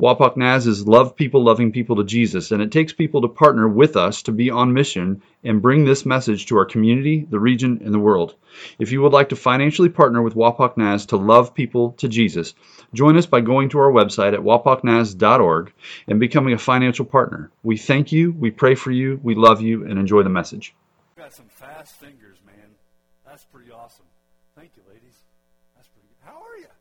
Wapak 0.00 0.34
Naz 0.34 0.66
is 0.66 0.88
love 0.88 1.14
people 1.14 1.44
loving 1.44 1.72
people 1.72 1.96
to 1.96 2.04
Jesus, 2.04 2.52
and 2.52 2.62
it 2.62 2.72
takes 2.72 2.94
people 2.94 3.20
to 3.20 3.28
partner 3.28 3.68
with 3.68 3.98
us 3.98 4.22
to 4.22 4.32
be 4.32 4.48
on 4.48 4.72
mission 4.72 5.20
and 5.44 5.60
bring 5.60 5.84
this 5.84 6.06
message 6.06 6.46
to 6.46 6.56
our 6.56 6.64
community, 6.64 7.26
the 7.28 7.38
region, 7.38 7.82
and 7.84 7.92
the 7.92 7.98
world. 7.98 8.34
If 8.78 8.92
you 8.92 9.02
would 9.02 9.12
like 9.12 9.28
to 9.28 9.36
financially 9.36 9.90
partner 9.90 10.22
with 10.22 10.34
Wapak 10.34 10.78
Naz 10.78 11.04
to 11.06 11.18
love 11.18 11.52
people 11.52 11.92
to 11.98 12.08
Jesus, 12.08 12.54
join 12.94 13.18
us 13.18 13.26
by 13.26 13.42
going 13.42 13.68
to 13.70 13.78
our 13.78 13.92
website 13.92 14.32
at 14.32 14.40
wapaknaz.org 14.40 15.70
and 16.08 16.18
becoming 16.18 16.54
a 16.54 16.58
financial 16.58 17.04
partner. 17.04 17.50
We 17.62 17.76
thank 17.76 18.10
you, 18.10 18.32
we 18.32 18.50
pray 18.50 18.76
for 18.76 18.90
you, 18.90 19.20
we 19.22 19.34
love 19.34 19.60
you, 19.60 19.84
and 19.84 19.98
enjoy 19.98 20.22
the 20.22 20.30
message. 20.30 20.74
Got 21.18 21.34
some 21.34 21.48
fast 21.50 21.92
fingers, 21.96 22.38
man. 22.46 22.70
That's 23.26 23.44
pretty 23.44 23.70
awesome. 23.70 24.06
Thank 24.56 24.70
you, 24.76 24.82
ladies. 24.88 25.18
That's 25.76 25.88
pretty 25.88 26.08
good. 26.08 26.24
How 26.24 26.40
are 26.40 26.56
you? 26.56 26.72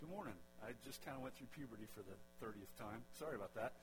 Good 0.00 0.10
morning. 0.10 0.34
I 0.62 0.72
just 0.84 1.02
kind 1.02 1.16
of 1.16 1.22
went 1.22 1.34
through 1.34 1.46
puberty 1.54 1.86
for 1.94 2.00
the 2.00 2.25
30th 2.46 2.70
time. 2.78 3.02
Sorry 3.18 3.34
about 3.34 3.50
that. 3.58 3.74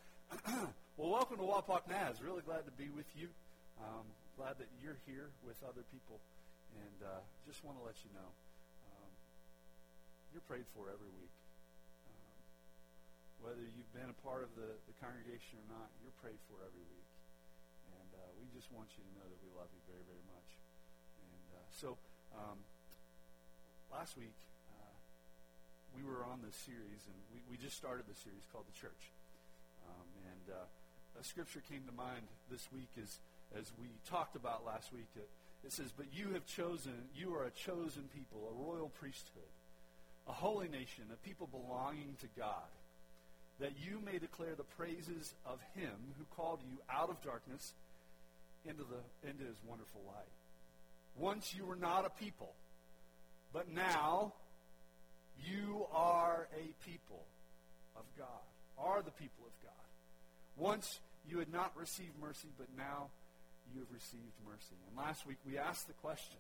well, 0.95 1.12
welcome 1.12 1.35
to 1.35 1.44
Wapak 1.44 1.84
Naz. 1.91 2.23
Really 2.23 2.40
glad 2.48 2.63
to 2.63 2.72
be 2.80 2.88
with 2.95 3.12
you. 3.12 3.27
Um, 3.76 4.08
glad 4.39 4.55
that 4.55 4.72
you're 4.80 4.95
here 5.03 5.36
with 5.44 5.59
other 5.67 5.84
people. 5.91 6.23
And 6.72 6.99
uh, 7.03 7.20
just 7.44 7.59
want 7.67 7.76
to 7.76 7.84
let 7.84 7.99
you 8.08 8.09
know 8.16 8.30
um, 8.88 9.12
you're 10.31 10.47
prayed 10.47 10.64
for 10.72 10.88
every 10.88 11.11
week. 11.11 11.36
Um, 12.08 12.39
whether 13.44 13.67
you've 13.67 13.92
been 13.92 14.08
a 14.08 14.20
part 14.23 14.47
of 14.47 14.55
the, 14.55 14.80
the 14.88 14.95
congregation 15.03 15.59
or 15.59 15.67
not, 15.67 15.92
you're 16.00 16.16
prayed 16.23 16.39
for 16.48 16.64
every 16.64 16.88
week. 16.88 17.09
And 18.00 18.09
uh, 18.16 18.31
we 18.39 18.48
just 18.55 18.72
want 18.72 18.88
you 18.95 19.03
to 19.03 19.11
know 19.20 19.27
that 19.27 19.39
we 19.44 19.52
love 19.59 19.67
you 19.75 19.83
very, 19.92 20.08
very 20.08 20.23
much. 20.31 20.50
And 21.20 21.45
uh, 21.52 21.67
so 21.75 22.00
um, 22.31 22.64
last 23.92 24.16
week, 24.16 24.39
we 25.95 26.03
were 26.03 26.25
on 26.25 26.41
this 26.45 26.55
series, 26.55 27.05
and 27.05 27.17
we, 27.30 27.39
we 27.53 27.58
just 27.58 27.77
started 27.77 28.05
the 28.09 28.17
series 28.17 28.44
called 28.52 28.66
The 28.67 28.77
Church. 28.77 29.13
Um, 29.86 30.08
and 30.25 30.55
uh, 30.58 31.19
a 31.19 31.23
scripture 31.23 31.61
came 31.69 31.83
to 31.86 31.95
mind 31.95 32.25
this 32.49 32.67
week 32.73 32.89
as, 32.97 33.19
as 33.58 33.72
we 33.80 33.88
talked 34.09 34.36
about 34.36 34.66
last 34.66 34.91
week. 34.91 35.08
It, 35.16 35.30
it 35.66 35.71
says, 35.71 35.94
But 35.95 36.08
you 36.11 36.33
have 36.33 36.45
chosen, 36.45 36.94
you 37.16 37.33
are 37.36 37.45
a 37.45 37.52
chosen 37.52 38.09
people, 38.14 38.49
a 38.49 38.55
royal 38.58 38.89
priesthood, 38.89 39.53
a 40.27 40.33
holy 40.33 40.67
nation, 40.67 41.05
a 41.14 41.19
people 41.27 41.47
belonging 41.47 42.17
to 42.21 42.27
God, 42.38 42.71
that 43.59 43.73
you 43.77 44.02
may 44.03 44.17
declare 44.17 44.55
the 44.58 44.64
praises 44.64 45.33
of 45.45 45.59
him 45.75 45.94
who 46.17 46.25
called 46.36 46.59
you 46.66 46.77
out 46.89 47.09
of 47.09 47.21
darkness 47.21 47.73
into, 48.66 48.83
the, 48.83 49.30
into 49.30 49.44
his 49.44 49.58
wonderful 49.67 50.02
light. 50.08 50.33
Once 51.16 51.53
you 51.53 51.66
were 51.66 51.75
not 51.75 52.05
a 52.05 52.09
people, 52.09 52.53
but 53.53 53.71
now 53.71 54.33
you 55.45 55.86
are 55.94 56.47
a 56.55 56.89
people 56.89 57.23
of 57.95 58.03
God, 58.17 58.44
are 58.77 59.02
the 59.02 59.11
people 59.11 59.45
of 59.45 59.53
God. 59.63 59.86
Once 60.58 60.99
you 61.30 61.39
had 61.39 61.52
not 61.52 61.72
received 61.77 62.13
mercy, 62.22 62.47
but 62.58 62.67
now 62.77 63.09
you 63.73 63.80
have 63.81 63.91
received 63.94 64.36
mercy. 64.45 64.75
And 64.88 64.97
last 64.97 65.25
week 65.25 65.38
we 65.47 65.58
asked 65.58 65.88
the 65.88 65.97
question, 66.02 66.39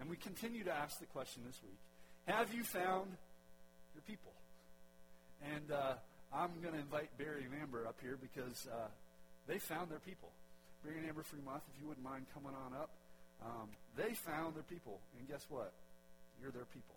and 0.00 0.08
we 0.08 0.16
continue 0.16 0.64
to 0.64 0.72
ask 0.72 0.98
the 0.98 1.06
question 1.06 1.42
this 1.46 1.58
week 1.62 1.78
Have 2.26 2.54
you 2.54 2.64
found 2.64 3.08
your 3.94 4.02
people? 4.06 4.32
And 5.54 5.72
uh, 5.72 5.94
I'm 6.32 6.50
going 6.62 6.74
to 6.74 6.80
invite 6.80 7.10
Barry 7.18 7.44
and 7.44 7.52
Amber 7.60 7.86
up 7.86 7.96
here 8.00 8.16
because 8.20 8.68
uh, 8.70 8.88
they 9.48 9.58
found 9.58 9.90
their 9.90 9.98
people. 9.98 10.30
Barry 10.84 10.98
and 10.98 11.08
Amber 11.08 11.22
Fremont, 11.22 11.62
if 11.74 11.80
you 11.80 11.88
wouldn't 11.88 12.04
mind 12.04 12.26
coming 12.34 12.54
on 12.54 12.74
up. 12.74 12.90
Um, 13.42 13.68
they 13.96 14.14
found 14.14 14.54
their 14.54 14.62
people, 14.62 15.00
and 15.18 15.26
guess 15.28 15.44
what? 15.50 15.72
You're 16.40 16.52
their 16.52 16.66
people. 16.70 16.94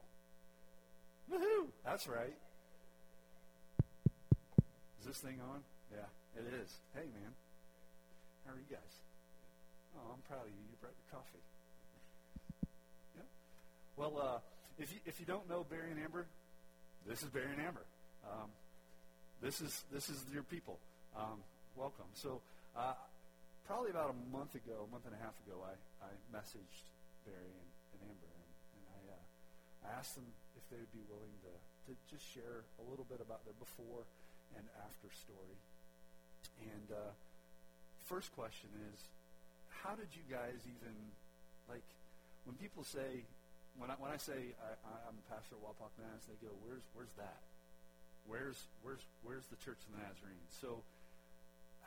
Woohoo! 1.31 1.67
That's 1.83 2.07
right. 2.07 2.35
Is 4.99 5.05
this 5.05 5.17
thing 5.17 5.39
on? 5.41 5.61
Yeah, 5.91 6.09
it 6.37 6.53
is. 6.61 6.69
Hey, 6.93 7.05
man. 7.13 7.33
How 8.45 8.53
are 8.53 8.57
you 8.57 8.69
guys? 8.69 8.93
Oh, 9.97 10.13
I'm 10.13 10.21
proud 10.29 10.45
of 10.45 10.53
you. 10.53 10.61
You 10.69 10.77
brought 10.81 10.93
your 10.93 11.09
coffee. 11.09 11.43
Yeah. 13.15 13.27
Well, 13.97 14.13
uh, 14.21 14.39
if 14.77 14.93
you 14.93 14.99
if 15.05 15.19
you 15.19 15.25
don't 15.25 15.49
know 15.49 15.65
Barry 15.69 15.91
and 15.91 15.99
Amber, 15.99 16.27
this 17.07 17.23
is 17.23 17.29
Barry 17.29 17.53
and 17.53 17.61
Amber. 17.61 17.85
Um, 18.25 18.49
this 19.41 19.61
is 19.61 19.83
this 19.91 20.09
is 20.09 20.23
your 20.33 20.43
people. 20.43 20.77
Um, 21.15 21.41
welcome. 21.75 22.05
So, 22.13 22.41
uh, 22.77 22.93
probably 23.65 23.89
about 23.89 24.13
a 24.13 24.17
month 24.35 24.53
ago, 24.53 24.85
a 24.85 24.91
month 24.91 25.05
and 25.05 25.15
a 25.15 25.21
half 25.23 25.33
ago, 25.47 25.63
I, 25.63 25.73
I 26.05 26.11
messaged 26.29 26.85
Barry 27.25 27.49
and, 27.49 27.69
and 27.97 28.01
Amber, 28.09 28.29
and, 28.29 28.49
and 28.77 28.83
I 28.93 28.99
uh, 29.09 29.89
I 29.89 29.99
asked 29.99 30.15
them 30.15 30.27
if 30.65 30.73
they 30.73 30.81
would 30.81 30.97
be 30.97 31.05
willing 31.05 31.37
to, 31.45 31.53
to 31.85 31.93
just 32.09 32.25
share 32.25 32.65
a 32.81 32.83
little 32.89 33.05
bit 33.05 33.21
about 33.21 33.45
their 33.45 33.53
before 33.61 34.09
and 34.57 34.65
after 34.81 35.13
story. 35.13 35.61
And 36.65 36.89
uh, 36.89 37.13
first 38.09 38.33
question 38.33 38.73
is, 38.89 38.97
how 39.69 39.93
did 39.93 40.09
you 40.17 40.25
guys 40.25 40.65
even 40.65 41.13
like 41.69 41.85
when 42.49 42.57
people 42.57 42.81
say 42.81 43.21
when 43.77 43.91
I, 43.91 43.95
when 44.01 44.09
I 44.09 44.17
say 44.17 44.57
I, 44.57 44.73
I'm 45.05 45.13
a 45.19 45.25
pastor 45.29 45.53
at 45.59 45.61
Wapak 45.61 45.93
Naz, 46.01 46.25
they 46.25 46.33
go, 46.41 46.49
"Where's 46.65 46.81
where's 46.97 47.13
that? 47.21 47.45
Where's 48.25 48.57
where's 48.81 49.05
where's 49.21 49.45
the 49.53 49.59
Church 49.61 49.77
of 49.85 49.93
the 49.93 50.01
Nazarene?" 50.01 50.49
So, 50.49 50.81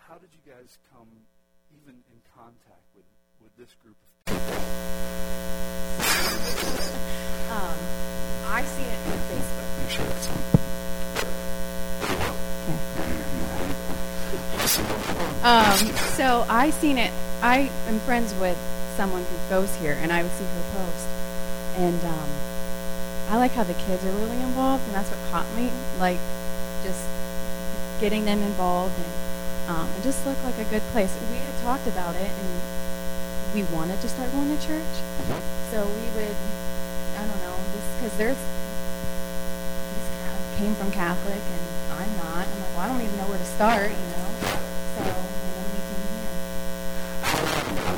how 0.06 0.14
did 0.18 0.30
you 0.30 0.38
guys 0.46 0.78
come 0.94 1.26
even 1.74 2.04
in 2.12 2.18
contact 2.36 2.86
with 2.94 3.08
with 3.42 3.50
this 3.56 3.74
group 3.82 3.96
of 3.98 4.06
people? 4.30 4.38
um, 7.50 8.07
I 8.50 8.64
see 8.64 8.82
it 8.82 8.98
on 9.06 9.18
Facebook. 9.28 9.90
sure 9.90 10.06
it's 10.06 10.28
on? 10.30 10.38
Um, 15.44 15.78
so 16.16 16.46
I 16.48 16.70
seen 16.70 16.96
it. 16.96 17.12
I 17.42 17.70
am 17.86 18.00
friends 18.00 18.34
with 18.34 18.56
someone 18.96 19.24
who 19.24 19.36
goes 19.50 19.74
here, 19.76 19.98
and 20.00 20.10
I 20.10 20.22
would 20.22 20.32
see 20.32 20.44
her 20.44 20.62
post, 20.72 21.06
and 21.76 22.02
um, 22.04 22.28
I 23.28 23.36
like 23.36 23.52
how 23.52 23.64
the 23.64 23.74
kids 23.74 24.04
are 24.06 24.12
really 24.12 24.40
involved, 24.40 24.84
and 24.86 24.94
that's 24.94 25.10
what 25.10 25.18
caught 25.30 25.54
me. 25.54 25.70
Like, 25.98 26.18
just 26.82 27.04
getting 28.00 28.24
them 28.24 28.42
involved, 28.42 28.94
and 28.98 29.76
um, 29.76 29.88
it 29.98 30.02
just 30.02 30.24
looked 30.24 30.42
like 30.42 30.58
a 30.58 30.64
good 30.64 30.82
place. 30.92 31.14
We 31.30 31.36
had 31.36 31.54
talked 31.62 31.86
about 31.86 32.16
it, 32.16 32.30
and 32.30 33.54
we 33.54 33.62
wanted 33.64 34.00
to 34.00 34.08
start 34.08 34.32
going 34.32 34.56
to 34.56 34.66
church, 34.66 34.94
so 35.70 35.84
we 35.84 36.08
would 36.16 36.36
I 37.18 37.26
don't 37.26 37.42
know, 37.42 37.58
just 37.74 37.77
because 37.96 38.14
there's 38.18 38.36
these 39.94 40.08
came 40.58 40.74
from 40.74 40.90
Catholic 40.90 41.40
and 41.40 41.60
I'm 41.98 42.14
not. 42.16 42.46
I'm 42.46 42.60
like, 42.60 42.70
well, 42.74 42.84
I 42.84 42.88
don't 42.88 43.00
even 43.00 43.16
know 43.16 43.26
where 43.26 43.38
to 43.38 43.44
start, 43.44 43.90
you 43.90 43.96
know. 43.96 44.28
So, 44.94 45.02
you 45.02 45.08
know, 45.08 45.64
we 45.70 45.78
came 45.88 46.06
here. 46.14 46.30
How 47.22 47.38
long 47.42 47.78
ago 47.78 47.92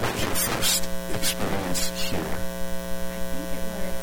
was 0.00 0.22
your 0.22 0.34
first 0.34 0.82
experience 1.14 1.82
here? 2.10 2.18
I 2.18 2.20
think 3.30 3.46
it 3.54 3.62
was 3.78 3.94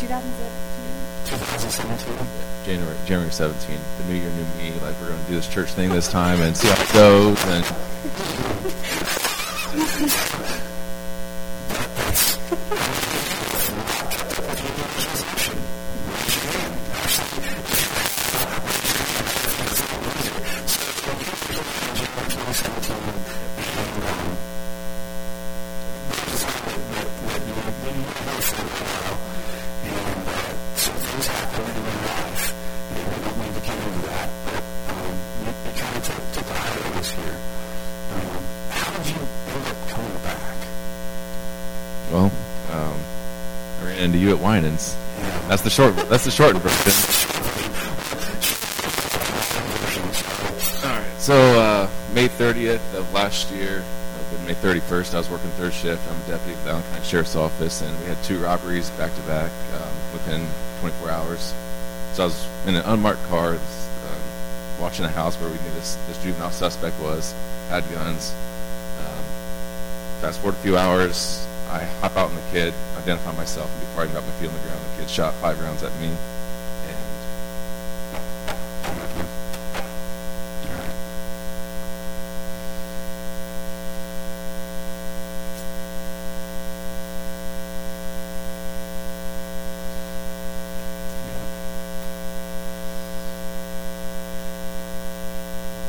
2017. 0.00 1.12
2017? 1.26 2.26
January 2.64 2.96
January 3.06 3.30
17th, 3.30 3.80
the 3.98 4.04
New 4.04 4.14
Year, 4.14 4.30
New 4.30 4.44
Me. 4.58 4.72
Like 4.80 4.94
we're 5.00 5.08
going 5.08 5.20
to 5.20 5.26
do 5.28 5.34
this 5.34 5.48
church 5.48 5.70
thing 5.70 5.90
this 5.90 6.08
time 6.08 6.40
and 6.40 6.56
see 6.56 6.68
how 6.68 6.82
it 6.82 6.92
goes. 6.92 7.44
And 7.46 7.64
short. 45.72 45.96
That's 46.08 46.24
the 46.24 46.30
short 46.30 46.56
version. 46.58 46.92
All 50.84 50.98
right. 50.98 51.18
So 51.18 51.34
uh, 51.34 51.88
May 52.12 52.28
30th 52.28 52.94
of 52.94 53.10
last 53.14 53.50
year, 53.50 53.82
of 54.32 54.46
May 54.46 54.54
31st, 54.54 55.14
I 55.14 55.18
was 55.18 55.30
working 55.30 55.50
third 55.52 55.72
shift. 55.72 56.06
I'm 56.10 56.16
a 56.16 56.26
deputy 56.26 56.52
at 56.52 56.64
the 56.64 56.70
Allen 56.72 56.82
County 56.90 57.04
Sheriff's 57.04 57.36
Office, 57.36 57.80
and 57.80 57.98
we 58.00 58.04
had 58.06 58.22
two 58.22 58.38
robberies 58.38 58.90
back 58.90 59.14
to 59.14 59.20
back 59.22 59.50
um, 59.74 59.94
within 60.12 60.46
24 60.80 61.10
hours. 61.10 61.54
So 62.12 62.24
I 62.24 62.26
was 62.26 62.46
in 62.66 62.76
an 62.76 62.84
unmarked 62.84 63.24
car, 63.28 63.54
um, 63.54 64.20
watching 64.78 65.06
a 65.06 65.08
house 65.08 65.36
where 65.40 65.48
we 65.48 65.56
knew 65.56 65.74
this, 65.74 65.96
this 66.06 66.22
juvenile 66.22 66.50
suspect 66.50 67.00
was, 67.00 67.34
had 67.68 67.90
guns. 67.90 68.34
Um, 69.00 69.24
fast 70.20 70.40
forward 70.40 70.58
a 70.58 70.62
few 70.62 70.76
hours, 70.76 71.46
I 71.72 71.84
hop 72.02 72.16
out 72.18 72.28
in 72.28 72.36
the 72.36 72.42
kid, 72.50 72.74
identify 72.98 73.32
myself, 73.32 73.72
and 73.72 73.80
before 73.80 74.02
I 74.02 74.06
got 74.08 74.22
my 74.24 74.32
feet 74.32 74.48
on 74.48 74.54
the 74.54 74.60
ground, 74.60 74.78
the 74.94 75.00
kid 75.00 75.08
shot 75.08 75.32
five 75.34 75.58
rounds 75.58 75.82
at 75.82 75.90
me. 75.98 76.08
And 76.08 76.16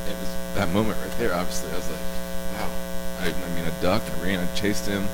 it 0.08 0.18
was 0.18 0.30
that 0.56 0.70
moment 0.70 0.98
right 1.02 1.18
there. 1.18 1.34
Obviously, 1.34 1.70
I 1.74 1.76
was 1.76 1.90
like, 1.90 2.00
wow. 2.54 2.70
I, 3.20 3.28
I 3.28 3.50
mean, 3.54 3.66
I 3.66 3.82
ducked, 3.82 4.10
I 4.10 4.24
ran, 4.24 4.40
I 4.40 4.48
chased 4.56 4.88
him. 4.88 5.10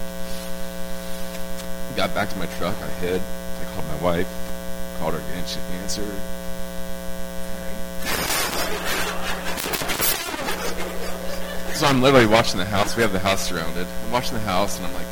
Got 2.00 2.16
back 2.16 2.30
to 2.30 2.38
my 2.38 2.46
truck, 2.56 2.80
I 2.82 2.88
hid. 3.04 3.20
I 3.20 3.74
called 3.74 3.86
my 3.88 3.98
wife, 3.98 4.28
called 5.00 5.16
her 5.16 5.20
again, 5.20 5.44
she 5.46 5.60
answered. 5.84 6.08
So 11.76 11.86
I'm 11.86 12.02
literally 12.02 12.26
watching 12.26 12.58
the 12.58 12.64
house. 12.64 12.96
We 12.96 13.02
have 13.02 13.12
the 13.12 13.20
house 13.20 13.50
surrounded. 13.50 13.86
I'm 14.06 14.12
watching 14.12 14.36
the 14.36 14.40
house, 14.40 14.78
and 14.78 14.88
I'm 14.88 14.94
like 14.94 15.12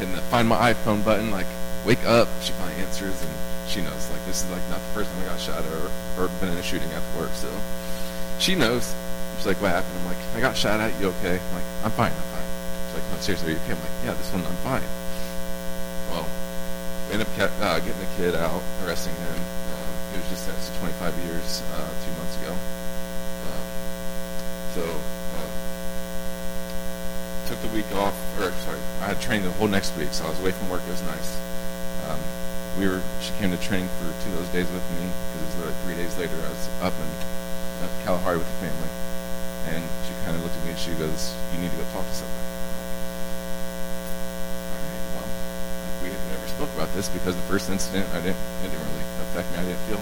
hitting 0.00 0.16
the 0.16 0.22
find 0.22 0.48
my 0.48 0.74
iPhone 0.74 1.04
button, 1.04 1.30
like 1.30 1.46
wake 1.86 2.04
up. 2.04 2.26
She 2.42 2.50
finally 2.54 2.82
answers, 2.82 3.14
and 3.22 3.30
she 3.68 3.80
knows 3.80 4.10
like 4.10 4.26
this 4.26 4.42
is 4.42 4.50
like 4.50 4.68
not 4.70 4.80
the 4.80 4.92
first 4.92 5.12
time 5.12 5.22
I 5.22 5.26
got 5.26 5.38
shot 5.38 5.62
or 5.64 5.88
or 6.18 6.28
been 6.40 6.48
in 6.48 6.58
a 6.58 6.64
shooting 6.64 6.90
after 6.90 7.20
work. 7.20 7.30
So 7.34 7.48
she 8.40 8.56
knows. 8.56 8.92
She's 9.36 9.46
like, 9.46 9.62
what 9.62 9.70
happened? 9.70 9.94
I'm 10.00 10.06
like, 10.06 10.18
I 10.34 10.40
got 10.40 10.56
shot 10.56 10.80
at. 10.80 11.00
You 11.00 11.14
okay? 11.20 11.38
I'm 11.38 11.54
like, 11.54 11.68
I'm 11.84 11.92
fine. 11.92 12.10
I'm 12.10 12.28
fine. 12.34 12.48
She's 12.90 12.94
like, 12.98 13.12
no, 13.12 13.18
seriously, 13.22 13.52
are 13.52 13.54
you 13.54 13.62
okay? 13.62 13.72
I'm 13.74 13.78
like, 13.78 14.04
yeah, 14.04 14.14
this 14.14 14.32
one, 14.32 14.44
I'm 14.44 14.56
fine. 14.66 15.03
Ended 17.14 17.28
up 17.28 17.36
ca- 17.38 17.54
uh, 17.62 17.78
getting 17.78 18.00
the 18.02 18.10
kid 18.18 18.34
out, 18.34 18.62
arresting 18.82 19.14
him. 19.14 19.38
Um, 19.38 19.94
he 20.10 20.18
was 20.18 20.28
just 20.28 20.50
sentenced 20.50 20.74
to 20.74 20.78
25 20.80 21.14
years 21.22 21.62
uh, 21.78 21.86
two 22.02 22.10
months 22.18 22.34
ago. 22.42 22.58
So, 24.74 24.82
uh, 24.82 25.50
took 27.46 27.62
the 27.62 27.70
week 27.70 27.86
off, 27.94 28.18
or 28.42 28.50
sorry, 28.66 28.82
I 28.98 29.14
had 29.14 29.22
training 29.22 29.46
the 29.46 29.54
whole 29.54 29.68
next 29.68 29.94
week, 29.94 30.10
so 30.10 30.26
I 30.26 30.30
was 30.34 30.40
away 30.40 30.50
from 30.50 30.66
work. 30.68 30.82
It 30.82 30.90
was 30.90 31.06
nice. 31.06 31.38
Um, 32.10 32.18
we 32.74 32.90
were. 32.90 32.98
She 33.22 33.30
came 33.38 33.54
to 33.54 33.60
training 33.62 33.86
for 34.02 34.10
two 34.26 34.34
of 34.34 34.42
those 34.42 34.50
days 34.50 34.66
with 34.74 34.82
me 34.98 35.06
because 35.06 35.38
it 35.38 35.46
was 35.46 35.54
literally 35.62 35.78
three 35.86 35.94
days 35.94 36.10
later. 36.18 36.34
I 36.42 36.50
was 36.50 36.66
up 36.82 36.94
in 36.98 37.06
uh, 37.86 37.88
Kalahari 38.02 38.42
with 38.42 38.50
the 38.50 38.66
family, 38.66 38.90
and 39.70 39.86
she 40.02 40.10
kind 40.26 40.34
of 40.34 40.42
looked 40.42 40.58
at 40.58 40.64
me 40.66 40.74
and 40.74 40.80
she 40.82 40.90
goes, 40.98 41.38
"You 41.54 41.62
need 41.62 41.70
to 41.70 41.78
go 41.78 41.86
talk 41.94 42.02
to 42.02 42.16
somebody." 42.18 42.50
All 44.74 44.82
right, 44.82 45.06
well, 45.14 45.30
we 46.02 46.10
had 46.10 46.18
never 46.34 46.50
spoke 46.50 46.74
about 46.74 46.83
this 46.94 47.08
because 47.08 47.34
the 47.34 47.42
first 47.42 47.68
incident, 47.70 48.08
I 48.10 48.20
didn't. 48.20 48.38
It 48.62 48.70
didn't 48.70 48.86
really 48.86 49.06
affect 49.28 49.50
me. 49.52 49.58
I 49.58 49.64
didn't 49.64 49.84
feel. 49.90 50.00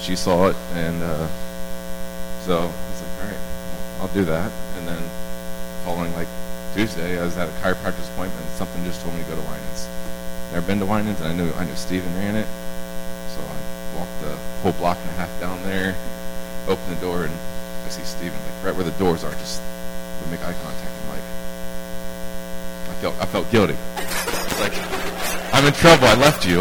She 0.00 0.16
saw 0.16 0.48
it, 0.48 0.56
and 0.74 1.02
uh, 1.02 1.26
so 2.46 2.58
I 2.58 2.90
was 2.90 3.02
like, 3.02 3.14
"All 3.20 3.28
right, 3.28 3.42
I'll 4.00 4.14
do 4.14 4.24
that." 4.24 4.52
And 4.78 4.88
then 4.88 5.02
following 5.84 6.14
like 6.14 6.28
Tuesday, 6.74 7.18
I 7.18 7.24
was 7.24 7.36
at 7.36 7.48
a 7.48 7.52
chiropractor's 7.62 8.08
appointment. 8.10 8.40
and 8.40 8.50
Something 8.54 8.84
just 8.84 9.02
told 9.02 9.14
me 9.14 9.22
to 9.22 9.28
go 9.28 9.34
to 9.36 9.42
Winans. 9.42 9.88
Never 10.52 10.66
been 10.66 10.78
to 10.78 10.86
Winans, 10.86 11.20
and 11.20 11.28
I 11.28 11.34
knew 11.34 11.52
I 11.54 11.64
knew 11.64 11.74
Stephen 11.74 12.14
ran 12.14 12.36
it, 12.36 12.46
so 13.34 13.40
I 13.42 13.98
walked 13.98 14.20
the 14.22 14.36
whole 14.62 14.72
block 14.72 14.98
and 15.00 15.10
a 15.10 15.14
half 15.14 15.40
down 15.40 15.62
there, 15.64 15.96
opened 16.68 16.96
the 16.96 17.00
door, 17.00 17.24
and 17.24 17.34
I 17.84 17.88
see 17.88 18.02
Stephen 18.02 18.38
like 18.38 18.64
right 18.64 18.74
where 18.74 18.84
the 18.84 18.96
doors 18.98 19.24
are. 19.24 19.32
Just 19.32 19.62
we 20.22 20.30
make 20.30 20.40
eye 20.40 20.54
contact. 20.62 20.92
I'm 21.02 21.08
like, 21.08 21.26
I 22.90 22.94
felt 23.00 23.14
I 23.20 23.26
felt 23.26 23.50
guilty. 23.50 23.76
Like 24.60 25.15
I'm 25.56 25.64
in 25.64 25.72
trouble. 25.72 26.06
I 26.06 26.14
left 26.16 26.44
you. 26.44 26.60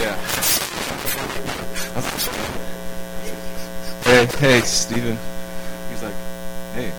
yeah. 0.00 0.16
Hey, 4.04 4.24
hey, 4.38 4.60
Stephen. 4.62 5.18
He's 5.90 6.02
like, 6.02 6.14
hey. 6.72 6.90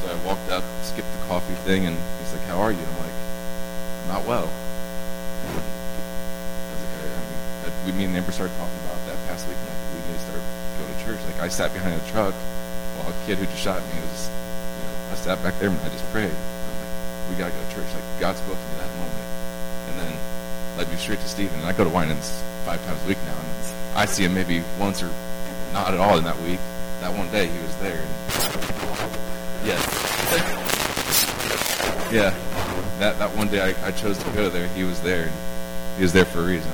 So 0.00 0.08
I 0.08 0.14
walked 0.24 0.48
up, 0.50 0.64
skipped 0.82 1.12
the 1.12 1.26
coffee 1.26 1.52
thing, 1.66 1.84
and 1.84 1.94
he's 2.20 2.32
like, 2.32 2.44
how 2.44 2.58
are 2.58 2.72
you? 2.72 2.78
I'm 2.78 2.98
like, 3.00 3.12
not 4.08 4.24
well. 4.24 4.48
I 5.44 5.52
was 5.52 6.80
like, 6.80 6.94
I, 6.96 7.04
I 7.04 7.20
mean, 7.20 7.40
I, 7.66 7.84
we, 7.84 7.92
me 7.92 8.04
and 8.04 8.16
Amber 8.16 8.32
started 8.32 8.56
talking 8.56 8.80
about 8.86 8.96
that 9.04 9.18
past 9.28 9.46
week, 9.46 9.58
and 9.58 9.68
like, 9.68 9.76
we 9.92 10.00
need 10.10 10.16
to 10.16 10.24
start 10.24 10.40
go 10.78 10.86
to 10.86 11.04
church. 11.04 11.20
Like, 11.26 11.42
I 11.42 11.48
sat 11.48 11.74
behind 11.74 12.00
a 12.00 12.10
truck 12.10 12.34
kid 13.26 13.38
who 13.38 13.46
just 13.46 13.58
shot 13.58 13.80
me 13.82 14.00
was, 14.00 14.28
you 14.28 14.82
know, 14.84 15.12
I 15.12 15.14
sat 15.16 15.42
back 15.42 15.58
there 15.58 15.70
and 15.70 15.78
I 15.80 15.88
just 15.88 16.04
prayed. 16.12 16.30
I'm 16.30 16.74
like, 16.78 17.30
we 17.30 17.36
gotta 17.36 17.52
go 17.52 17.60
to 17.60 17.74
church. 17.74 17.88
Like, 17.94 18.20
God 18.20 18.36
spoke 18.36 18.56
to 18.56 18.66
me 18.72 18.76
that 18.78 18.92
moment, 18.96 19.26
and 19.88 19.94
then 19.98 20.12
led 20.76 20.88
me 20.90 20.96
straight 20.96 21.20
to 21.20 21.28
Stephen. 21.28 21.58
And 21.58 21.66
I 21.66 21.72
go 21.72 21.84
to 21.84 21.90
Winans 21.90 22.42
five 22.64 22.84
times 22.86 23.02
a 23.04 23.08
week 23.08 23.18
now, 23.26 23.36
and 23.36 23.98
I 23.98 24.06
see 24.06 24.24
him 24.24 24.34
maybe 24.34 24.62
once 24.78 25.02
or 25.02 25.10
not 25.72 25.92
at 25.94 26.00
all 26.00 26.18
in 26.18 26.24
that 26.24 26.38
week. 26.40 26.60
That 27.00 27.14
one 27.14 27.30
day 27.30 27.46
he 27.46 27.58
was 27.62 27.76
there. 27.76 28.02
And, 28.02 28.10
yes. 29.64 29.80
yeah. 32.12 32.34
That 32.98 33.18
that 33.18 33.36
one 33.36 33.48
day 33.48 33.60
I, 33.60 33.88
I 33.88 33.90
chose 33.92 34.18
to 34.18 34.30
go 34.30 34.48
there. 34.48 34.66
He 34.68 34.82
was 34.82 35.00
there. 35.02 35.24
And 35.24 35.32
he 35.96 36.02
was 36.02 36.12
there 36.12 36.24
for 36.24 36.40
a 36.40 36.44
reason, 36.44 36.70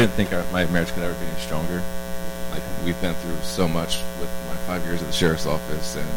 didn't 0.00 0.12
think 0.16 0.32
our, 0.32 0.44
my 0.52 0.64
marriage 0.66 0.92
could 0.92 1.02
ever 1.02 1.14
be 1.14 1.26
any 1.26 1.40
stronger. 1.40 1.82
Like 2.50 2.62
we've 2.84 3.00
been 3.00 3.14
through 3.14 3.36
so 3.42 3.68
much 3.68 4.02
with 4.18 4.32
my 4.48 4.56
five 4.66 4.84
years 4.84 5.00
at 5.02 5.06
the 5.06 5.12
sheriff's 5.12 5.46
office 5.46 5.96
and 5.96 6.08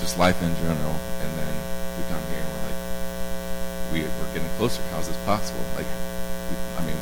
just 0.00 0.18
life 0.18 0.42
in 0.42 0.54
general, 0.56 0.96
and 1.22 1.30
then 1.38 1.54
we 1.96 2.02
come 2.10 2.22
here 2.30 2.42
and 2.42 2.48
we're 2.52 2.66
like, 2.66 2.80
we 3.92 3.98
we're 4.02 4.32
getting 4.34 4.50
closer. 4.58 4.82
How's 4.90 5.08
this 5.08 5.16
possible? 5.24 5.62
Like, 5.76 5.86
we, 6.50 6.54
I 6.76 6.82
mean, 6.84 6.98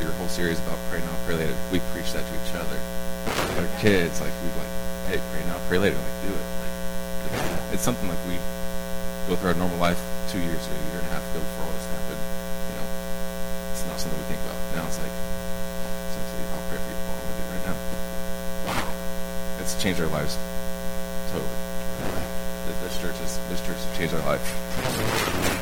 your 0.00 0.12
whole 0.18 0.28
series 0.28 0.58
about 0.66 0.78
pray 0.90 1.00
now, 1.00 1.14
pray 1.26 1.36
later. 1.36 1.54
We 1.70 1.78
preach 1.92 2.10
that 2.12 2.24
to 2.26 2.34
each 2.42 2.54
other, 2.56 2.78
our 3.60 3.68
kids. 3.78 4.20
Like 4.20 4.32
we 4.42 4.48
like, 4.58 4.72
hey, 5.06 5.20
pray 5.30 5.44
now, 5.46 5.60
pray 5.68 5.78
later. 5.78 5.96
Like 5.96 6.18
do 6.26 6.32
it. 6.32 6.46
Like 6.58 6.74
it's, 7.72 7.82
something 7.82 8.08
like 8.08 8.18
we 8.26 8.36
go 9.28 9.36
through 9.36 9.54
our 9.54 9.58
normal 9.60 9.78
life 9.78 10.00
two 10.28 10.40
years 10.40 10.62
or 10.66 10.74
a 10.74 10.84
year 10.90 11.00
and 11.00 11.06
a 11.06 11.12
half 11.14 11.24
ago 11.30 11.38
before 11.38 11.70
all 11.70 11.74
this 11.76 11.86
happened. 11.92 12.18
You 12.18 12.74
know, 12.80 12.88
it's 13.72 13.84
not 13.86 14.00
something 14.00 14.18
we 14.18 14.26
think 14.26 14.42
about. 14.42 14.58
Now 14.74 14.84
it's 14.88 14.98
like, 14.98 15.12
essentially, 15.12 16.44
I'll 16.56 16.66
pray 16.72 16.80
for 16.80 16.90
you. 16.90 16.98
I'm 16.98 17.18
gonna 17.20 17.36
do 17.36 17.44
it 17.44 17.50
right 17.52 17.66
now. 17.68 17.76
It's 19.60 19.71
changed 19.82 20.00
our 20.00 20.06
lives 20.06 20.38
totally. 21.32 21.50
This 22.82 23.00
church 23.00 23.16
has 23.16 23.38
this 23.48 23.60
church 23.66 23.76
has 23.76 23.98
changed 23.98 24.14
our 24.14 24.22
life. 24.22 25.61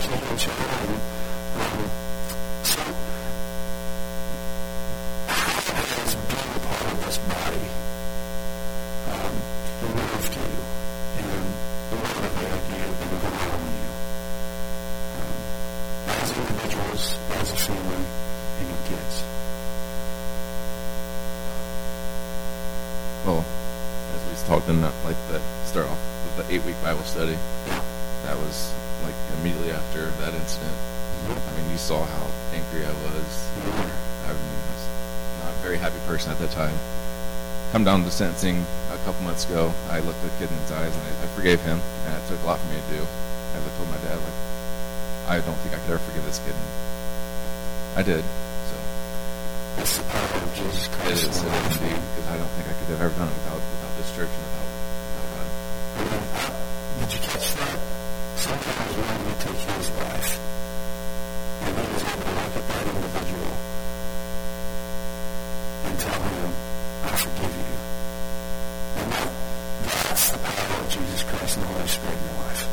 Cute 0.00 0.12
and. 0.12 0.40
And, 0.76 1.00
um, 1.56 1.90
so, 2.62 2.80
how 5.26 5.82
has 5.82 6.14
being 6.14 6.50
a 6.52 6.60
part 6.60 6.92
of 6.92 6.98
this 7.04 7.18
body 7.18 7.66
um, 9.08 9.34
moved 9.96 10.34
you 10.36 10.52
and 11.16 11.44
motivated 11.90 12.64
you 12.68 12.84
and 12.84 13.10
grown 13.10 13.66
you? 13.72 13.92
Um, 15.16 15.38
as 16.08 16.28
individuals, 16.36 17.04
as 17.40 17.52
a 17.52 17.56
family, 17.56 18.04
and 18.60 18.68
your 18.68 18.82
kids. 18.88 19.16
Well, 23.24 23.44
as 24.14 24.20
we 24.28 24.46
talked 24.46 24.68
in 24.68 24.80
that, 24.82 24.94
like 25.04 25.16
the 25.28 25.40
start 25.64 25.86
off 25.88 25.98
with 26.24 26.46
the 26.46 26.54
eight 26.54 26.64
week 26.64 26.76
Bible 26.82 27.02
study. 27.04 27.36
That 28.24 28.36
was 28.38 28.72
immediately 29.46 29.70
after 29.70 30.10
that 30.18 30.34
incident. 30.34 30.74
Mm-hmm. 30.74 31.38
I 31.38 31.50
mean, 31.54 31.70
you 31.70 31.78
saw 31.78 32.02
how 32.02 32.26
angry 32.50 32.82
I 32.82 32.90
was. 33.06 33.30
Mm-hmm. 33.62 34.26
I 34.26 34.34
was 34.34 34.82
not 35.38 35.54
a 35.54 35.58
very 35.62 35.78
happy 35.78 36.02
person 36.06 36.34
at 36.34 36.38
that 36.42 36.50
time. 36.50 36.74
Come 37.70 37.84
down 37.84 38.02
to 38.02 38.10
sentencing 38.10 38.66
a 38.90 38.98
couple 39.06 39.22
months 39.22 39.46
ago. 39.46 39.70
I 39.90 40.00
looked 40.02 40.18
at 40.26 40.30
the 40.34 40.38
kid 40.42 40.50
in 40.50 40.58
his 40.66 40.72
eyes 40.72 40.90
and 40.90 41.02
I, 41.06 41.10
I 41.22 41.26
forgave 41.38 41.62
him, 41.62 41.78
and 41.78 42.14
it 42.14 42.26
took 42.26 42.42
a 42.42 42.46
lot 42.46 42.58
for 42.58 42.66
me 42.74 42.82
to 42.82 42.90
do. 42.98 43.02
As 43.54 43.62
I 43.62 43.70
told 43.78 43.88
my 43.90 44.02
dad, 44.02 44.18
like, 44.18 44.38
I 45.30 45.38
don't 45.46 45.58
think 45.62 45.74
I 45.74 45.78
could 45.78 45.94
ever 45.94 46.02
forgive 46.02 46.26
this 46.26 46.42
kid. 46.42 46.54
And 46.54 46.66
I 47.94 48.02
did. 48.02 48.26
So 48.26 48.76
That's 49.78 49.94
the 49.98 50.04
power 50.10 50.42
of 50.42 50.54
Jesus 50.58 50.86
it 50.86 50.92
Christ. 50.98 51.30
is, 51.30 51.38
it 51.38 51.46
is 51.46 51.76
indeed, 51.78 52.02
because 52.02 52.26
I 52.34 52.36
don't 52.38 52.50
think 52.58 52.66
I 52.66 52.74
could 52.82 52.90
have 52.98 53.02
ever 53.02 53.14
done 53.14 53.30
it 53.30 53.36
without 53.46 53.62
without 53.62 53.94
this 53.94 54.10
church 54.10 54.30
and 54.34 54.42
without, 54.42 54.68
without 55.14 55.30
God. 55.38 55.46
Did 56.98 57.14
you 57.14 57.20
catch 57.30 57.54
that? 57.54 57.78
Sometimes 58.36 59.35
take 59.54 59.76
his 59.76 59.90
life, 59.96 60.38
and 61.62 61.76
he 61.76 61.84
was 61.92 62.02
able 62.02 62.22
to 62.22 62.34
look 62.36 62.56
at 62.56 62.66
that 62.68 62.84
individual 62.86 63.52
and 65.86 65.94
tell 66.00 66.22
him, 66.22 66.50
I 67.04 67.16
forgive 67.16 67.54
you. 67.56 67.74
And 68.96 69.12
that, 69.12 69.30
that's 69.86 70.30
the 70.30 70.38
power 70.38 70.80
of 70.80 70.88
Jesus 70.90 71.22
Christ 71.22 71.56
and 71.56 71.64
the 71.64 71.68
Holy 71.68 71.86
Spirit 71.86 72.16
in 72.16 72.24
your 72.26 72.38
life. 72.42 72.64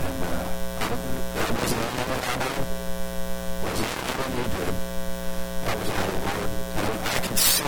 And 0.00 0.22
uh, 0.22 0.44
that 1.34 1.48
wasn't 1.50 1.80
anything 1.80 2.10
I 2.10 2.38
did. 2.40 2.66
Wasn't 3.60 3.90
anything 3.90 4.32
you 4.36 4.46
did. 4.50 4.74
That 5.60 5.76
was 5.78 5.88
all 5.90 6.06
the 6.06 6.18
Lord. 6.20 6.50
And 6.80 6.98
I 7.00 7.18
can 7.20 7.36
see, 7.36 7.64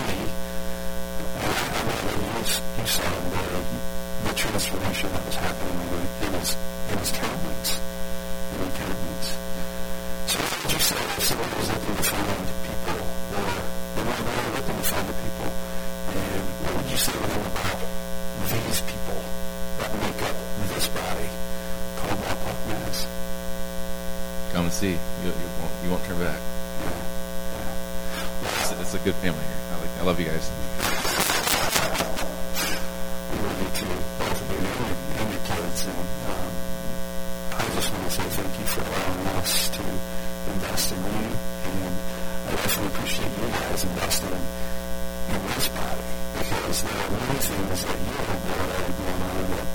uh, 1.33 1.43
I 1.43 1.61
don't 1.73 1.87
know 1.87 1.97
whether 2.03 2.19
you, 2.23 2.43
you 2.43 2.87
saw 2.87 3.09
the, 3.33 3.45
the 4.23 4.35
transformation 4.35 5.09
that 5.13 5.25
was 5.27 5.37
happening 5.37 5.79
in, 5.83 6.03
in 6.27 6.33
his 6.41 6.57
in 6.93 6.99
his 6.99 7.13
countenance, 7.13 7.71
in 8.53 8.59
his 8.59 8.73
countenance. 8.77 9.29
So 10.27 10.39
what 10.41 10.57
would 10.63 10.73
you 10.73 10.83
say 10.83 10.97
if 10.97 11.25
someone 11.25 11.53
was 11.53 11.69
looking 11.73 11.97
to 11.97 12.03
find 12.03 12.49
people, 12.63 12.97
or 12.97 13.43
they 13.93 14.03
were 14.03 14.17
they 14.23 14.43
were 14.43 14.55
looking 14.57 14.77
to 14.77 14.87
find 14.89 15.07
the 15.09 15.17
people, 15.21 15.49
and 16.13 16.47
what 16.63 16.73
would 16.77 16.91
you 16.91 16.97
say 16.97 17.13
to 17.13 17.19
them 17.19 17.45
about 17.53 17.79
these 18.49 18.81
people 18.83 19.21
that 19.79 19.91
make 20.01 20.21
up 20.23 20.37
this 20.73 20.87
body 20.89 21.29
called 21.97 22.19
Wapak 22.25 22.59
Naz? 22.69 23.07
Come 24.53 24.65
and 24.67 24.75
see. 24.75 24.97
You, 25.23 25.31
you 25.31 25.49
won't 25.61 25.73
you 25.85 25.91
won't 25.91 26.05
turn 26.05 26.19
back. 26.19 26.41
It's, 28.93 29.01
a 29.01 29.05
good 29.05 29.15
family 29.25 29.41
here. 29.41 29.57
I 29.73 29.81
like 29.81 29.89
I 30.01 30.03
love 30.05 30.21
you 30.21 30.27
guys. 30.27 30.53
I 37.57 37.65
just 37.73 37.89
want 37.89 38.05
to 38.05 38.11
say 38.11 38.29
thank 38.37 38.53
you 38.53 38.67
for 38.69 38.85
allowing 38.85 39.27
us 39.41 39.71
to 39.71 39.81
invest 40.53 40.93
in 40.93 40.99
you. 40.99 41.09
And 41.09 41.97
I 42.45 42.53
definitely 42.53 42.93
appreciate 42.93 43.33
you 43.33 43.49
guys 43.49 43.81
investing 43.81 44.29
in 44.29 45.41
this 45.57 45.69
body 45.73 46.05
because 46.37 46.83
there 46.83 46.93
are 46.93 47.11
many 47.17 47.41
things 47.41 47.81
that 47.89 47.97
you 47.97 48.13
have 48.13 48.45
already 48.45 48.93
going 48.93 49.23
on 49.25 49.57
that 49.57 49.69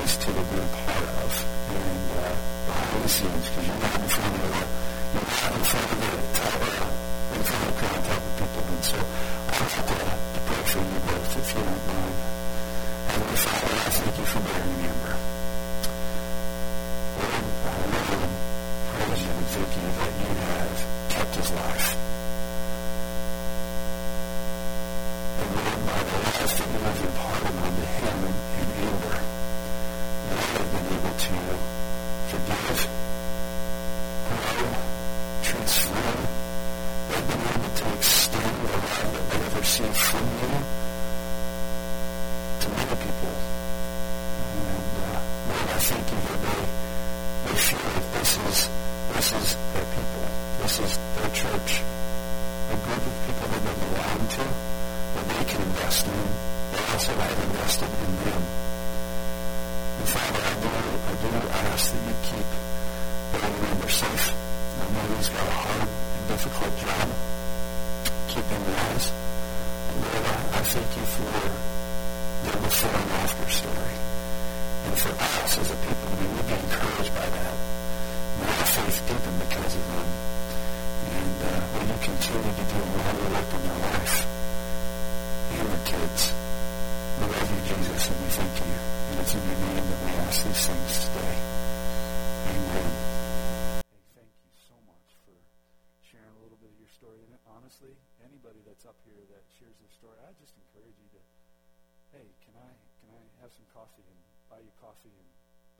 these 0.00 0.16
two 0.16 0.32
have 0.32 0.48
been 0.48 0.64
a 0.64 0.72
part 0.72 1.04
of. 1.20 1.36
And 1.68 2.08
uh, 2.16 2.32
behind 2.64 3.04
the 3.04 3.08
scenes, 3.12 3.44
because 3.52 3.66
you're 3.68 3.76
not 3.76 4.00
in 4.00 4.08
front 4.08 4.32
of 4.32 4.40
the, 4.40 4.56
you're 5.12 5.20
not 5.20 5.52
in 5.52 5.64
front 5.68 5.92
of 5.92 6.16
the, 6.16 6.21
if 11.54 11.58
you 11.58 12.11
honestly, 97.82 97.98
anybody 98.22 98.62
that's 98.62 98.86
up 98.86 98.94
here 99.02 99.18
that 99.34 99.42
shares 99.58 99.74
their 99.82 99.90
story, 99.90 100.14
I 100.22 100.30
just 100.38 100.54
encourage 100.54 100.94
you 101.02 101.08
to, 101.18 101.20
hey, 102.14 102.26
can 102.46 102.54
I 102.54 102.70
can 103.02 103.10
I 103.10 103.18
have 103.42 103.50
some 103.50 103.66
coffee 103.74 104.06
and 104.06 104.18
buy 104.46 104.62
you 104.62 104.70
coffee 104.78 105.10
and 105.10 105.28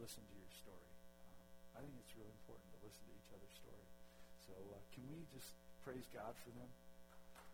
listen 0.02 0.26
to 0.26 0.34
your 0.34 0.50
story? 0.50 0.90
Um, 1.30 1.78
I 1.78 1.86
think 1.86 1.94
it's 2.02 2.10
really 2.18 2.34
important 2.42 2.66
to 2.74 2.78
listen 2.82 3.06
to 3.06 3.14
each 3.14 3.30
other's 3.30 3.54
story. 3.54 3.86
So 4.42 4.54
uh, 4.74 4.82
can 4.90 5.06
we 5.14 5.22
just 5.30 5.54
praise 5.86 6.10
God 6.10 6.34
for 6.42 6.50
them? 6.58 6.66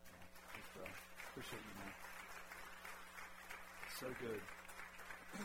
Yeah, 0.08 0.24
thanks, 0.56 0.68
bro. 0.72 0.88
Appreciate 1.28 1.60
you, 1.60 1.74
man. 1.76 1.92
So 4.00 4.08
good. 4.16 4.40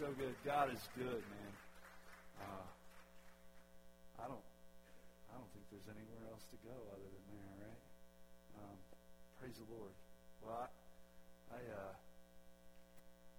so 0.00 0.06
good. 0.16 0.32
God 0.48 0.72
is 0.72 0.80
good, 0.96 1.20
man. 1.28 1.52
Uh, 2.40 2.68
I 4.16 4.24
don't. 4.32 4.46
I 5.28 5.36
don't 5.36 5.50
think 5.52 5.68
there's 5.68 5.92
anywhere 5.92 6.24
else 6.32 6.48
to 6.50 6.58
go 6.64 6.72
other 6.96 7.04
than 7.04 7.29
praise 9.50 9.66
the 9.66 9.74
Lord. 9.74 9.94
Well, 10.42 10.54
I, 10.54 11.54
I 11.54 11.58
uh, 11.58 11.94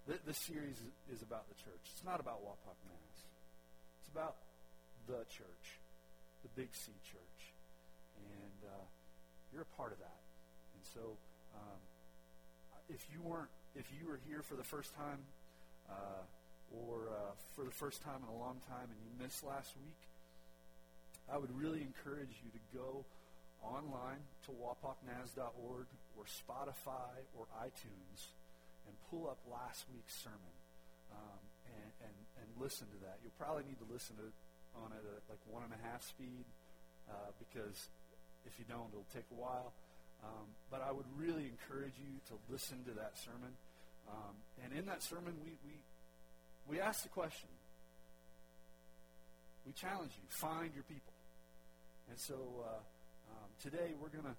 th- 0.07 0.19
this 0.27 0.37
series 0.37 0.75
is, 1.11 1.21
about 1.21 1.47
the 1.47 1.55
church. 1.55 1.79
It's 1.93 2.03
not 2.03 2.19
about 2.19 2.43
Wapak 2.43 2.75
Naz. 2.83 3.15
It's 3.99 4.09
about 4.11 4.35
the 5.07 5.23
church, 5.31 5.79
the 6.43 6.49
Big 6.55 6.75
C 6.75 6.91
Church, 7.03 7.41
and 8.17 8.59
uh, 8.67 8.85
you're 9.53 9.61
a 9.63 9.75
part 9.77 9.93
of 9.93 9.99
that. 9.99 10.19
And 10.75 10.83
so, 10.83 11.15
um, 11.55 11.79
if 12.89 13.07
you 13.13 13.21
weren't, 13.21 13.51
if 13.75 13.85
you 13.97 14.07
were 14.07 14.19
here 14.27 14.41
for 14.41 14.55
the 14.55 14.67
first 14.67 14.93
time, 14.95 15.19
uh, 15.89 16.27
or 16.75 17.07
uh, 17.07 17.31
for 17.55 17.63
the 17.63 17.71
first 17.71 18.01
time 18.01 18.19
in 18.27 18.35
a 18.35 18.37
long 18.37 18.59
time, 18.67 18.91
and 18.91 18.99
you 18.99 19.23
missed 19.23 19.45
last 19.45 19.75
week, 19.79 20.01
I 21.31 21.37
would 21.37 21.55
really 21.55 21.81
encourage 21.81 22.35
you 22.43 22.51
to 22.51 22.77
go 22.77 23.05
online 23.63 24.19
to 24.45 24.51
wapaknaz.org 24.51 25.87
or 26.17 26.25
Spotify 26.25 27.25
or 27.37 27.47
iTunes 27.59 28.33
and 28.87 28.93
pull 29.09 29.29
up 29.29 29.39
last 29.49 29.85
week's 29.93 30.15
sermon 30.21 30.55
um, 31.11 31.41
and, 31.67 31.91
and, 32.07 32.17
and 32.41 32.47
listen 32.59 32.87
to 32.87 32.99
that. 33.05 33.19
You'll 33.23 33.37
probably 33.37 33.63
need 33.63 33.79
to 33.79 33.89
listen 33.91 34.15
to 34.17 34.27
on 34.75 34.91
it 34.95 35.03
at 35.03 35.21
like 35.27 35.41
one 35.47 35.63
and 35.63 35.73
a 35.75 35.81
half 35.83 36.03
speed 36.03 36.45
uh, 37.09 37.31
because 37.39 37.89
if 38.45 38.57
you 38.57 38.65
don't, 38.65 38.87
it'll 38.91 39.13
take 39.13 39.27
a 39.31 39.39
while. 39.39 39.73
Um, 40.23 40.53
but 40.69 40.81
I 40.85 40.91
would 40.91 41.09
really 41.17 41.49
encourage 41.49 41.97
you 41.97 42.21
to 42.29 42.37
listen 42.49 42.83
to 42.85 42.93
that 43.01 43.17
sermon. 43.17 43.53
Um, 44.07 44.35
and 44.63 44.73
in 44.73 44.85
that 44.85 45.01
sermon, 45.01 45.33
we, 45.43 45.57
we, 45.65 45.75
we 46.67 46.79
ask 46.79 47.03
the 47.03 47.09
question. 47.09 47.49
We 49.65 49.73
challenge 49.73 50.11
you. 50.17 50.25
Find 50.29 50.73
your 50.73 50.83
people. 50.83 51.13
And 52.09 52.19
so 52.19 52.35
uh, 52.35 52.81
um, 53.29 53.49
today 53.61 53.93
we're 53.99 54.09
gonna 54.09 54.35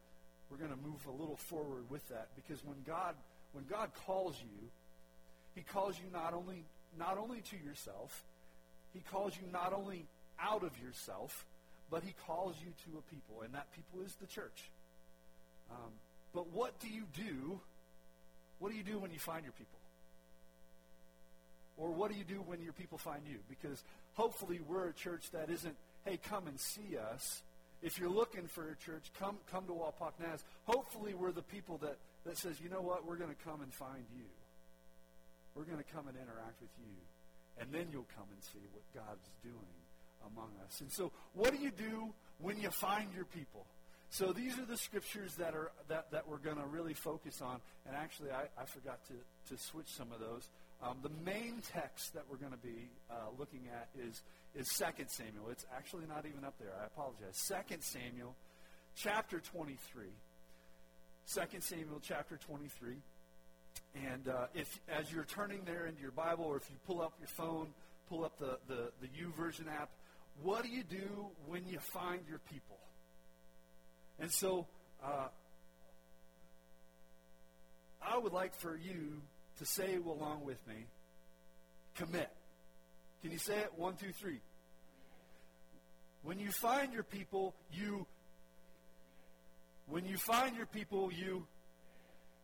we're 0.53 0.59
gonna 0.59 0.81
move 0.85 1.07
a 1.09 1.11
little 1.11 1.37
forward 1.37 1.89
with 1.89 2.07
that 2.09 2.29
because 2.37 2.63
when 2.63 2.77
God 2.87 3.15
when 3.53 3.65
God 3.65 3.91
calls 4.07 4.37
you, 4.41 4.69
He 5.55 5.63
calls 5.63 5.99
you 5.99 6.05
not 6.13 6.35
only 6.35 6.65
not 6.99 7.17
only 7.17 7.41
to 7.41 7.57
yourself, 7.57 8.23
He 8.93 9.01
calls 9.01 9.35
you 9.35 9.51
not 9.51 9.73
only 9.73 10.05
out 10.39 10.63
of 10.63 10.79
yourself, 10.79 11.47
but 11.91 12.03
He 12.03 12.15
calls 12.27 12.57
you 12.63 12.73
to 12.85 12.99
a 12.99 13.03
people, 13.11 13.43
and 13.43 13.55
that 13.55 13.67
people 13.73 14.05
is 14.05 14.15
the 14.21 14.27
church. 14.27 14.71
Um, 15.71 15.93
but 16.35 16.49
what 16.51 16.79
do 16.81 16.89
you 16.89 17.05
do? 17.15 17.59
What 18.59 18.71
do 18.71 18.77
you 18.77 18.85
do 18.85 18.99
when 18.99 19.11
you 19.11 19.19
find 19.19 19.45
your 19.45 19.53
people? 19.53 19.79
Or 21.79 21.91
what 21.91 22.13
do 22.13 22.19
you 22.19 22.25
do 22.25 22.43
when 22.47 22.63
your 22.63 22.75
people 22.75 22.99
find 22.99 23.23
you? 23.27 23.39
Because 23.49 23.83
hopefully 24.15 24.61
we're 24.69 24.89
a 24.89 24.93
church 24.93 25.31
that 25.33 25.51
isn't, 25.51 25.75
hey, 26.05 26.19
come 26.29 26.47
and 26.47 26.61
see 26.61 26.97
us. 26.97 27.43
If 27.83 27.99
you're 27.99 28.11
looking 28.11 28.47
for 28.47 28.71
a 28.71 28.77
church, 28.77 29.11
come 29.19 29.37
come 29.51 29.67
to 29.67 29.73
Wapak 29.73 30.13
Naz. 30.21 30.45
Hopefully 30.65 31.15
we're 31.15 31.33
the 31.33 31.43
people 31.43 31.79
that, 31.79 31.99
that 32.25 32.39
says, 32.39 32.61
you 32.61 32.71
know 32.71 32.81
what, 32.81 33.05
we're 33.05 33.17
going 33.17 33.35
to 33.35 33.45
come 33.45 33.61
and 33.61 33.73
find 33.75 34.05
you. 34.15 34.25
We're 35.55 35.65
going 35.65 35.79
to 35.83 35.93
come 35.93 36.07
and 36.09 36.17
interact 36.17 36.61
with 36.61 36.71
you. 36.79 36.95
And 37.61 37.73
then 37.73 37.89
you'll 37.93 38.09
come 38.17 38.27
and 38.33 38.43
see 38.43 38.65
what 38.73 38.83
God's 38.95 39.29
doing 39.43 39.77
among 40.33 40.51
us. 40.65 40.81
And 40.81 40.91
so 40.91 41.13
what 41.35 41.53
do 41.53 41.59
you 41.59 41.71
do 41.71 42.15
when 42.39 42.59
you 42.59 42.71
find 42.71 43.09
your 43.15 43.27
people? 43.27 43.67
So 44.11 44.33
these 44.33 44.59
are 44.59 44.65
the 44.65 44.77
scriptures 44.77 45.35
that 45.37 45.55
are 45.55 45.73
that, 45.89 46.11
that 46.13 46.29
we're 46.29 46.39
going 46.39 46.59
to 46.59 46.67
really 46.67 46.95
focus 46.95 47.41
on. 47.43 47.61
And 47.87 47.97
actually, 47.97 48.31
I, 48.31 48.45
I 48.61 48.65
forgot 48.67 49.01
to, 49.09 49.55
to 49.55 49.61
switch 49.61 49.89
some 49.89 50.13
of 50.13 50.21
those. 50.21 50.49
Um, 50.83 50.97
the 51.03 51.11
main 51.25 51.63
text 51.73 52.13
that 52.15 52.25
we're 52.29 52.39
going 52.39 52.53
to 52.53 52.59
be 52.59 52.91
uh, 53.09 53.15
looking 53.39 53.69
at 53.73 53.89
is 53.97 54.23
is 54.55 54.71
Second 54.71 55.09
Samuel. 55.09 55.49
It's 55.51 55.65
actually 55.75 56.07
not 56.09 56.27
even 56.27 56.45
up 56.45 56.55
there. 56.59 56.73
I 56.83 56.87
apologize. 56.87 57.37
Second 57.37 57.83
Samuel, 57.83 58.35
chapter 58.97 59.39
twenty 59.39 59.79
three. 59.93 60.13
Second 61.25 61.63
Samuel, 61.63 62.01
chapter 62.03 62.37
twenty 62.37 62.67
three. 62.67 62.97
And 63.95 64.29
uh, 64.29 64.47
if 64.55 64.81
as 64.89 65.13
you're 65.13 65.25
turning 65.25 65.61
there 65.65 65.87
into 65.87 66.03
your 66.03 66.11
Bible, 66.11 66.45
or 66.45 66.57
if 66.57 66.69
you 66.69 66.77
pull 66.85 67.01
up 67.01 67.13
your 67.21 67.29
phone, 67.29 67.69
pull 68.09 68.25
up 68.25 68.39
the 68.39 68.59
the, 68.67 68.91
the 69.01 69.07
YouVersion 69.07 69.69
app. 69.69 69.91
What 70.43 70.65
do 70.65 70.69
you 70.71 70.83
do 70.83 71.27
when 71.47 71.69
you 71.69 71.79
find 71.79 72.23
your 72.29 72.41
people? 72.51 72.79
And 74.19 74.33
so, 74.33 74.67
uh, 75.05 75.29
I 78.01 78.19
would 78.19 78.33
like 78.33 78.55
for 78.55 78.77
you 78.77 79.21
to 79.59 79.67
say 79.67 79.97
along 79.97 80.45
with 80.45 80.67
me, 80.67 80.87
commit. 81.97 82.31
Can 83.23 83.31
you 83.31 83.39
say 83.39 83.59
it? 83.59 83.73
One, 83.77 83.95
two, 83.97 84.13
three. 84.13 84.41
When 86.23 86.39
you 86.39 86.51
find 86.51 86.93
your 86.93 87.03
people, 87.03 87.55
you. 87.73 88.07
When 89.87 90.07
you 90.07 90.17
find 90.17 90.57
your 90.57 90.67
people, 90.67 91.11
you. 91.13 91.47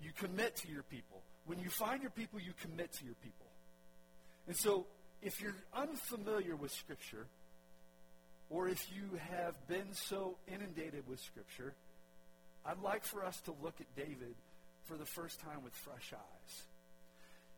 You 0.01 0.11
commit 0.16 0.57
to 0.57 0.68
your 0.68 0.85
people. 0.85 1.23
When 1.47 1.59
you 1.59 1.71
find 1.71 2.03
your 2.03 2.11
people, 2.11 2.38
you 2.40 2.53
commit 2.62 2.92
to 2.94 3.05
your 3.05 3.14
people. 3.14 3.47
And 4.47 4.57
so, 4.57 4.87
if 5.23 5.40
you're 5.40 5.57
unfamiliar 5.75 6.55
with 6.55 6.73
Scripture, 6.73 7.27
or 8.51 8.68
if 8.68 8.87
you 8.94 9.18
have 9.33 9.55
been 9.66 9.92
so 9.92 10.37
inundated 10.47 11.09
with 11.09 11.21
Scripture, 11.21 11.75
I'd 12.64 12.81
like 12.81 13.05
for 13.05 13.25
us 13.25 13.40
to 13.42 13.55
look 13.62 13.75
at 13.81 13.87
David 13.97 14.35
for 14.85 14.97
the 14.97 15.05
first 15.05 15.40
time 15.40 15.62
with 15.64 15.75
fresh 15.75 16.12
eyes. 16.12 16.62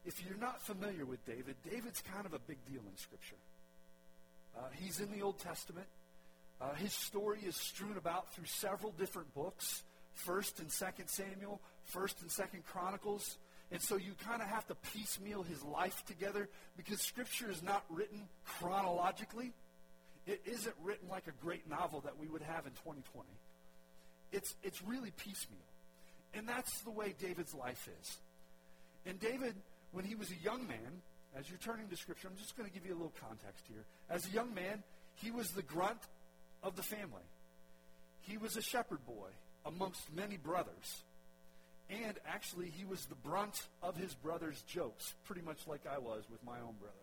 If 0.05 0.25
you're 0.25 0.39
not 0.39 0.63
familiar 0.63 1.05
with 1.05 1.25
David, 1.27 1.57
David's 1.69 2.01
kind 2.01 2.25
of 2.27 2.33
a 2.33 2.39
big 2.39 2.59
deal 2.67 2.81
in 2.81 2.97
Scripture. 2.97 3.37
Uh, 4.57 4.63
he's 4.75 5.01
in 5.01 5.11
the 5.13 5.23
Old 5.23 5.39
Testament. 5.39 5.87
Uh, 6.61 6.75
his 6.75 6.93
story 6.93 7.39
is 7.47 7.57
strewn 7.57 7.97
about 7.97 8.33
through 8.35 8.47
several 8.47 8.93
different 8.93 9.33
books, 9.35 9.83
First 10.13 10.61
and 10.61 10.71
Second 10.71 11.09
Samuel, 11.09 11.61
First 11.85 12.21
and 12.23 12.31
Second 12.31 12.65
Chronicles. 12.67 13.39
And 13.73 13.81
so 13.81 13.97
you 13.97 14.13
kind 14.25 14.43
of 14.43 14.49
have 14.49 14.67
to 14.67 14.75
piecemeal 14.75 15.43
his 15.43 15.63
life 15.63 16.05
together 16.07 16.49
because 16.77 17.01
Scripture 17.01 17.51
is 17.51 17.63
not 17.63 17.85
written 17.89 18.29
chronologically. 18.45 19.53
It 20.27 20.43
isn't 20.45 20.75
written 20.83 21.09
like 21.09 21.27
a 21.29 21.45
great 21.45 21.69
novel 21.69 22.01
that 22.01 22.19
we 22.19 22.27
would 22.27 22.43
have 22.43 22.67
in 22.67 22.73
2020. 22.73 23.29
It's, 24.33 24.55
it's 24.63 24.83
really 24.83 25.13
piecemeal. 25.13 25.59
And 26.35 26.49
that's 26.49 26.81
the 26.83 26.91
way 26.91 27.15
David's 27.19 27.55
life 27.55 27.89
is. 28.01 28.17
And 29.07 29.19
David, 29.19 29.55
when 29.93 30.05
he 30.05 30.15
was 30.15 30.31
a 30.31 30.45
young 30.45 30.67
man, 30.67 31.03
as 31.37 31.49
you're 31.49 31.59
turning 31.59 31.89
to 31.89 31.97
Scripture, 31.97 32.29
I'm 32.29 32.37
just 32.37 32.57
going 32.57 32.69
to 32.69 32.75
give 32.75 32.87
you 32.87 32.93
a 32.93 32.99
little 32.99 33.15
context 33.21 33.65
here. 33.69 33.85
As 34.09 34.27
a 34.27 34.31
young 34.31 34.55
man, 34.55 34.83
he 35.15 35.31
was 35.31 35.51
the 35.51 35.63
grunt 35.63 36.01
of 36.63 36.77
the 36.77 36.83
family. 36.83 37.27
He 38.23 38.37
was 38.37 38.57
a 38.57 38.63
shepherd 38.63 39.05
boy 39.07 39.31
amongst 39.65 40.13
many 40.15 40.37
brothers. 40.37 41.03
And 41.89 42.19
actually, 42.27 42.67
he 42.67 42.85
was 42.85 43.05
the 43.07 43.17
brunt 43.17 43.67
of 43.83 43.97
his 43.97 44.15
brother's 44.15 44.63
jokes, 44.63 45.15
pretty 45.25 45.43
much 45.43 45.67
like 45.67 45.81
I 45.93 45.99
was 45.99 46.25
with 46.31 46.45
my 46.45 46.59
own 46.61 46.75
brother. 46.79 46.95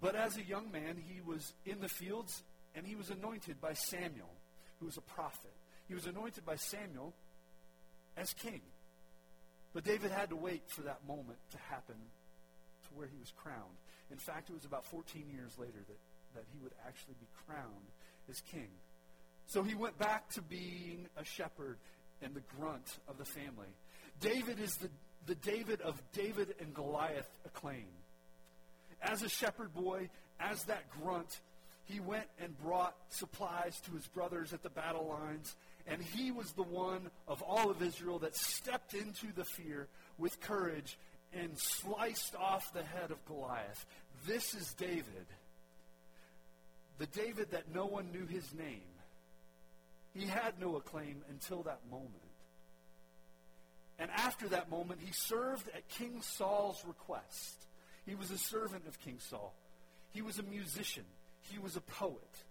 But 0.00 0.14
as 0.14 0.36
a 0.36 0.42
young 0.42 0.70
man, 0.70 0.96
he 1.08 1.20
was 1.22 1.54
in 1.64 1.80
the 1.80 1.88
fields 1.88 2.42
and 2.74 2.86
he 2.86 2.94
was 2.94 3.08
anointed 3.08 3.60
by 3.60 3.72
Samuel, 3.72 4.30
who 4.78 4.86
was 4.86 4.98
a 4.98 5.00
prophet. 5.00 5.54
He 5.88 5.94
was 5.94 6.06
anointed 6.06 6.44
by 6.44 6.56
Samuel 6.56 7.14
as 8.16 8.34
king. 8.34 8.60
But 9.76 9.84
David 9.84 10.10
had 10.10 10.30
to 10.30 10.36
wait 10.36 10.62
for 10.68 10.80
that 10.82 11.06
moment 11.06 11.36
to 11.50 11.58
happen 11.68 11.96
to 11.96 12.88
where 12.94 13.06
he 13.06 13.18
was 13.18 13.30
crowned. 13.36 13.76
In 14.10 14.16
fact, 14.16 14.48
it 14.48 14.54
was 14.54 14.64
about 14.64 14.86
14 14.86 15.26
years 15.30 15.52
later 15.58 15.84
that, 15.86 15.98
that 16.34 16.44
he 16.50 16.58
would 16.62 16.72
actually 16.86 17.12
be 17.20 17.26
crowned 17.46 17.90
as 18.30 18.40
king. 18.40 18.70
So 19.44 19.62
he 19.62 19.74
went 19.74 19.98
back 19.98 20.30
to 20.30 20.40
being 20.40 21.08
a 21.18 21.24
shepherd 21.26 21.76
and 22.22 22.32
the 22.32 22.40
grunt 22.56 22.86
of 23.06 23.18
the 23.18 23.26
family. 23.26 23.68
David 24.18 24.60
is 24.60 24.78
the, 24.78 24.88
the 25.26 25.34
David 25.34 25.82
of 25.82 26.02
David 26.14 26.54
and 26.58 26.72
Goliath 26.72 27.28
acclaim. 27.44 27.88
As 29.02 29.22
a 29.22 29.28
shepherd 29.28 29.74
boy, 29.74 30.08
as 30.40 30.64
that 30.64 30.88
grunt, 30.88 31.42
he 31.84 32.00
went 32.00 32.28
and 32.40 32.58
brought 32.62 32.96
supplies 33.10 33.78
to 33.82 33.92
his 33.92 34.06
brothers 34.06 34.54
at 34.54 34.62
the 34.62 34.70
battle 34.70 35.06
lines, 35.06 35.54
and 35.86 36.02
he 36.02 36.30
was 36.30 36.52
the 36.52 36.62
one 36.62 37.10
of 37.28 37.42
all 37.42 37.70
of 37.70 37.82
Israel 37.82 38.18
that 38.20 38.36
stepped 38.36 38.94
into 38.94 39.32
the 39.34 39.44
fear 39.44 39.88
with 40.18 40.40
courage 40.40 40.98
and 41.32 41.58
sliced 41.58 42.34
off 42.34 42.72
the 42.72 42.82
head 42.82 43.10
of 43.10 43.24
Goliath. 43.26 43.86
This 44.26 44.54
is 44.54 44.74
David. 44.74 45.26
The 46.98 47.06
David 47.06 47.50
that 47.50 47.74
no 47.74 47.86
one 47.86 48.10
knew 48.12 48.26
his 48.26 48.52
name. 48.54 48.82
He 50.14 50.26
had 50.26 50.58
no 50.58 50.76
acclaim 50.76 51.22
until 51.28 51.62
that 51.64 51.80
moment. 51.90 52.10
And 53.98 54.10
after 54.10 54.48
that 54.48 54.70
moment, 54.70 55.00
he 55.02 55.12
served 55.12 55.68
at 55.68 55.88
King 55.88 56.20
Saul's 56.22 56.82
request. 56.86 57.66
He 58.06 58.14
was 58.14 58.30
a 58.30 58.38
servant 58.38 58.86
of 58.86 59.00
King 59.00 59.18
Saul. 59.20 59.54
He 60.12 60.22
was 60.22 60.38
a 60.38 60.42
musician. 60.42 61.04
He 61.50 61.58
was 61.58 61.76
a 61.76 61.80
poet. 61.80 62.44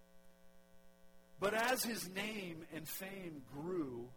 But 1.45 1.53
as 1.53 1.83
his 1.83 2.09
name 2.09 2.65
and 2.73 2.87
fame 2.87 3.43
grew, 3.53 4.07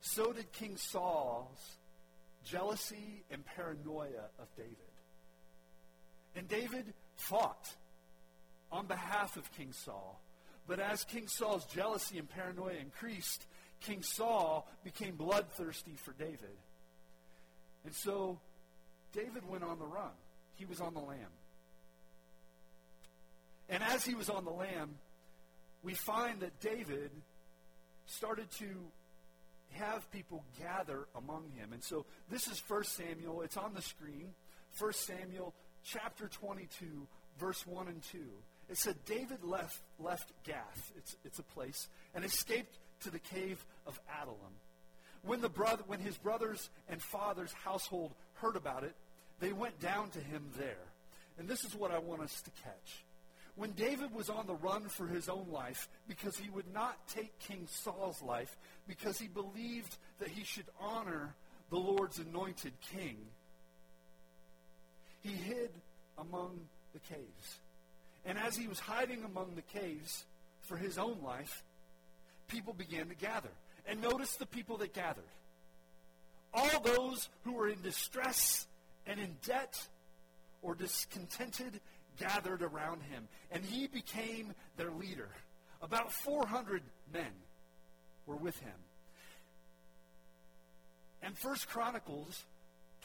so 0.00 0.32
did 0.32 0.50
King 0.50 0.76
Saul's 0.76 1.76
jealousy 2.44 3.22
and 3.30 3.46
paranoia 3.46 4.30
of 4.40 4.48
David. 4.56 4.74
And 6.34 6.48
David 6.48 6.92
fought 7.14 7.72
on 8.72 8.86
behalf 8.86 9.36
of 9.36 9.48
King 9.52 9.70
Saul. 9.70 10.20
But 10.66 10.80
as 10.80 11.04
King 11.04 11.28
Saul's 11.28 11.64
jealousy 11.66 12.18
and 12.18 12.28
paranoia 12.28 12.74
increased, 12.80 13.46
King 13.80 14.02
Saul 14.02 14.68
became 14.82 15.14
bloodthirsty 15.14 15.94
for 15.94 16.14
David. 16.14 16.58
And 17.84 17.94
so 17.94 18.40
David 19.12 19.48
went 19.48 19.62
on 19.62 19.78
the 19.78 19.86
run. 19.86 20.10
He 20.56 20.64
was 20.64 20.80
on 20.80 20.94
the 20.94 21.00
lam. 21.00 21.30
And 23.68 23.84
as 23.84 24.04
he 24.04 24.16
was 24.16 24.28
on 24.28 24.44
the 24.44 24.50
lam, 24.50 24.96
we 25.86 25.94
find 25.94 26.40
that 26.40 26.58
David 26.58 27.12
started 28.06 28.50
to 28.58 28.66
have 29.70 30.10
people 30.10 30.42
gather 30.58 31.06
among 31.14 31.44
him. 31.56 31.72
And 31.72 31.82
so 31.82 32.04
this 32.28 32.48
is 32.48 32.60
1 32.66 32.82
Samuel. 32.82 33.42
It's 33.42 33.56
on 33.56 33.72
the 33.72 33.82
screen. 33.82 34.34
1 34.80 34.92
Samuel 34.92 35.54
chapter 35.84 36.26
22, 36.26 37.06
verse 37.38 37.64
1 37.64 37.86
and 37.86 38.02
2. 38.02 38.18
It 38.68 38.78
said 38.78 38.96
David 39.04 39.44
left, 39.44 39.80
left 40.00 40.32
Gath, 40.42 40.90
it's, 40.96 41.14
it's 41.24 41.38
a 41.38 41.44
place, 41.44 41.86
and 42.16 42.24
escaped 42.24 42.78
to 43.04 43.10
the 43.10 43.20
cave 43.20 43.64
of 43.86 44.00
Adullam. 44.20 44.58
When, 45.22 45.40
the 45.40 45.48
brother, 45.48 45.84
when 45.86 46.00
his 46.00 46.16
brothers 46.16 46.68
and 46.88 47.00
father's 47.00 47.52
household 47.52 48.12
heard 48.34 48.56
about 48.56 48.82
it, 48.82 48.96
they 49.38 49.52
went 49.52 49.78
down 49.78 50.10
to 50.10 50.18
him 50.18 50.50
there. 50.58 50.88
And 51.38 51.46
this 51.46 51.62
is 51.62 51.76
what 51.76 51.92
I 51.92 51.98
want 51.98 52.22
us 52.22 52.42
to 52.42 52.50
catch. 52.64 53.05
When 53.56 53.72
David 53.72 54.14
was 54.14 54.28
on 54.28 54.46
the 54.46 54.54
run 54.54 54.88
for 54.88 55.06
his 55.06 55.28
own 55.28 55.46
life 55.50 55.88
because 56.06 56.36
he 56.36 56.50
would 56.50 56.72
not 56.74 57.08
take 57.08 57.38
King 57.38 57.66
Saul's 57.68 58.22
life 58.22 58.54
because 58.86 59.18
he 59.18 59.28
believed 59.28 59.96
that 60.18 60.28
he 60.28 60.44
should 60.44 60.66
honor 60.78 61.34
the 61.70 61.78
Lord's 61.78 62.18
anointed 62.18 62.72
king, 62.92 63.16
he 65.22 65.30
hid 65.30 65.70
among 66.18 66.60
the 66.92 67.00
caves. 67.00 67.58
And 68.24 68.38
as 68.38 68.56
he 68.56 68.68
was 68.68 68.78
hiding 68.78 69.24
among 69.24 69.54
the 69.54 69.78
caves 69.80 70.24
for 70.62 70.76
his 70.76 70.98
own 70.98 71.18
life, 71.24 71.62
people 72.48 72.72
began 72.72 73.08
to 73.08 73.14
gather. 73.14 73.50
And 73.86 74.00
notice 74.00 74.36
the 74.36 74.46
people 74.46 74.76
that 74.78 74.92
gathered. 74.92 75.24
All 76.52 76.80
those 76.80 77.28
who 77.44 77.54
were 77.54 77.68
in 77.68 77.80
distress 77.82 78.66
and 79.06 79.20
in 79.20 79.36
debt 79.46 79.86
or 80.62 80.74
discontented 80.74 81.80
gathered 82.16 82.62
around 82.62 83.02
him. 83.02 83.28
And 83.50 83.64
he 83.64 83.86
became 83.86 84.54
their 84.76 84.90
leader. 84.90 85.28
About 85.82 86.12
400 86.12 86.82
men 87.12 87.32
were 88.26 88.36
with 88.36 88.58
him. 88.60 88.74
And 91.22 91.36
First 91.36 91.68
Chronicles 91.68 92.44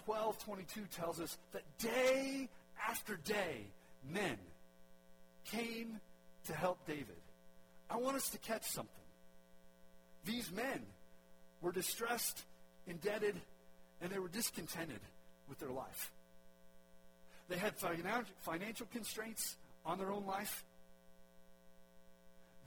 12:22 0.05 0.87
tells 0.91 1.19
us 1.19 1.37
that 1.51 1.63
day 1.77 2.49
after 2.87 3.15
day 3.17 3.67
men 4.03 4.37
came 5.45 5.99
to 6.45 6.53
help 6.53 6.85
David. 6.85 7.21
I 7.89 7.97
want 7.97 8.15
us 8.15 8.29
to 8.29 8.37
catch 8.37 8.65
something. 8.65 8.95
These 10.23 10.51
men 10.51 10.85
were 11.61 11.71
distressed, 11.71 12.45
indebted, 12.87 13.41
and 14.01 14.11
they 14.11 14.19
were 14.19 14.29
discontented 14.29 14.99
with 15.47 15.59
their 15.59 15.71
life. 15.71 16.11
They 17.51 17.57
had 17.57 17.75
financial 18.43 18.87
constraints 18.93 19.57
on 19.85 19.97
their 19.97 20.09
own 20.09 20.25
life. 20.25 20.63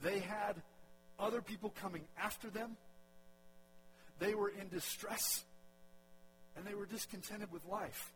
They 0.03 0.19
had 0.19 0.61
other 1.17 1.41
people 1.41 1.73
coming 1.81 2.03
after 2.21 2.51
them. 2.51 2.77
They 4.19 4.35
were 4.35 4.49
in 4.49 4.69
distress 4.69 5.43
and 6.55 6.67
they 6.67 6.75
were 6.75 6.85
discontented 6.85 7.51
with 7.51 7.65
life. 7.65 8.13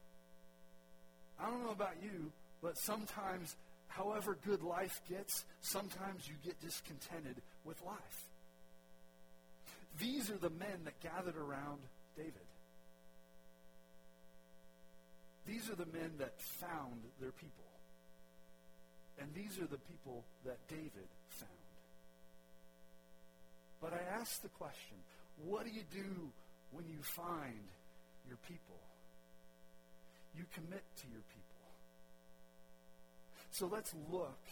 I 1.39 1.49
don't 1.49 1.63
know 1.63 1.71
about 1.71 1.95
you, 2.03 2.31
but 2.61 2.77
sometimes, 2.77 3.55
however 3.87 4.37
good 4.45 4.61
life 4.61 5.01
gets, 5.09 5.45
sometimes 5.61 6.27
you 6.27 6.35
get 6.45 6.61
discontented 6.61 7.41
with 7.65 7.81
life. 7.83 8.29
These 9.99 10.29
are 10.29 10.37
the 10.37 10.51
men 10.51 10.85
that 10.85 10.99
gathered 10.99 11.35
around 11.35 11.79
David. 12.15 12.48
These 15.49 15.69
are 15.71 15.75
the 15.75 15.89
men 15.89 16.13
that 16.19 16.39
found 16.61 17.01
their 17.19 17.31
people. 17.31 17.65
And 19.17 19.33
these 19.33 19.57
are 19.57 19.65
the 19.65 19.81
people 19.89 20.23
that 20.45 20.59
David 20.69 21.09
found. 21.27 21.49
But 23.81 23.93
I 23.93 24.19
ask 24.21 24.41
the 24.43 24.49
question, 24.49 24.97
what 25.43 25.65
do 25.65 25.71
you 25.71 25.81
do 25.91 26.29
when 26.71 26.85
you 26.85 27.01
find 27.01 27.65
your 28.27 28.37
people? 28.47 28.77
You 30.37 30.45
commit 30.53 30.83
to 31.01 31.07
your 31.09 31.25
people. 31.33 31.65
So 33.49 33.65
let's 33.65 33.95
look 34.11 34.45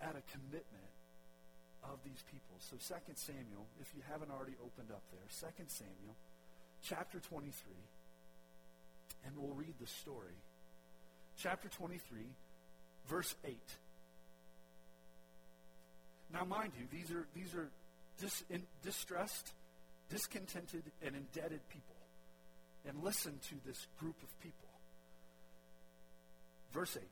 at 0.00 0.14
a 0.14 0.22
commitment 0.30 0.94
of 1.82 1.98
these 2.04 2.22
people. 2.30 2.54
So 2.60 2.76
2 2.78 2.94
Samuel, 3.16 3.66
if 3.80 3.90
you 3.96 4.02
haven't 4.08 4.30
already 4.30 4.54
opened 4.62 4.92
up 4.92 5.02
there, 5.10 5.26
2 5.26 5.64
Samuel 5.66 6.14
chapter 6.86 7.18
23 7.18 7.50
and 9.24 9.34
we'll 9.36 9.54
read 9.54 9.74
the 9.80 9.86
story. 9.86 10.36
Chapter 11.38 11.68
23, 11.68 12.20
verse 13.08 13.34
8. 13.44 13.56
Now, 16.32 16.44
mind 16.44 16.72
you, 16.78 16.86
these 16.90 17.10
are, 17.10 17.26
these 17.34 17.54
are 17.54 17.68
dis, 18.18 18.42
in, 18.50 18.62
distressed, 18.82 19.52
discontented, 20.10 20.82
and 21.04 21.14
indebted 21.14 21.60
people. 21.68 21.96
And 22.88 23.02
listen 23.04 23.38
to 23.48 23.54
this 23.66 23.86
group 24.00 24.16
of 24.22 24.40
people. 24.40 24.68
Verse 26.72 26.96
8. 26.96 27.02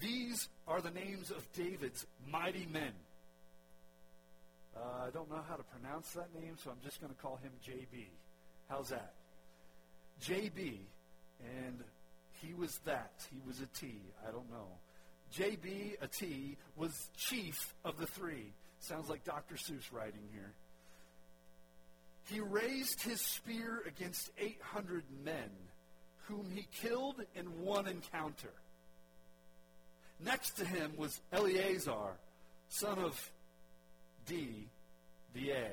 These 0.00 0.48
are 0.68 0.80
the 0.80 0.90
names 0.90 1.30
of 1.30 1.50
David's 1.52 2.06
mighty 2.30 2.66
men. 2.72 2.92
Uh, 4.76 5.06
I 5.06 5.10
don't 5.10 5.30
know 5.30 5.42
how 5.48 5.56
to 5.56 5.62
pronounce 5.64 6.10
that 6.12 6.28
name, 6.34 6.56
so 6.62 6.70
I'm 6.70 6.80
just 6.82 7.00
going 7.00 7.12
to 7.12 7.20
call 7.20 7.36
him 7.36 7.50
JB. 7.66 8.06
How's 8.68 8.88
that? 8.88 9.12
JB, 10.22 10.78
and 11.40 11.78
he 12.40 12.54
was 12.54 12.78
that. 12.84 13.12
He 13.30 13.38
was 13.46 13.60
a 13.60 13.66
T. 13.78 14.00
I 14.26 14.30
don't 14.30 14.50
know. 14.50 14.68
JB, 15.34 15.96
a 16.00 16.06
T, 16.06 16.56
was 16.76 17.10
chief 17.16 17.74
of 17.84 17.98
the 17.98 18.06
three. 18.06 18.52
Sounds 18.80 19.08
like 19.08 19.24
Dr. 19.24 19.54
Seuss 19.54 19.92
writing 19.92 20.22
here. 20.32 20.52
He 22.30 22.40
raised 22.40 23.02
his 23.02 23.20
spear 23.20 23.82
against 23.86 24.30
800 24.38 25.04
men, 25.24 25.50
whom 26.28 26.46
he 26.54 26.66
killed 26.72 27.16
in 27.34 27.46
one 27.62 27.88
encounter. 27.88 28.52
Next 30.24 30.52
to 30.58 30.64
him 30.64 30.92
was 30.96 31.20
Eleazar, 31.32 32.16
son 32.68 32.98
of 32.98 33.30
D, 34.26 34.68
the 35.34 35.50
A. 35.50 35.70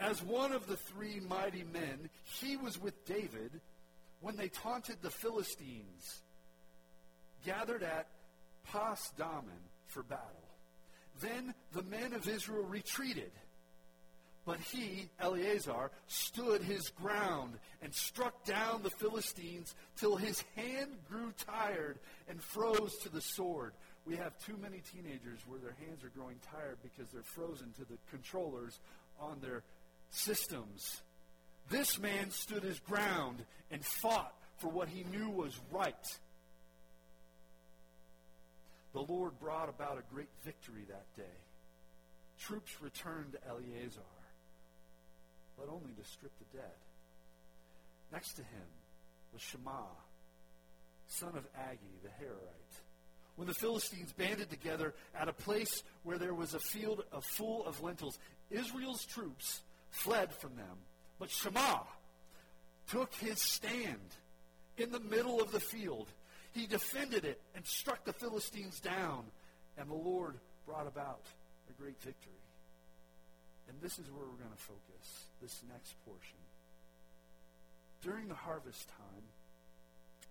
As 0.00 0.22
one 0.22 0.52
of 0.52 0.66
the 0.66 0.78
three 0.78 1.20
mighty 1.28 1.64
men, 1.72 2.08
he 2.24 2.56
was 2.56 2.80
with 2.80 3.04
David 3.04 3.60
when 4.20 4.34
they 4.34 4.48
taunted 4.48 4.96
the 5.02 5.10
Philistines, 5.10 6.22
gathered 7.44 7.82
at 7.82 8.06
Pas 8.64 9.12
Dammim 9.18 9.68
for 9.86 10.02
battle. 10.02 10.26
Then 11.20 11.54
the 11.72 11.82
men 11.82 12.14
of 12.14 12.26
Israel 12.26 12.64
retreated, 12.64 13.30
But 14.46 14.58
he, 14.58 15.10
Eleazar, 15.20 15.90
stood 16.06 16.62
his 16.62 16.88
ground 16.88 17.58
and 17.82 17.94
struck 17.94 18.44
down 18.44 18.82
the 18.82 18.90
Philistines 18.90 19.74
till 19.96 20.16
his 20.16 20.42
hand 20.56 20.92
grew 21.10 21.32
tired 21.46 21.98
and 22.26 22.40
froze 22.42 22.96
to 23.02 23.10
the 23.10 23.20
sword. 23.20 23.74
We 24.06 24.16
have 24.16 24.38
too 24.38 24.56
many 24.62 24.80
teenagers 24.92 25.40
where 25.46 25.58
their 25.58 25.76
hands 25.86 26.02
are 26.04 26.12
growing 26.16 26.36
tired 26.50 26.78
because 26.82 27.12
they're 27.12 27.22
frozen 27.22 27.72
to 27.74 27.84
the 27.84 27.98
controllers 28.10 28.80
on 29.20 29.38
their 29.42 29.62
systems. 30.10 31.02
This 31.68 31.98
man 31.98 32.30
stood 32.30 32.62
his 32.62 32.80
ground 32.80 33.44
and 33.70 33.84
fought 33.84 34.34
for 34.58 34.68
what 34.68 34.88
he 34.88 35.04
knew 35.04 35.30
was 35.30 35.58
right. 35.72 36.18
The 38.92 39.00
Lord 39.00 39.38
brought 39.40 39.68
about 39.68 39.98
a 39.98 40.14
great 40.14 40.28
victory 40.44 40.84
that 40.88 41.06
day. 41.16 41.38
Troops 42.38 42.82
returned 42.82 43.32
to 43.32 43.48
Eleazar 43.48 44.00
but 45.60 45.70
only 45.70 45.92
to 46.02 46.08
strip 46.08 46.32
the 46.38 46.56
dead. 46.56 46.72
Next 48.12 48.34
to 48.34 48.42
him 48.42 48.66
was 49.32 49.42
Shema, 49.42 49.82
son 51.06 51.36
of 51.36 51.44
Agee 51.54 52.02
the 52.02 52.08
Hararite. 52.08 52.80
When 53.36 53.46
the 53.46 53.54
Philistines 53.54 54.12
banded 54.12 54.50
together 54.50 54.94
at 55.14 55.28
a 55.28 55.32
place 55.32 55.82
where 56.02 56.18
there 56.18 56.34
was 56.34 56.54
a 56.54 56.58
field 56.58 57.04
full 57.20 57.64
of 57.66 57.82
lentils, 57.82 58.18
Israel's 58.50 59.04
troops 59.04 59.60
fled 59.90 60.32
from 60.32 60.56
them. 60.56 60.78
But 61.18 61.30
Shema 61.30 61.80
took 62.88 63.14
his 63.14 63.40
stand 63.40 64.16
in 64.76 64.90
the 64.90 65.00
middle 65.00 65.40
of 65.40 65.52
the 65.52 65.60
field. 65.60 66.08
He 66.52 66.66
defended 66.66 67.24
it 67.24 67.40
and 67.54 67.64
struck 67.66 68.04
the 68.04 68.12
Philistines 68.12 68.80
down, 68.80 69.24
and 69.78 69.88
the 69.88 69.94
Lord 69.94 70.36
brought 70.66 70.86
about 70.86 71.22
a 71.68 71.80
great 71.80 72.00
victory. 72.00 72.32
And 73.68 73.80
this 73.80 73.98
is 73.98 74.10
where 74.10 74.26
we're 74.26 74.42
going 74.42 74.50
to 74.50 74.62
focus 74.62 75.26
this 75.40 75.60
next 75.70 75.94
portion. 76.04 76.38
During 78.02 78.28
the 78.28 78.34
harvest 78.34 78.88
time, 78.88 79.24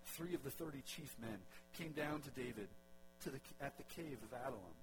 three 0.04 0.34
of 0.34 0.42
the 0.42 0.50
30 0.50 0.82
chief 0.82 1.14
men 1.20 1.38
came 1.78 1.92
down 1.92 2.20
to 2.22 2.30
David 2.30 2.68
to 3.24 3.30
the, 3.30 3.40
at 3.60 3.76
the 3.76 3.84
cave 3.84 4.18
of 4.22 4.32
Adullam, 4.32 4.76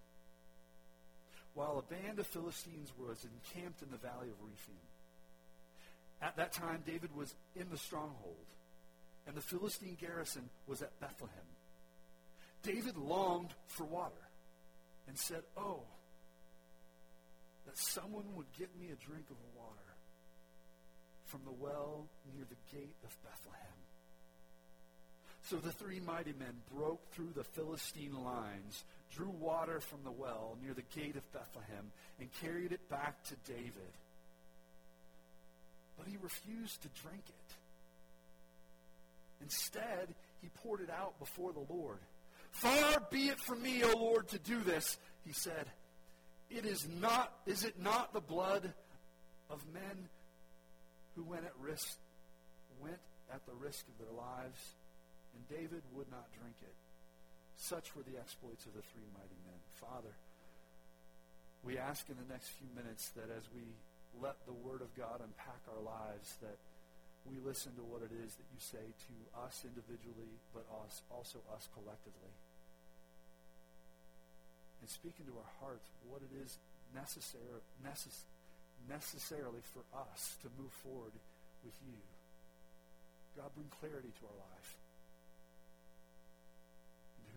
while 1.57 1.79
a 1.79 1.91
band 1.91 2.19
of 2.19 2.27
Philistines 2.27 2.93
was 2.99 3.25
encamped 3.25 3.81
in 3.81 3.89
the 3.89 3.97
valley 3.97 4.29
of 4.29 4.37
Rephaim. 4.45 4.77
At 6.21 6.37
that 6.37 6.51
time, 6.51 6.83
David 6.85 7.15
was 7.15 7.33
in 7.55 7.65
the 7.71 7.79
stronghold, 7.79 8.45
and 9.25 9.35
the 9.35 9.41
Philistine 9.41 9.97
garrison 9.99 10.51
was 10.67 10.83
at 10.83 10.99
Bethlehem. 10.99 11.49
David 12.61 12.95
longed 12.95 13.49
for 13.65 13.85
water 13.85 14.29
and 15.07 15.17
said, 15.17 15.41
Oh, 15.57 15.81
that 17.65 17.75
someone 17.75 18.35
would 18.35 18.53
get 18.59 18.69
me 18.79 18.89
a 18.91 19.05
drink 19.09 19.25
of 19.31 19.37
water 19.55 19.95
from 21.25 21.41
the 21.43 21.51
well 21.51 22.05
near 22.35 22.45
the 22.47 22.77
gate 22.77 22.95
of 23.03 23.09
Bethlehem. 23.23 23.81
So 25.49 25.55
the 25.55 25.71
three 25.71 26.01
mighty 26.01 26.33
men 26.37 26.53
broke 26.75 27.09
through 27.13 27.31
the 27.33 27.43
Philistine 27.45 28.21
lines, 28.21 28.83
drew 29.15 29.29
water 29.29 29.79
from 29.79 29.99
the 30.03 30.11
well 30.11 30.57
near 30.61 30.73
the 30.73 30.99
gate 30.99 31.15
of 31.15 31.31
Bethlehem, 31.31 31.91
and 32.19 32.29
carried 32.41 32.73
it 32.73 32.89
back 32.89 33.23
to 33.25 33.35
David. 33.49 33.93
But 35.97 36.07
he 36.07 36.17
refused 36.21 36.81
to 36.81 36.89
drink 37.01 37.23
it. 37.27 37.53
Instead, 39.41 40.13
he 40.41 40.49
poured 40.49 40.81
it 40.81 40.89
out 40.89 41.17
before 41.17 41.53
the 41.53 41.73
Lord. 41.73 41.99
Far 42.51 43.01
be 43.09 43.29
it 43.29 43.39
from 43.39 43.61
me, 43.61 43.83
O 43.85 43.97
Lord, 43.97 44.27
to 44.29 44.39
do 44.39 44.59
this, 44.59 44.97
he 45.25 45.31
said. 45.31 45.67
It 46.49 46.65
is 46.65 46.85
not, 46.99 47.31
is 47.45 47.63
it 47.63 47.81
not 47.81 48.13
the 48.13 48.19
blood 48.19 48.73
of 49.49 49.61
men 49.73 50.09
who 51.15 51.23
went 51.23 51.45
at 51.45 51.53
risk, 51.61 51.97
went 52.81 52.99
at 53.33 53.45
the 53.45 53.53
risk 53.53 53.85
of 53.87 53.97
their 54.05 54.13
lives, 54.13 54.59
and 55.37 55.45
David 55.45 55.85
would 55.93 56.09
not 56.09 56.25
drink 56.33 56.57
it. 56.65 56.73
Such 57.61 57.93
were 57.93 58.01
the 58.01 58.17
exploits 58.17 58.65
of 58.65 58.73
the 58.73 58.81
three 58.89 59.05
mighty 59.13 59.37
men. 59.45 59.61
Father, 59.77 60.17
we 61.61 61.77
ask 61.77 62.09
in 62.09 62.17
the 62.17 62.25
next 62.25 62.57
few 62.57 62.69
minutes 62.73 63.13
that 63.13 63.29
as 63.29 63.45
we 63.53 63.61
let 64.17 64.41
the 64.49 64.57
Word 64.65 64.81
of 64.81 64.89
God 64.97 65.21
unpack 65.21 65.61
our 65.69 65.81
lives, 65.85 66.41
that 66.41 66.57
we 67.29 67.37
listen 67.37 67.77
to 67.77 67.85
what 67.85 68.01
it 68.01 68.09
is 68.09 68.33
that 68.33 68.49
you 68.49 68.57
say 68.57 68.81
to 68.81 69.15
us 69.45 69.61
individually, 69.61 70.41
but 70.57 70.65
us, 70.85 71.05
also 71.13 71.37
us 71.53 71.69
collectively. 71.77 72.33
And 74.81 74.89
speak 74.89 75.21
into 75.21 75.37
our 75.37 75.53
hearts 75.61 75.85
what 76.09 76.25
it 76.25 76.33
is 76.33 76.57
necessary, 76.97 77.61
necess- 77.85 78.25
necessarily 78.89 79.61
for 79.61 79.85
us 79.93 80.37
to 80.41 80.47
move 80.57 80.73
forward 80.81 81.13
with 81.61 81.77
you. 81.85 82.01
God, 83.37 83.53
bring 83.53 83.69
clarity 83.69 84.09
to 84.17 84.23
our 84.25 84.39
life 84.49 84.77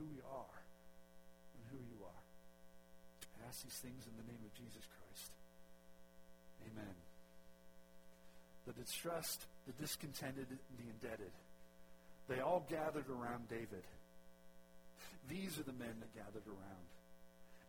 who 0.01 0.09
we 0.09 0.25
are 0.25 0.57
and 1.53 1.63
who 1.69 1.77
you 1.77 2.01
are. 2.01 2.23
I 3.37 3.49
ask 3.49 3.61
these 3.61 3.77
things 3.85 4.01
in 4.09 4.17
the 4.17 4.25
name 4.25 4.41
of 4.41 4.53
Jesus 4.57 4.81
Christ. 4.89 5.31
Amen. 6.65 6.97
The 8.65 8.73
distressed, 8.73 9.45
the 9.69 9.77
discontented, 9.77 10.49
the 10.49 10.87
indebted, 10.89 11.33
they 12.29 12.41
all 12.41 12.65
gathered 12.69 13.09
around 13.13 13.49
David. 13.49 13.85
These 15.29 15.59
are 15.59 15.65
the 15.69 15.77
men 15.77 15.93
that 16.01 16.15
gathered 16.17 16.47
around. 16.49 16.89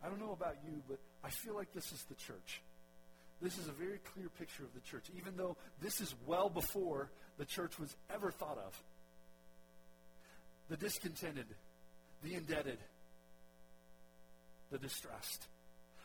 I 0.04 0.08
don't 0.08 0.20
know 0.20 0.32
about 0.32 0.56
you, 0.66 0.82
but 0.88 1.00
I 1.24 1.30
feel 1.30 1.56
like 1.56 1.74
this 1.74 1.92
is 1.92 2.04
the 2.08 2.16
church. 2.16 2.62
This 3.42 3.58
is 3.58 3.68
a 3.68 3.72
very 3.72 4.00
clear 4.14 4.30
picture 4.40 4.64
of 4.64 4.74
the 4.74 4.82
church, 4.82 5.06
even 5.18 5.36
though 5.36 5.58
this 5.82 6.00
is 6.00 6.14
well 6.28 6.50
before 6.50 7.10
the 7.38 7.46
church 7.46 7.80
was 7.80 7.96
ever 8.14 8.32
thought 8.32 8.58
of. 8.58 8.84
The 10.70 10.78
discontented, 10.78 11.48
the 12.24 12.34
indebted, 12.36 12.78
the 14.72 14.78
distressed. 14.78 15.48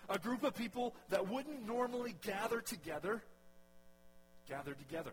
A 0.08 0.18
group 0.18 0.44
of 0.44 0.54
people 0.54 0.94
that 1.10 1.28
wouldn't 1.28 1.66
normally 1.66 2.14
gather 2.22 2.60
together, 2.60 3.22
gathered 4.48 4.78
together. 4.78 5.12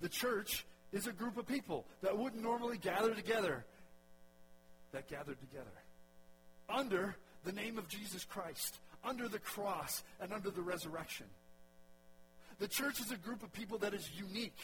The 0.00 0.08
church 0.08 0.66
is 0.92 1.06
a 1.06 1.12
group 1.12 1.38
of 1.38 1.46
people 1.46 1.86
that 2.02 2.18
wouldn't 2.18 2.42
normally 2.42 2.76
gather 2.76 3.14
together, 3.14 3.64
that 4.92 5.08
gathered 5.08 5.40
together. 5.40 5.70
Under 6.68 7.16
the 7.44 7.52
name 7.52 7.78
of 7.78 7.88
Jesus 7.88 8.24
Christ 8.24 8.78
under 9.04 9.28
the 9.28 9.38
cross 9.38 10.02
and 10.20 10.32
under 10.32 10.50
the 10.50 10.62
resurrection. 10.62 11.26
The 12.58 12.68
church 12.68 13.00
is 13.00 13.10
a 13.10 13.16
group 13.16 13.42
of 13.42 13.52
people 13.52 13.78
that 13.78 13.94
is 13.94 14.08
unique 14.16 14.58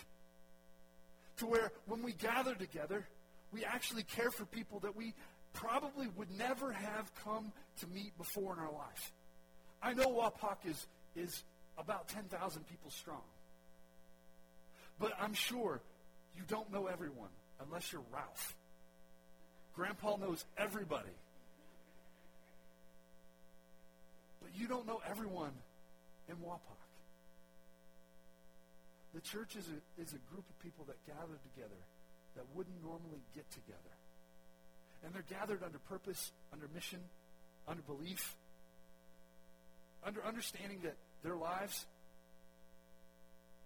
to 1.38 1.46
where 1.46 1.72
when 1.86 2.02
we 2.02 2.12
gather 2.12 2.54
together, 2.54 3.06
we 3.52 3.64
actually 3.64 4.02
care 4.02 4.30
for 4.30 4.44
people 4.44 4.80
that 4.80 4.96
we 4.96 5.14
probably 5.52 6.08
would 6.16 6.30
never 6.38 6.72
have 6.72 7.10
come 7.24 7.52
to 7.80 7.86
meet 7.88 8.16
before 8.18 8.52
in 8.52 8.58
our 8.58 8.72
life. 8.72 9.12
I 9.82 9.94
know 9.94 10.08
Wapak 10.08 10.68
is, 10.68 10.86
is 11.16 11.42
about 11.76 12.08
10,000 12.08 12.68
people 12.68 12.90
strong. 12.90 13.22
But 14.98 15.12
I'm 15.20 15.34
sure 15.34 15.80
you 16.36 16.42
don't 16.46 16.72
know 16.72 16.86
everyone 16.86 17.30
unless 17.64 17.92
you're 17.92 18.02
Ralph. 18.12 18.54
Grandpa 19.74 20.16
knows 20.16 20.44
everybody. 20.56 21.08
But 24.42 24.50
you 24.56 24.66
don't 24.66 24.86
know 24.86 25.00
everyone 25.08 25.52
in 26.28 26.36
Wapak. 26.36 26.60
The 29.14 29.20
church 29.20 29.56
is 29.56 29.64
a, 29.68 30.02
is 30.02 30.12
a 30.12 30.34
group 30.34 30.44
of 30.48 30.58
people 30.62 30.84
that 30.86 30.96
gather 31.06 31.38
together 31.54 31.78
that 32.38 32.46
wouldn't 32.54 32.82
normally 32.82 33.20
get 33.34 33.44
together. 33.50 33.92
And 35.04 35.12
they're 35.12 35.28
gathered 35.28 35.62
under 35.62 35.78
purpose, 35.78 36.32
under 36.52 36.66
mission, 36.74 37.00
under 37.68 37.82
belief, 37.82 38.34
under 40.02 40.24
understanding 40.24 40.78
that 40.84 40.96
their 41.22 41.36
lives 41.36 41.84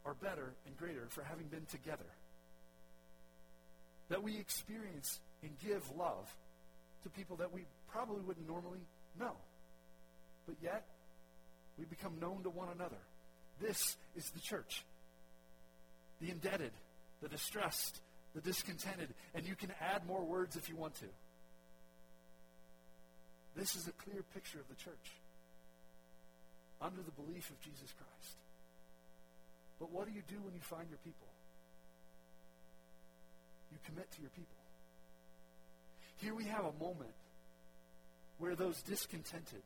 are 0.04 0.14
better 0.14 0.52
and 0.66 0.76
greater 0.76 1.06
for 1.10 1.22
having 1.22 1.46
been 1.46 1.66
together. 1.66 2.10
That 4.08 4.24
we 4.24 4.36
experience 4.38 5.20
and 5.44 5.52
give 5.60 5.84
love 5.96 6.34
to 7.04 7.10
people 7.10 7.36
that 7.36 7.52
we 7.52 7.66
probably 7.92 8.22
wouldn't 8.22 8.48
normally 8.48 8.80
know 9.18 9.36
but 10.46 10.56
yet 10.62 10.84
we 11.78 11.84
become 11.84 12.18
known 12.20 12.42
to 12.42 12.50
one 12.50 12.68
another. 12.74 12.98
This 13.60 13.96
is 14.16 14.30
the 14.30 14.40
church. 14.40 14.84
The 16.20 16.30
indebted, 16.30 16.72
the 17.20 17.28
distressed, 17.28 18.00
the 18.34 18.40
discontented, 18.40 19.08
and 19.34 19.46
you 19.46 19.54
can 19.54 19.70
add 19.80 20.06
more 20.06 20.22
words 20.22 20.56
if 20.56 20.68
you 20.68 20.76
want 20.76 20.94
to. 20.96 21.06
This 23.54 23.76
is 23.76 23.86
a 23.86 23.92
clear 23.92 24.22
picture 24.34 24.58
of 24.58 24.68
the 24.68 24.74
church 24.74 25.12
under 26.80 27.02
the 27.02 27.10
belief 27.12 27.50
of 27.50 27.60
Jesus 27.60 27.92
Christ. 27.96 28.36
But 29.78 29.92
what 29.92 30.06
do 30.06 30.12
you 30.12 30.22
do 30.28 30.36
when 30.42 30.54
you 30.54 30.60
find 30.60 30.88
your 30.88 30.98
people? 31.04 31.28
You 33.70 33.78
commit 33.84 34.10
to 34.12 34.20
your 34.20 34.30
people. 34.30 34.56
Here 36.16 36.34
we 36.34 36.44
have 36.44 36.64
a 36.64 36.72
moment 36.82 37.14
where 38.38 38.54
those 38.54 38.80
discontented, 38.82 39.62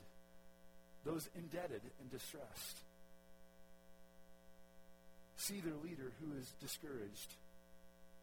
those 1.05 1.29
indebted 1.37 1.83
and 2.01 2.11
distressed, 2.11 2.79
see 5.37 5.61
their 5.61 5.77
leader 5.85 6.13
who 6.21 6.37
is 6.39 6.53
discouraged 6.61 7.35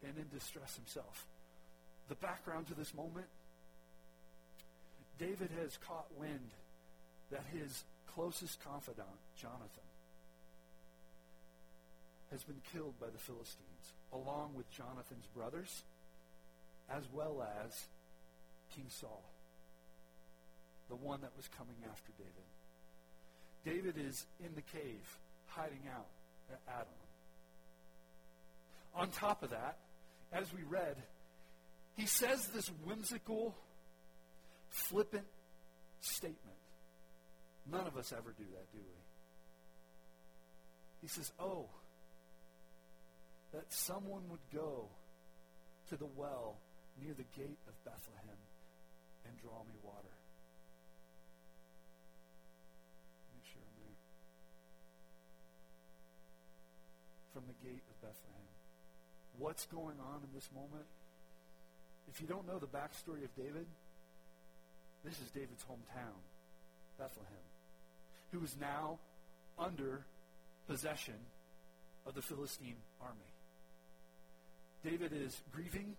and 0.06 0.16
in 0.18 0.26
distress 0.32 0.76
himself. 0.76 1.26
The 2.08 2.16
background 2.16 2.66
to 2.68 2.74
this 2.74 2.94
moment 2.94 3.26
David 5.18 5.50
has 5.62 5.76
caught 5.76 6.06
wind 6.18 6.50
that 7.30 7.44
his 7.52 7.84
closest 8.14 8.62
confidant, 8.64 9.06
Jonathan, 9.36 9.88
has 12.30 12.42
been 12.42 12.60
killed 12.72 12.98
by 13.00 13.06
the 13.06 13.18
Philistines, 13.18 13.92
along 14.12 14.54
with 14.56 14.70
Jonathan's 14.70 15.26
brothers, 15.36 15.82
as 16.90 17.04
well 17.12 17.46
as 17.64 17.86
King 18.74 18.86
Saul, 18.88 19.22
the 20.88 20.96
one 20.96 21.20
that 21.20 21.30
was 21.36 21.48
coming 21.56 21.76
after 21.90 22.10
David. 22.18 22.48
David 23.64 24.04
is 24.04 24.26
in 24.40 24.54
the 24.54 24.62
cave, 24.62 25.18
hiding 25.46 25.82
out 25.94 26.08
at 26.50 26.60
Adullam. 26.68 26.88
On 28.96 29.08
top 29.10 29.42
of 29.42 29.50
that, 29.50 29.78
as 30.34 30.52
we 30.52 30.62
read, 30.68 30.96
he 31.96 32.06
says 32.06 32.48
this 32.48 32.68
whimsical, 32.84 33.54
flippant 34.68 35.26
statement. 36.00 36.58
None 37.70 37.86
of 37.86 37.96
us 37.96 38.12
ever 38.12 38.34
do 38.36 38.44
that, 38.52 38.72
do 38.72 38.78
we? 38.78 39.00
He 41.02 41.08
says, 41.08 41.30
Oh, 41.38 41.68
that 43.52 43.72
someone 43.72 44.22
would 44.28 44.40
go 44.52 44.88
to 45.88 45.96
the 45.96 46.08
well 46.16 46.58
near 47.00 47.14
the 47.14 47.26
gate 47.38 47.58
of 47.68 47.84
Bethlehem 47.84 48.38
and 49.26 49.38
draw 49.38 49.62
me 49.68 49.74
water. 49.82 50.14
Make 53.32 53.46
sure 53.46 53.62
I'm 53.62 53.78
there. 53.78 53.96
From 57.32 57.44
the 57.46 57.68
gate 57.68 57.82
of 57.88 58.00
Bethlehem. 58.00 58.53
What's 59.38 59.66
going 59.66 59.98
on 60.00 60.20
in 60.22 60.28
this 60.34 60.48
moment? 60.54 60.86
If 62.08 62.20
you 62.20 62.26
don't 62.26 62.46
know 62.46 62.58
the 62.58 62.66
backstory 62.66 63.24
of 63.24 63.34
David, 63.36 63.66
this 65.04 65.14
is 65.14 65.30
David's 65.34 65.64
hometown, 65.64 66.16
Bethlehem, 66.98 67.44
who 68.32 68.44
is 68.44 68.56
now 68.60 68.98
under 69.58 70.04
possession 70.68 71.14
of 72.06 72.14
the 72.14 72.22
Philistine 72.22 72.76
army. 73.00 73.18
David 74.84 75.12
is 75.12 75.40
grieving 75.52 75.96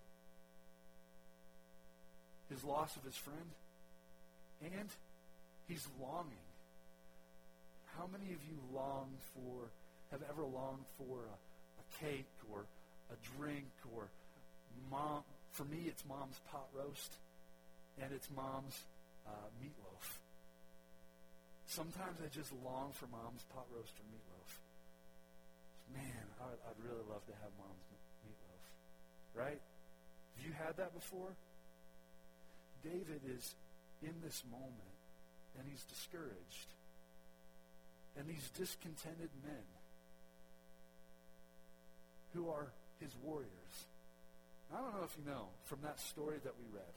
his 2.49 2.63
loss 2.63 2.95
of 2.95 3.03
his 3.03 3.15
friend, 3.15 3.49
and 4.61 4.89
he's 5.67 5.87
longing. 5.99 6.37
How 7.97 8.07
many 8.11 8.33
of 8.33 8.39
you 8.47 8.57
long 8.73 9.09
for, 9.33 9.69
have 10.11 10.21
ever 10.29 10.43
longed 10.43 10.85
for 10.97 11.17
a, 11.17 11.35
a 11.81 12.05
cake 12.05 12.29
or 12.51 12.65
a 13.11 13.17
drink 13.37 13.71
or 13.95 14.07
mom? 14.89 15.23
For 15.51 15.63
me, 15.65 15.87
it's 15.87 16.03
mom's 16.05 16.39
pot 16.51 16.67
roast 16.75 17.15
and 18.01 18.11
it's 18.11 18.29
mom's 18.35 18.83
uh, 19.25 19.47
meatloaf. 19.63 20.19
Sometimes 21.67 22.19
I 22.21 22.27
just 22.29 22.51
long 22.63 22.91
for 22.93 23.07
mom's 23.07 23.43
pot 23.53 23.65
roast 23.73 23.93
or 23.97 24.05
meatloaf. 24.11 24.51
Man, 25.93 26.25
I 26.41 26.51
I'd 26.51 26.81
really 26.83 27.05
love 27.09 27.25
to 27.25 27.35
have 27.39 27.51
mom's 27.57 27.85
meatloaf. 28.25 28.63
Right? 29.33 29.61
Have 30.35 30.45
you 30.45 30.53
had 30.53 30.77
that 30.77 30.93
before? 30.93 31.31
David 32.83 33.21
is 33.25 33.55
in 34.03 34.13
this 34.23 34.43
moment 34.51 34.95
and 35.57 35.67
he's 35.69 35.83
discouraged. 35.83 36.69
And 38.17 38.27
these 38.27 38.49
discontented 38.57 39.29
men 39.43 39.65
who 42.33 42.49
are 42.49 42.67
his 42.99 43.15
warriors. 43.23 43.75
I 44.73 44.77
don't 44.81 44.95
know 44.95 45.03
if 45.03 45.15
you 45.17 45.29
know 45.29 45.47
from 45.65 45.79
that 45.83 45.99
story 45.99 46.37
that 46.43 46.53
we 46.57 46.65
read. 46.73 46.95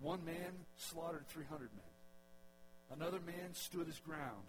One 0.00 0.24
man 0.24 0.52
slaughtered 0.76 1.26
300 1.28 1.70
men. 1.74 2.98
Another 2.98 3.20
man 3.24 3.54
stood 3.54 3.86
his 3.86 3.98
ground, 4.00 4.44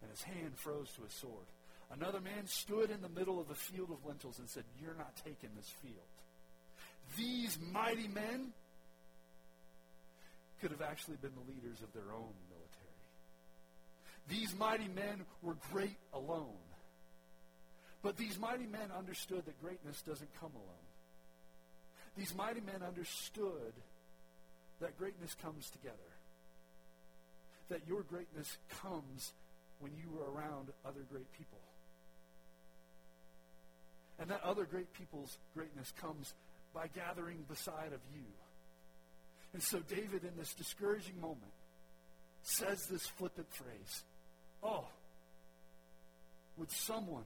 and 0.00 0.10
his 0.10 0.22
hand 0.22 0.52
froze 0.56 0.90
to 0.96 1.02
his 1.02 1.12
sword. 1.12 1.46
Another 1.92 2.20
man 2.20 2.46
stood 2.46 2.90
in 2.90 3.00
the 3.02 3.08
middle 3.08 3.40
of 3.40 3.50
a 3.50 3.54
field 3.54 3.90
of 3.90 4.04
lentils 4.04 4.38
and 4.38 4.48
said, 4.48 4.64
You're 4.80 4.96
not 4.96 5.14
taking 5.24 5.50
this 5.56 5.68
field. 5.82 5.94
These 7.16 7.58
mighty 7.72 8.08
men 8.08 8.52
could 10.60 10.70
have 10.70 10.82
actually 10.82 11.16
been 11.16 11.32
the 11.34 11.52
leaders 11.52 11.80
of 11.82 11.92
their 11.92 12.12
own 12.12 12.32
military. 12.50 12.86
These 14.28 14.56
mighty 14.58 14.88
men 14.88 15.24
were 15.42 15.56
great 15.72 15.96
alone. 16.12 16.58
But 18.02 18.16
these 18.16 18.38
mighty 18.38 18.66
men 18.66 18.90
understood 18.96 19.44
that 19.46 19.60
greatness 19.60 20.02
doesn't 20.02 20.30
come 20.40 20.52
alone. 20.54 20.86
These 22.16 22.34
mighty 22.34 22.60
men 22.60 22.82
understood 22.86 23.72
that 24.80 24.98
greatness 24.98 25.34
comes 25.34 25.70
together. 25.70 25.96
That 27.68 27.80
your 27.88 28.02
greatness 28.02 28.56
comes 28.82 29.32
when 29.80 29.92
you 29.96 30.20
are 30.20 30.30
around 30.30 30.68
other 30.84 31.04
great 31.10 31.30
people. 31.32 31.58
And 34.18 34.30
that 34.30 34.42
other 34.42 34.64
great 34.64 34.92
people's 34.94 35.36
greatness 35.54 35.92
comes 36.00 36.32
by 36.72 36.86
gathering 36.88 37.44
beside 37.48 37.92
of 37.92 38.00
you. 38.14 38.24
And 39.52 39.62
so 39.62 39.80
David, 39.80 40.24
in 40.24 40.36
this 40.38 40.54
discouraging 40.54 41.20
moment, 41.20 41.52
says 42.42 42.86
this 42.86 43.06
flippant 43.06 43.52
phrase 43.52 44.04
Oh, 44.62 44.86
would 46.56 46.70
someone 46.70 47.24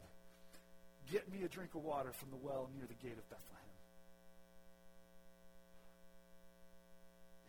get 1.10 1.30
me 1.32 1.44
a 1.44 1.48
drink 1.48 1.74
of 1.74 1.84
water 1.84 2.12
from 2.12 2.30
the 2.30 2.36
well 2.36 2.68
near 2.76 2.86
the 2.86 2.98
gate 3.06 3.16
of 3.16 3.28
Bethlehem? 3.30 3.78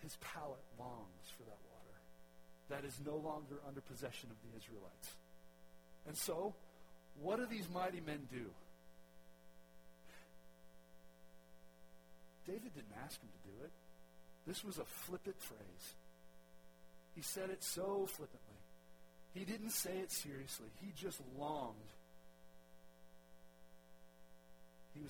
His 0.04 0.18
palate 0.22 0.66
longs 0.80 1.30
for 1.38 1.44
that 1.44 1.60
water 1.70 1.82
that 2.70 2.86
is 2.86 2.96
no 3.06 3.18
longer 3.18 3.60
under 3.68 3.82
possession 3.82 4.30
of 4.32 4.38
the 4.42 4.58
Israelites. 4.58 5.10
And 6.08 6.18
so, 6.18 6.56
what 7.22 7.38
do 7.38 7.46
these 7.46 7.68
mighty 7.74 8.00
men 8.00 8.28
do? 8.32 8.50
David 12.46 12.74
didn't 12.74 12.96
ask 13.06 13.22
him 13.22 13.30
to 13.30 13.50
do 13.50 13.56
it. 13.64 13.72
This 14.48 14.64
was 14.64 14.78
a 14.80 14.86
flippant 14.86 15.40
phrase. 15.40 15.94
He 17.16 17.22
said 17.22 17.50
it 17.50 17.64
so 17.64 18.08
flippantly. 18.08 18.60
He 19.34 19.46
didn't 19.46 19.72
say 19.72 19.92
it 19.98 20.12
seriously. 20.12 20.68
He 20.82 20.92
just 20.96 21.20
longed. 21.38 21.76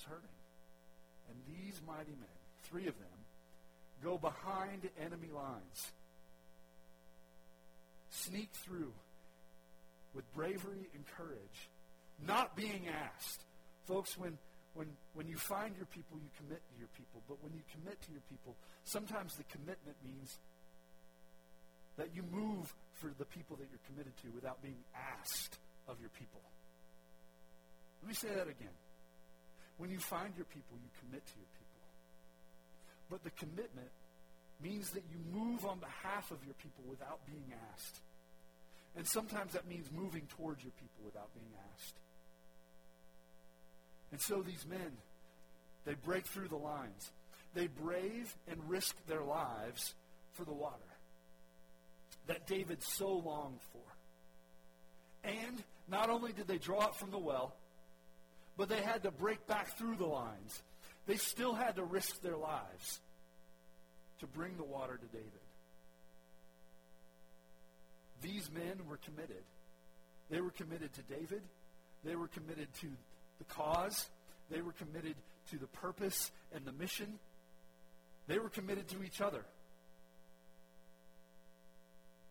Was 0.02 0.10
hurting. 0.10 0.38
And 1.30 1.38
these 1.47 1.80
mighty 1.86 2.12
men, 2.12 2.38
three 2.64 2.88
of 2.88 2.97
them, 2.97 3.20
go 4.04 4.18
behind 4.18 4.89
enemy 4.99 5.30
lines, 5.34 5.91
sneak 8.10 8.49
through 8.54 8.93
with 10.16 10.26
bravery 10.34 10.89
and 10.95 11.06
courage, 11.18 11.70
not 12.26 12.56
being 12.56 12.88
asked. 12.88 13.43
Folks, 13.86 14.18
when 14.18 14.38
when, 14.74 14.88
when 15.14 15.28
you 15.28 15.36
find 15.36 15.76
your 15.76 15.86
people, 15.88 16.18
you 16.18 16.30
commit 16.38 16.62
to 16.64 16.80
your 16.80 16.88
people. 16.95 17.22
But 17.28 17.43
when 17.43 17.52
you 17.52 17.60
commit 17.76 18.02
to 18.04 18.12
your 18.12 18.24
people, 18.32 18.56
sometimes 18.86 19.36
the 19.36 19.43
commitment 19.52 19.97
means 20.04 20.39
that 21.97 22.16
you 22.16 22.24
move 22.32 22.74
for 22.93 23.12
the 23.20 23.26
people 23.26 23.58
that 23.58 23.68
you're 23.70 23.84
committed 23.86 24.16
to 24.24 24.32
without 24.34 24.64
being 24.64 24.80
asked 24.95 25.60
of 25.89 25.99
your 25.99 26.10
people. 26.18 26.39
Let 28.02 28.08
me 28.08 28.16
say 28.16 28.30
that 28.30 28.47
again. 28.47 28.76
When 29.82 29.89
you 29.89 29.97
find 29.97 30.32
your 30.38 30.45
people, 30.45 30.77
you 30.77 30.89
commit 30.99 31.25
to 31.25 31.34
your 31.39 31.49
people. 31.57 31.82
But 33.09 33.23
the 33.23 33.32
commitment 33.32 33.89
means 34.61 34.91
that 34.91 35.01
you 35.09 35.17
move 35.34 35.65
on 35.65 35.79
behalf 35.79 36.29
of 36.29 36.38
your 36.45 36.53
people 36.53 36.84
without 36.88 37.25
being 37.25 37.51
asked. 37.73 37.99
And 38.95 39.07
sometimes 39.07 39.53
that 39.53 39.67
means 39.67 39.88
moving 39.91 40.27
towards 40.38 40.61
your 40.63 40.73
people 40.73 41.03
without 41.03 41.34
being 41.34 41.49
asked. 41.73 41.95
And 44.11 44.21
so 44.21 44.43
these 44.43 44.67
men, 44.69 44.97
they 45.84 45.95
break 45.95 46.27
through 46.27 46.49
the 46.49 46.57
lines. 46.57 47.09
They 47.55 47.65
brave 47.65 48.36
and 48.47 48.59
risk 48.69 48.95
their 49.07 49.23
lives 49.23 49.95
for 50.34 50.45
the 50.45 50.53
water 50.53 50.77
that 52.27 52.45
David 52.45 52.84
so 52.84 53.13
longed 53.13 53.61
for. 53.73 55.27
And 55.27 55.63
not 55.88 56.11
only 56.11 56.34
did 56.34 56.47
they 56.47 56.59
draw 56.59 56.86
it 56.86 56.93
from 56.93 57.09
the 57.09 57.17
well, 57.17 57.55
but 58.62 58.70
they 58.70 58.82
had 58.84 59.01
to 59.01 59.09
break 59.09 59.47
back 59.47 59.76
through 59.76 59.95
the 59.95 60.05
lines. 60.05 60.62
They 61.07 61.16
still 61.16 61.55
had 61.55 61.78
to 61.78 61.84
risk 61.84 62.22
their 62.22 62.38
lives 62.38 62.99
to 64.20 64.28
bring 64.28 64.55
the 64.55 64.64
water 64.64 64.99
to 64.99 65.05
David. 65.07 65.41
These 68.22 68.51
men 68.51 68.88
were 68.88 68.97
committed. 68.97 69.41
They 70.30 70.41
were 70.41 70.51
committed 70.51 70.93
to 70.93 71.01
David. 71.01 71.41
They 72.03 72.16
were 72.16 72.28
committed 72.28 72.68
to 72.82 72.88
the 73.39 73.45
cause. 73.45 74.12
They 74.51 74.62
were 74.62 74.74
committed 74.74 75.16
to 75.49 75.57
the 75.57 75.66
purpose 75.66 76.30
and 76.53 76.64
the 76.64 76.72
mission. 76.72 77.18
They 78.28 78.38
were 78.38 78.49
committed 78.49 78.88
to 78.89 79.03
each 79.03 79.22
other. 79.22 79.43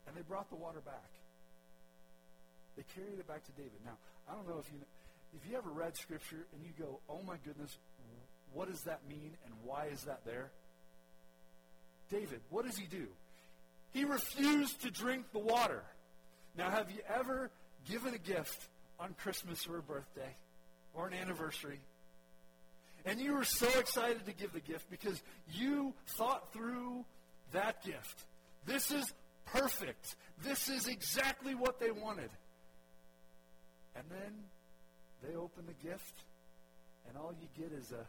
And 0.07 0.17
they 0.17 0.23
brought 0.23 0.49
the 0.49 0.55
water 0.55 0.81
back. 0.81 1.11
They 2.77 2.85
carried 2.95 3.19
it 3.19 3.27
back 3.27 3.45
to 3.47 3.53
David. 3.53 3.81
Now, 3.85 3.99
I 4.31 4.37
don't 4.37 4.49
know 4.49 4.61
if 4.61 4.73
you 4.73 4.79
know, 4.79 4.87
Have 5.33 5.51
you 5.51 5.57
ever 5.57 5.71
read 5.71 5.97
Scripture 5.97 6.47
and 6.53 6.63
you 6.65 6.73
go, 6.79 7.01
oh 7.09 7.21
my 7.27 7.37
goodness, 7.45 7.77
what 8.53 8.69
does 8.69 8.83
that 8.83 9.01
mean 9.09 9.31
and 9.45 9.55
why 9.65 9.87
is 9.93 10.03
that 10.03 10.25
there? 10.25 10.51
David, 12.11 12.41
what 12.51 12.67
does 12.67 12.77
he 12.77 12.87
do? 12.87 13.07
He 13.93 14.05
refused 14.05 14.83
to 14.83 14.91
drink 14.91 15.27
the 15.33 15.39
water. 15.39 15.83
Now, 16.57 16.71
have 16.71 16.91
you 16.91 17.01
ever 17.09 17.51
given 17.89 18.15
a 18.15 18.19
gift 18.19 18.69
on 18.99 19.15
Christmas 19.23 19.67
or 19.69 19.79
a 19.79 19.83
birthday 19.83 20.35
or 20.95 21.07
an 21.07 21.15
anniversary? 21.15 21.81
And 23.07 23.21
you 23.21 23.35
were 23.35 23.45
so 23.45 23.69
excited 23.79 24.27
to 24.27 24.33
give 24.33 24.53
the 24.53 24.61
gift 24.61 24.91
because 24.91 25.23
you 25.53 25.95
thought 26.07 26.53
through 26.53 27.05
that 27.53 27.83
gift. 27.85 28.25
This 28.67 28.91
is 28.91 29.13
perfect. 29.47 30.17
This 30.43 30.69
is 30.69 30.87
exactly 30.87 31.55
what 31.55 31.81
they 31.81 31.91
wanted. 31.91 32.31
And 33.97 34.05
then 34.11 34.33
they 35.23 35.37
open 35.37 35.65
the 35.67 35.87
gift, 35.87 36.25
and 37.09 37.17
all 37.17 37.33
you 37.41 37.63
get 37.63 37.73
is 37.73 37.93
a 37.93 38.05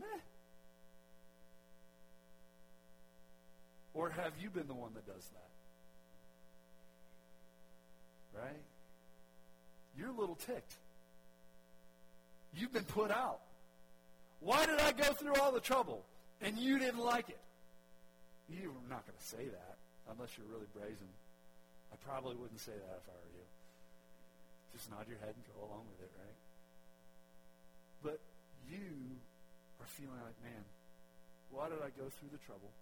meh. 0.00 0.20
Or 3.94 4.10
have 4.10 4.32
you 4.40 4.48
been 4.48 4.66
the 4.66 4.74
one 4.74 4.94
that 4.94 5.06
does 5.06 5.28
that? 5.28 5.50
Right? 8.40 8.62
You're 9.98 10.08
a 10.08 10.18
little 10.18 10.38
ticked. 10.46 10.76
You've 12.54 12.72
been 12.72 12.84
put 12.84 13.10
out. 13.10 13.40
Why 14.40 14.64
did 14.66 14.80
I 14.80 14.92
go 14.92 15.12
through 15.12 15.34
all 15.36 15.52
the 15.52 15.60
trouble 15.60 16.02
and 16.40 16.58
you 16.58 16.78
didn't 16.78 17.00
like 17.00 17.28
it? 17.28 17.38
You're 18.48 18.72
not 18.88 19.06
going 19.06 19.18
to 19.18 19.24
say 19.24 19.44
that 19.44 19.76
unless 20.10 20.30
you're 20.36 20.46
really 20.48 20.66
brazen. 20.74 21.08
I 21.92 21.96
probably 22.08 22.36
wouldn't 22.36 22.60
say 22.60 22.72
that 22.72 23.00
if 23.02 23.08
I 23.08 23.12
were 23.12 23.32
you. 23.36 23.44
Just 24.72 24.90
nod 24.90 25.04
your 25.08 25.18
head 25.20 25.36
and 25.36 25.44
go 25.52 25.64
along 25.68 25.84
with 25.92 26.00
it, 26.00 26.12
right? 26.16 26.38
But 28.02 28.18
you 28.68 29.20
are 29.80 29.86
feeling 29.86 30.18
like, 30.24 30.36
man, 30.42 30.64
why 31.50 31.68
did 31.68 31.78
I 31.84 31.92
go 31.92 32.08
through 32.08 32.32
the 32.32 32.42
trouble? 32.48 32.72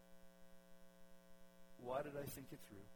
Why 1.82 2.02
did 2.02 2.12
I 2.14 2.26
think 2.30 2.46
it 2.52 2.58
through? 2.68 2.86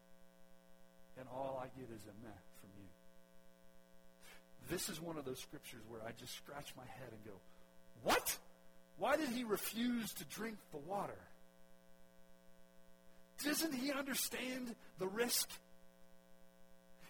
And 1.19 1.27
all 1.33 1.61
I 1.63 1.67
get 1.79 1.91
is 1.91 2.03
a 2.05 2.15
meh 2.23 2.41
from 2.61 2.71
you. 2.79 2.89
This 4.69 4.89
is 4.89 5.01
one 5.01 5.19
of 5.19 5.25
those 5.25 5.39
scriptures 5.39 5.83
where 5.89 6.01
I 6.07 6.13
just 6.19 6.35
scratch 6.37 6.73
my 6.77 6.85
head 6.85 7.11
and 7.11 7.25
go, 7.25 7.39
What? 8.03 8.39
Why 8.99 9.17
did 9.17 9.29
he 9.29 9.45
refuse 9.45 10.13
to 10.15 10.25
drink 10.25 10.57
the 10.71 10.79
water? 10.79 11.19
Doesn't 13.45 13.75
he 13.75 13.93
understand 13.93 14.75
the 14.99 15.09
risk? 15.09 15.51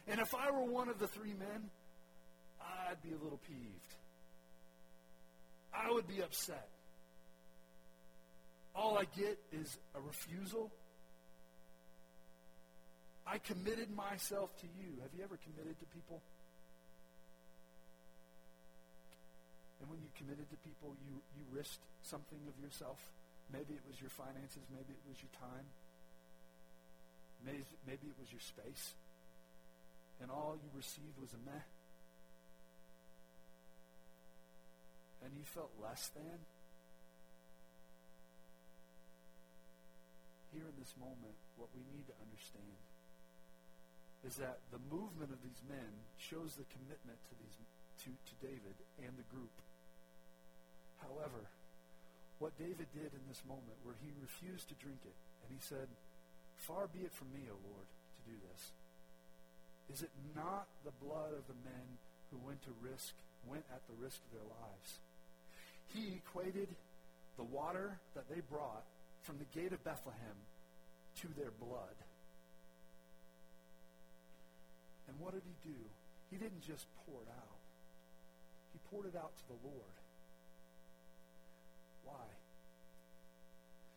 And 0.06 0.20
if 0.20 0.34
I 0.34 0.50
were 0.50 0.64
one 0.64 0.88
of 0.88 0.98
the 0.98 1.08
three 1.08 1.32
men, 1.32 1.70
I'd 2.60 3.02
be 3.02 3.10
a 3.10 3.22
little 3.22 3.40
peeved. 3.46 3.94
I 5.72 5.90
would 5.90 6.06
be 6.06 6.22
upset. 6.22 6.68
All 8.74 8.98
I 8.98 9.04
get 9.16 9.38
is 9.52 9.78
a 9.94 10.00
refusal. 10.00 10.70
I 13.26 13.38
committed 13.38 13.94
myself 13.94 14.50
to 14.60 14.66
you. 14.66 15.00
Have 15.02 15.10
you 15.16 15.24
ever 15.24 15.38
committed 15.40 15.78
to 15.80 15.86
people? 15.86 16.20
And 19.80 19.88
when 19.88 20.00
you 20.00 20.08
committed 20.16 20.48
to 20.50 20.56
people, 20.64 20.94
you, 21.04 21.20
you 21.36 21.44
risked 21.52 21.84
something 22.02 22.38
of 22.48 22.62
yourself. 22.62 22.98
Maybe 23.52 23.74
it 23.74 23.84
was 23.88 24.00
your 24.00 24.10
finances. 24.10 24.64
Maybe 24.70 24.92
it 24.92 25.04
was 25.08 25.16
your 25.20 25.32
time. 25.40 25.66
Maybe, 27.44 27.64
maybe 27.86 28.06
it 28.08 28.16
was 28.18 28.30
your 28.32 28.40
space. 28.40 28.94
And 30.20 30.30
all 30.30 30.56
you 30.56 30.70
received 30.74 31.18
was 31.20 31.32
a 31.34 31.40
meh. 31.44 31.66
And 35.24 35.32
you 35.34 35.44
felt 35.44 35.72
less 35.80 36.10
than. 36.14 36.38
Here 40.52 40.68
in 40.68 40.76
this 40.78 40.94
moment, 41.00 41.34
what 41.56 41.72
we 41.74 41.82
need 41.90 42.06
to 42.06 42.16
understand 42.22 42.78
is 44.22 44.36
that 44.40 44.62
the 44.70 44.80
movement 44.88 45.34
of 45.34 45.42
these 45.42 45.60
men 45.68 46.06
shows 46.16 46.56
the 46.56 46.64
commitment 46.72 47.18
to 47.28 47.34
these 47.42 47.56
to, 48.04 48.10
to 48.10 48.34
David 48.40 48.76
and 48.98 49.12
the 49.16 49.28
group. 49.28 49.52
However, 50.98 51.48
what 52.38 52.56
David 52.58 52.88
did 52.92 53.12
in 53.12 53.24
this 53.28 53.42
moment 53.46 53.78
where 53.84 53.94
he 54.00 54.10
refused 54.18 54.68
to 54.68 54.76
drink 54.80 55.04
it 55.04 55.16
and 55.44 55.48
he 55.52 55.60
said, 55.60 55.86
Far 56.56 56.88
be 56.88 57.04
it 57.04 57.12
from 57.12 57.32
me, 57.32 57.46
O 57.48 57.56
Lord, 57.60 57.88
to 57.88 58.22
do 58.24 58.36
this. 58.50 58.72
Is 59.92 60.02
it 60.02 60.10
not 60.34 60.66
the 60.84 60.92
blood 61.04 61.32
of 61.36 61.46
the 61.46 61.58
men 61.64 61.98
who 62.30 62.38
went 62.46 62.62
to 62.62 62.70
risk, 62.80 63.14
went 63.46 63.64
at 63.72 63.82
the 63.86 63.94
risk 64.02 64.20
of 64.24 64.32
their 64.32 64.48
lives? 64.48 64.98
He 65.92 66.20
equated 66.24 66.68
the 67.36 67.44
water 67.44 67.98
that 68.14 68.28
they 68.28 68.40
brought 68.40 68.84
from 69.22 69.38
the 69.38 69.48
gate 69.58 69.72
of 69.72 69.84
Bethlehem 69.84 70.38
to 71.20 71.28
their 71.36 71.52
blood. 71.60 71.96
And 75.08 75.20
what 75.20 75.32
did 75.34 75.42
he 75.44 75.68
do? 75.68 75.78
He 76.30 76.36
didn't 76.36 76.62
just 76.62 76.86
pour 77.04 77.20
it 77.20 77.28
out. 77.28 77.60
He 78.72 78.78
poured 78.90 79.06
it 79.06 79.16
out 79.16 79.36
to 79.36 79.44
the 79.48 79.60
Lord. 79.62 79.96
Why? 82.04 82.24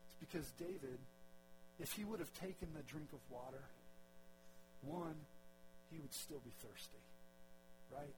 It's 0.05 0.19
because 0.19 0.51
David 0.59 0.99
if 1.79 1.91
he 1.93 2.03
would 2.03 2.19
have 2.19 2.33
taken 2.33 2.69
the 2.73 2.81
drink 2.83 3.09
of 3.13 3.19
water, 3.29 3.63
one, 4.81 5.15
he 5.91 5.99
would 5.99 6.13
still 6.13 6.41
be 6.43 6.51
thirsty, 6.61 7.01
right? 7.91 8.15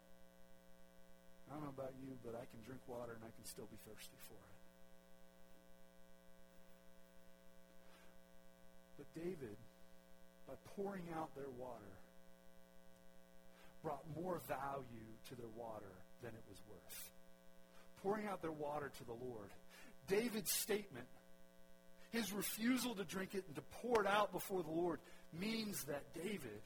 I 1.50 1.54
don't 1.54 1.64
know 1.64 1.74
about 1.76 1.94
you, 2.02 2.14
but 2.24 2.36
I 2.36 2.46
can 2.50 2.62
drink 2.66 2.82
water 2.88 3.14
and 3.14 3.24
I 3.24 3.34
can 3.34 3.46
still 3.46 3.68
be 3.70 3.78
thirsty 3.86 4.18
for 4.28 4.38
it. 4.38 4.60
But 8.98 9.08
David, 9.16 9.58
by 10.48 10.54
pouring 10.76 11.08
out 11.18 11.34
their 11.36 11.50
water, 11.58 11.94
brought 13.82 14.04
more 14.16 14.42
value 14.48 15.10
to 15.30 15.36
their 15.36 15.50
water 15.58 15.94
than 16.22 16.32
it 16.32 16.44
was 16.50 16.60
worth. 16.70 17.12
Pouring 18.04 18.28
out 18.28 18.42
their 18.42 18.52
water 18.52 18.92
to 18.98 19.04
the 19.06 19.14
Lord. 19.14 19.50
David's 20.08 20.52
statement 20.52 21.08
his 22.12 22.34
refusal 22.34 22.96
to 22.96 23.04
drink 23.04 23.36
it 23.36 23.44
and 23.48 23.56
to 23.56 23.62
pour 23.82 24.02
it 24.02 24.08
out 24.08 24.32
before 24.32 24.64
the 24.64 24.72
Lord 24.72 25.00
means 25.40 25.84
that 25.86 26.02
David 26.14 26.62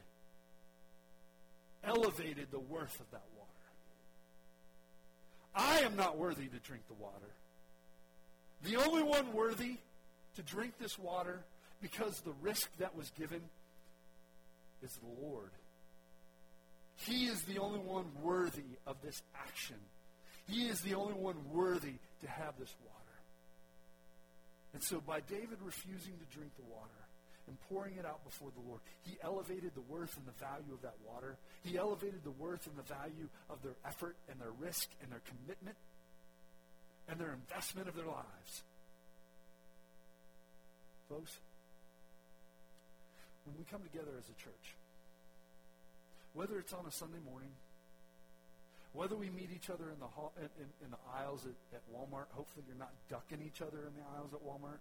elevated 1.83 2.47
the 2.51 2.59
worth 2.59 2.99
of 2.99 3.09
that 3.11 3.23
water. 3.37 3.49
I 5.55 5.79
am 5.79 5.95
not 5.95 6.17
worthy 6.17 6.47
to 6.47 6.59
drink 6.59 6.83
the 6.87 6.93
water. 6.95 7.33
The 8.63 8.77
only 8.77 9.03
one 9.03 9.33
worthy 9.33 9.77
to 10.35 10.41
drink 10.41 10.73
this 10.79 10.97
water 10.97 11.43
because 11.81 12.21
the 12.21 12.33
risk 12.41 12.69
that 12.79 12.95
was 12.95 13.09
given 13.11 13.41
is 14.81 14.91
the 14.93 15.27
Lord. 15.27 15.51
He 16.95 17.25
is 17.25 17.41
the 17.43 17.59
only 17.59 17.79
one 17.79 18.05
worthy 18.21 18.77
of 18.87 18.97
this 19.03 19.21
action. 19.35 19.75
He 20.47 20.67
is 20.67 20.81
the 20.81 20.95
only 20.95 21.13
one 21.13 21.35
worthy 21.51 21.95
to 22.21 22.29
have 22.29 22.57
this 22.57 22.73
water. 22.83 22.93
And 24.73 24.83
so 24.83 25.01
by 25.05 25.19
David 25.21 25.57
refusing 25.63 26.13
to 26.13 26.37
drink 26.37 26.51
the 26.55 26.63
water 26.63 27.02
and 27.47 27.57
pouring 27.69 27.95
it 27.97 28.05
out 28.05 28.23
before 28.23 28.49
the 28.55 28.61
Lord, 28.67 28.79
he 29.03 29.17
elevated 29.23 29.71
the 29.75 29.81
worth 29.81 30.15
and 30.17 30.25
the 30.25 30.37
value 30.39 30.73
of 30.73 30.81
that 30.81 30.95
water. 31.05 31.37
He 31.63 31.77
elevated 31.77 32.23
the 32.23 32.31
worth 32.31 32.67
and 32.67 32.77
the 32.77 32.87
value 32.87 33.27
of 33.49 33.61
their 33.61 33.75
effort 33.85 34.15
and 34.29 34.39
their 34.39 34.51
risk 34.59 34.89
and 35.01 35.11
their 35.11 35.21
commitment 35.27 35.75
and 37.07 37.19
their 37.19 37.33
investment 37.33 37.87
of 37.87 37.95
their 37.95 38.07
lives. 38.07 38.63
Folks, 41.09 41.37
when 43.45 43.57
we 43.57 43.65
come 43.65 43.81
together 43.83 44.11
as 44.17 44.25
a 44.29 44.37
church, 44.41 44.75
whether 46.33 46.57
it's 46.59 46.73
on 46.73 46.85
a 46.87 46.91
Sunday 46.91 47.19
morning, 47.29 47.51
whether 48.93 49.15
we 49.15 49.29
meet 49.29 49.49
each 49.53 49.69
other 49.69 49.89
in 49.91 49.99
the 49.99 50.07
hall, 50.07 50.31
in, 50.37 50.47
in, 50.61 50.69
in 50.85 50.91
the 50.91 51.01
aisles 51.13 51.45
at, 51.45 51.57
at 51.75 51.81
Walmart, 51.91 52.29
hopefully 52.31 52.63
you're 52.67 52.77
not 52.77 52.93
ducking 53.09 53.43
each 53.45 53.61
other 53.61 53.85
in 53.85 53.93
the 53.97 54.05
aisles 54.15 54.33
at 54.33 54.41
Walmart. 54.41 54.79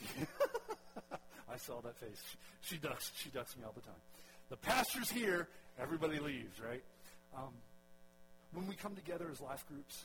I 1.52 1.56
saw 1.56 1.80
that 1.80 1.96
face. 1.98 2.22
She 2.60 2.76
ducks. 2.76 3.10
She 3.16 3.30
ducks 3.30 3.56
me 3.56 3.64
all 3.64 3.72
the 3.72 3.80
time. 3.80 4.00
The 4.48 4.56
pastor's 4.56 5.10
here. 5.10 5.48
Everybody 5.80 6.18
leaves, 6.18 6.60
right? 6.60 6.82
Um, 7.36 7.54
when 8.52 8.66
we 8.66 8.74
come 8.74 8.94
together 8.94 9.28
as 9.30 9.40
life 9.40 9.64
groups, 9.68 10.04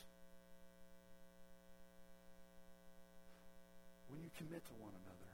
when 4.08 4.22
you 4.22 4.30
commit 4.38 4.64
to 4.66 4.72
one 4.78 4.92
another, 4.92 5.32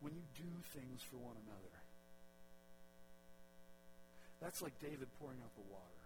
when 0.00 0.14
you 0.14 0.22
do 0.34 0.48
things 0.74 1.02
for 1.02 1.16
one 1.16 1.36
another, 1.46 1.76
that's 4.40 4.62
like 4.62 4.78
David 4.80 5.08
pouring 5.20 5.38
out 5.42 5.54
the 5.54 5.72
water. 5.72 6.05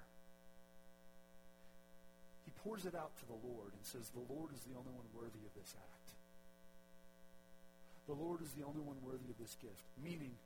Pours 2.65 2.85
it 2.85 2.95
out 2.95 3.17
to 3.21 3.27
the 3.27 3.41
Lord 3.41 3.73
and 3.73 3.83
says, 3.83 4.13
The 4.13 4.27
Lord 4.29 4.53
is 4.53 4.61
the 4.69 4.77
only 4.77 4.93
one 4.93 5.09
worthy 5.17 5.41
of 5.49 5.53
this 5.57 5.73
act. 5.73 6.09
The 8.05 8.19
Lord 8.19 8.43
is 8.43 8.53
the 8.53 8.67
only 8.67 8.83
one 8.85 9.01
worthy 9.01 9.31
of 9.33 9.39
this 9.41 9.57
gift. 9.63 9.87
Meaning, 9.97 10.37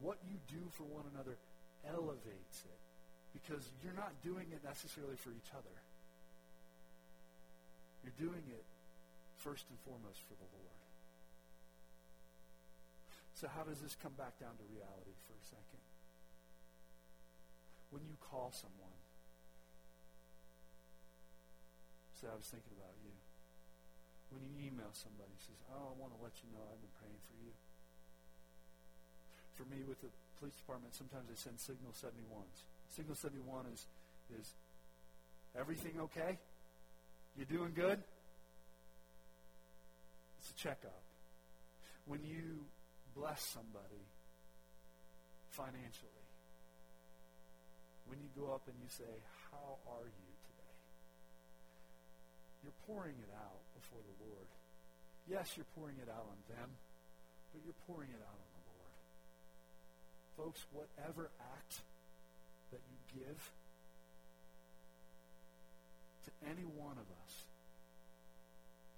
what 0.00 0.18
you 0.26 0.36
do 0.50 0.60
for 0.76 0.84
one 0.84 1.04
another 1.14 1.38
elevates 1.86 2.66
it 2.68 2.80
because 3.32 3.64
you're 3.80 3.96
not 3.96 4.12
doing 4.20 4.50
it 4.52 4.60
necessarily 4.64 5.16
for 5.16 5.30
each 5.30 5.54
other. 5.56 5.76
You're 8.02 8.16
doing 8.18 8.44
it 8.50 8.64
first 9.38 9.64
and 9.70 9.78
foremost 9.86 10.20
for 10.28 10.36
the 10.36 10.48
Lord. 10.52 10.80
So, 13.40 13.48
how 13.48 13.64
does 13.64 13.80
this 13.80 13.96
come 13.96 14.12
back 14.20 14.36
down 14.36 14.52
to 14.52 14.64
reality 14.68 15.16
for 15.24 15.32
a 15.32 15.44
second? 15.48 15.80
When 17.88 18.04
you 18.04 18.20
call 18.20 18.52
someone, 18.52 19.00
say, 22.20 22.28
I 22.28 22.36
was 22.36 22.52
thinking 22.52 22.76
about 22.76 22.92
you. 23.00 23.16
When 24.28 24.44
you 24.44 24.52
email 24.60 24.92
somebody, 24.92 25.32
says, 25.40 25.56
Oh, 25.72 25.90
I 25.90 25.94
want 25.96 26.12
to 26.12 26.20
let 26.20 26.36
you 26.44 26.52
know 26.52 26.60
I've 26.68 26.78
been 26.84 26.96
praying 27.00 27.18
for 27.24 27.36
you. 27.40 27.52
For 29.56 29.64
me, 29.72 29.82
with 29.88 29.98
the 30.04 30.12
police 30.38 30.54
department, 30.54 30.92
sometimes 30.92 31.26
they 31.32 31.40
send 31.40 31.56
Signal 31.58 31.96
71s. 31.96 32.60
Signal 32.92 33.16
71 33.16 33.72
is, 33.72 33.88
is 34.36 34.52
everything 35.56 35.96
okay? 36.12 36.38
You 37.36 37.48
doing 37.48 37.72
good? 37.74 37.98
It's 40.38 40.50
a 40.52 40.56
checkup. 40.60 41.02
When 42.06 42.20
you 42.24 42.68
bless 43.16 43.42
somebody 43.42 44.04
financially, 45.50 46.24
when 48.06 48.18
you 48.20 48.28
go 48.36 48.52
up 48.52 48.62
and 48.68 48.76
you 48.78 48.88
say, 48.88 49.10
How 49.50 49.80
are 49.88 50.06
you? 50.06 50.39
You're 52.62 52.76
pouring 52.84 53.16
it 53.16 53.32
out 53.32 53.64
before 53.72 54.00
the 54.04 54.16
Lord. 54.20 54.48
Yes, 55.28 55.56
you're 55.56 55.68
pouring 55.76 55.96
it 56.02 56.08
out 56.08 56.28
on 56.28 56.38
them, 56.48 56.68
but 57.52 57.62
you're 57.64 57.80
pouring 57.86 58.10
it 58.12 58.20
out 58.20 58.36
on 58.36 58.50
the 58.52 58.64
Lord. 58.68 58.94
Folks, 60.36 60.60
whatever 60.72 61.30
act 61.40 61.80
that 62.72 62.82
you 62.84 62.98
give 63.16 63.40
to 66.26 66.30
any 66.44 66.66
one 66.76 67.00
of 67.00 67.08
us, 67.24 67.32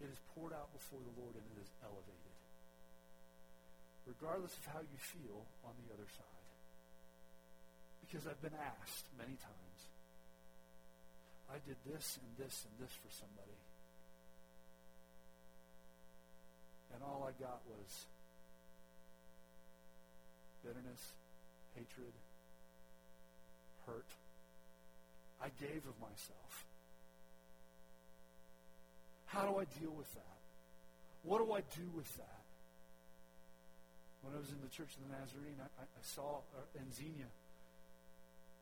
it 0.03 0.11
is 0.11 0.19
poured 0.35 0.51
out 0.53 0.73
before 0.75 0.99
the 0.99 1.15
Lord 1.23 1.39
and 1.39 1.47
it 1.55 1.63
is 1.63 1.71
elevated. 1.87 2.37
Regardless 4.03 4.51
of 4.59 4.67
how 4.67 4.83
you 4.83 4.99
feel 4.99 5.47
on 5.63 5.79
the 5.79 5.95
other 5.95 6.11
side. 6.11 6.49
Because 8.03 8.27
I've 8.27 8.43
been 8.43 8.59
asked 8.59 9.07
many 9.15 9.39
times, 9.39 9.79
I 11.53 11.61
did 11.69 11.77
this 11.85 12.17
and 12.17 12.33
this 12.41 12.65
and 12.65 12.73
this 12.81 12.97
for 12.97 13.13
somebody. 13.13 13.61
And 16.95 17.03
all 17.05 17.29
I 17.29 17.33
got 17.37 17.61
was 17.69 18.07
bitterness, 20.65 21.13
hatred, 21.77 22.13
hurt. 23.87 24.09
I 25.43 25.49
gave 25.61 25.85
of 25.85 26.01
myself. 26.01 26.65
How 29.27 29.43
do 29.43 29.59
I 29.59 29.65
deal 29.81 29.93
with 29.93 30.13
that? 30.15 30.41
What 31.23 31.45
do 31.45 31.53
I 31.53 31.61
do 31.61 31.85
with 31.95 32.09
that? 32.17 32.45
When 34.23 34.35
I 34.35 34.39
was 34.39 34.49
in 34.49 34.61
the 34.63 34.71
Church 34.71 34.95
of 34.97 35.09
the 35.09 35.13
Nazarene, 35.19 35.59
I, 35.61 35.83
I 35.83 36.03
saw 36.03 36.41
uh, 36.57 36.81
in 36.81 36.93
Xenia, 36.93 37.27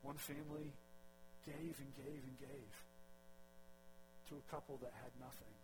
one 0.02 0.16
family 0.16 0.72
gave 1.46 1.74
and 1.80 1.90
gave 1.96 2.20
and 2.20 2.36
gave 2.40 2.72
to 4.30 4.38
a 4.38 4.44
couple 4.50 4.78
that 4.82 4.94
had 5.02 5.12
nothing. 5.18 5.54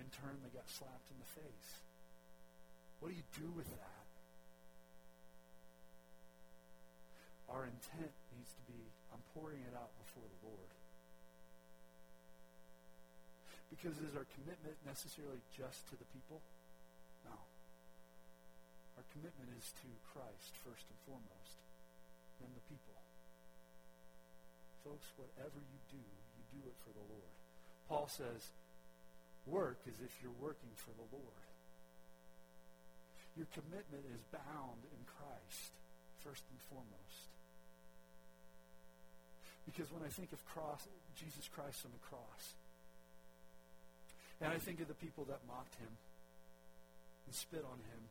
In 0.00 0.08
turn, 0.10 0.40
they 0.42 0.50
got 0.50 0.66
slapped 0.66 1.06
in 1.12 1.18
the 1.20 1.30
face. 1.38 1.70
What 2.98 3.12
do 3.12 3.14
you 3.14 3.28
do 3.36 3.48
with 3.54 3.68
that? 3.68 4.08
Our 7.52 7.68
intent 7.68 8.14
needs 8.34 8.50
to 8.58 8.64
be 8.66 8.80
I'm 9.14 9.22
pouring 9.30 9.62
it 9.62 9.74
out 9.78 9.94
before 10.02 10.26
the 10.26 10.40
Lord. 10.42 10.72
Because 13.70 13.94
is 14.02 14.18
our 14.18 14.26
commitment 14.34 14.74
necessarily 14.82 15.38
just 15.54 15.86
to 15.90 15.94
the 15.94 16.08
people? 16.10 16.42
No. 17.22 17.38
Our 18.98 19.06
commitment 19.14 19.54
is 19.54 19.70
to 19.82 19.88
Christ 20.10 20.50
first 20.66 20.82
and 20.90 20.98
foremost, 21.06 21.62
then 22.42 22.50
the 22.58 22.64
people. 22.66 22.98
Folks, 24.84 25.08
whatever 25.16 25.56
you 25.56 25.80
do, 25.88 26.04
you 26.36 26.44
do 26.52 26.60
it 26.68 26.76
for 26.84 26.92
the 26.92 27.06
Lord. 27.08 27.34
Paul 27.88 28.06
says, 28.06 28.52
work 29.48 29.80
as 29.88 29.96
if 30.04 30.12
you're 30.20 30.36
working 30.40 30.72
for 30.76 30.92
the 30.92 31.08
Lord. 31.08 31.48
Your 33.36 33.48
commitment 33.56 34.04
is 34.12 34.20
bound 34.30 34.84
in 34.92 35.02
Christ, 35.08 35.72
first 36.20 36.44
and 36.52 36.60
foremost. 36.68 37.32
Because 39.64 39.90
when 39.90 40.04
I 40.04 40.12
think 40.12 40.32
of 40.36 40.44
cross, 40.44 40.84
Jesus 41.16 41.48
Christ 41.48 41.82
on 41.88 41.92
the 41.96 42.04
cross, 42.04 42.54
and 44.40 44.52
I 44.52 44.60
think 44.60 44.80
of 44.80 44.88
the 44.88 45.00
people 45.00 45.24
that 45.32 45.40
mocked 45.48 45.74
him 45.80 45.96
and 47.26 47.34
spit 47.34 47.64
on 47.64 47.80
him, 47.88 48.02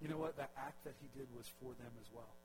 you 0.00 0.08
know 0.08 0.18
what? 0.18 0.36
That 0.36 0.50
act 0.58 0.84
that 0.84 0.94
he 1.00 1.08
did 1.16 1.26
was 1.32 1.48
for 1.62 1.72
them 1.80 1.94
as 2.00 2.06
well. 2.12 2.36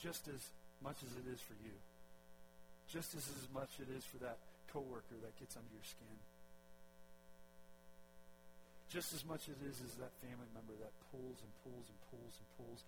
Just 0.00 0.28
as 0.32 0.40
much 0.80 0.96
as 1.04 1.12
it 1.20 1.28
is 1.28 1.40
for 1.44 1.52
you. 1.60 1.76
Just 2.88 3.14
as, 3.14 3.22
much 3.28 3.36
as 3.36 3.48
much 3.52 3.72
it 3.84 3.92
is 3.92 4.02
for 4.02 4.16
that 4.24 4.40
coworker 4.72 5.20
that 5.20 5.36
gets 5.36 5.54
under 5.54 5.68
your 5.70 5.84
skin. 5.84 6.16
Just 8.88 9.12
as 9.12 9.22
much 9.28 9.46
as 9.46 9.54
it 9.60 9.68
is 9.68 9.78
as 9.84 9.94
that 10.00 10.10
family 10.18 10.48
member 10.56 10.74
that 10.80 10.90
pulls 11.12 11.38
and 11.44 11.52
pulls 11.62 11.86
and 11.86 11.98
pulls 12.10 12.34
and 12.34 12.48
pulls 12.58 12.80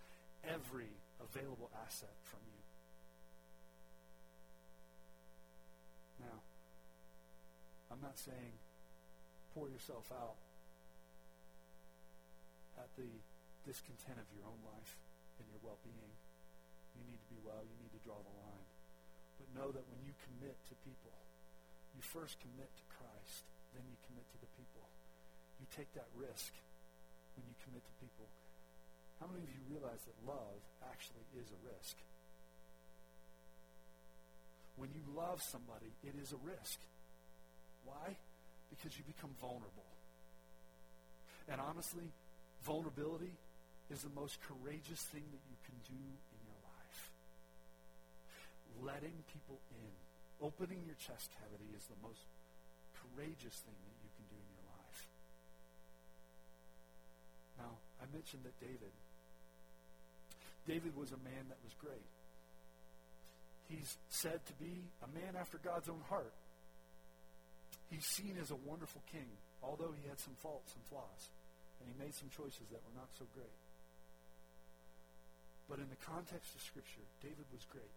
every 0.42 0.90
available 1.22 1.70
asset 1.86 2.16
from 2.26 2.40
you. 2.48 2.62
Now, 6.26 6.42
I'm 7.92 8.02
not 8.02 8.18
saying 8.18 8.56
pour 9.54 9.68
yourself 9.68 10.10
out 10.10 10.40
at 12.80 12.88
the 12.96 13.06
discontent 13.62 14.18
of 14.18 14.26
your 14.34 14.48
own 14.48 14.58
life 14.66 14.96
and 15.38 15.46
your 15.52 15.60
well-being. 15.62 16.16
You 16.97 17.05
need 17.09 17.20
to 17.20 17.30
be 17.32 17.40
well. 17.43 17.62
You 17.64 17.76
need 17.80 17.93
to 17.97 18.03
draw 18.03 18.18
the 18.20 18.34
line. 18.40 18.66
But 19.40 19.49
know 19.57 19.68
that 19.72 19.84
when 19.88 20.01
you 20.05 20.14
commit 20.28 20.57
to 20.70 20.74
people, 20.84 21.16
you 21.93 22.01
first 22.01 22.40
commit 22.40 22.68
to 22.68 22.84
Christ, 22.93 23.45
then 23.72 23.84
you 23.88 23.97
commit 24.09 24.28
to 24.32 24.38
the 24.40 24.51
people. 24.57 24.84
You 25.61 25.66
take 25.72 25.93
that 25.95 26.09
risk 26.16 26.53
when 27.36 27.45
you 27.49 27.57
commit 27.64 27.84
to 27.84 27.95
people. 28.01 28.28
How 29.20 29.30
many 29.30 29.47
of 29.47 29.53
you 29.55 29.62
realize 29.70 30.03
that 30.05 30.18
love 30.26 30.61
actually 30.82 31.24
is 31.38 31.47
a 31.53 31.61
risk? 31.62 31.97
When 34.76 34.90
you 34.90 35.05
love 35.14 35.38
somebody, 35.38 35.95
it 36.03 36.16
is 36.18 36.32
a 36.32 36.40
risk. 36.43 36.80
Why? 37.84 38.16
Because 38.72 38.97
you 38.97 39.05
become 39.05 39.30
vulnerable. 39.38 39.86
And 41.47 41.61
honestly, 41.61 42.11
vulnerability 42.64 43.36
is 43.90 44.03
the 44.03 44.14
most 44.16 44.38
courageous 44.43 45.03
thing 45.12 45.22
that 45.30 45.45
you 45.47 45.59
can 45.66 45.76
do. 45.86 46.03
Letting 48.82 49.14
people 49.30 49.62
in, 49.70 49.92
opening 50.42 50.82
your 50.82 50.98
chest 50.98 51.30
cavity 51.38 51.70
is 51.78 51.86
the 51.86 51.98
most 52.02 52.26
courageous 52.98 53.54
thing 53.62 53.78
that 53.78 53.98
you 54.02 54.10
can 54.18 54.26
do 54.26 54.34
in 54.34 54.48
your 54.58 54.66
life. 54.66 55.00
Now, 57.62 57.72
I 58.02 58.10
mentioned 58.10 58.42
that 58.42 58.58
David, 58.58 58.90
David 60.66 60.98
was 60.98 61.14
a 61.14 61.22
man 61.22 61.46
that 61.46 61.62
was 61.62 61.78
great. 61.78 62.10
He's 63.70 63.96
said 64.10 64.42
to 64.50 64.54
be 64.58 64.90
a 65.02 65.08
man 65.14 65.38
after 65.38 65.62
God's 65.62 65.88
own 65.88 66.02
heart. 66.10 66.34
He's 67.86 68.06
seen 68.06 68.34
as 68.42 68.50
a 68.50 68.58
wonderful 68.66 69.02
king, 69.12 69.30
although 69.62 69.94
he 69.94 70.08
had 70.08 70.18
some 70.18 70.34
faults 70.42 70.74
and 70.74 70.82
flaws. 70.90 71.30
And 71.78 71.86
he 71.86 71.94
made 72.02 72.14
some 72.14 72.34
choices 72.34 72.66
that 72.74 72.82
were 72.82 72.98
not 72.98 73.14
so 73.14 73.30
great. 73.30 73.58
But 75.70 75.78
in 75.78 75.86
the 75.86 76.02
context 76.02 76.54
of 76.54 76.60
Scripture, 76.62 77.06
David 77.22 77.46
was 77.54 77.62
great. 77.70 77.94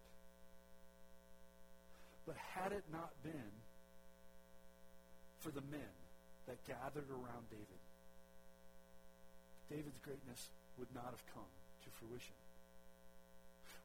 But 2.26 2.36
had 2.36 2.72
it 2.72 2.84
not 2.92 3.10
been 3.22 3.52
for 5.38 5.50
the 5.50 5.62
men 5.70 5.94
that 6.46 6.64
gathered 6.66 7.08
around 7.10 7.48
David, 7.50 7.80
David's 9.70 9.98
greatness 10.02 10.50
would 10.78 10.92
not 10.94 11.06
have 11.10 11.22
come 11.34 11.50
to 11.84 11.90
fruition. 11.90 12.34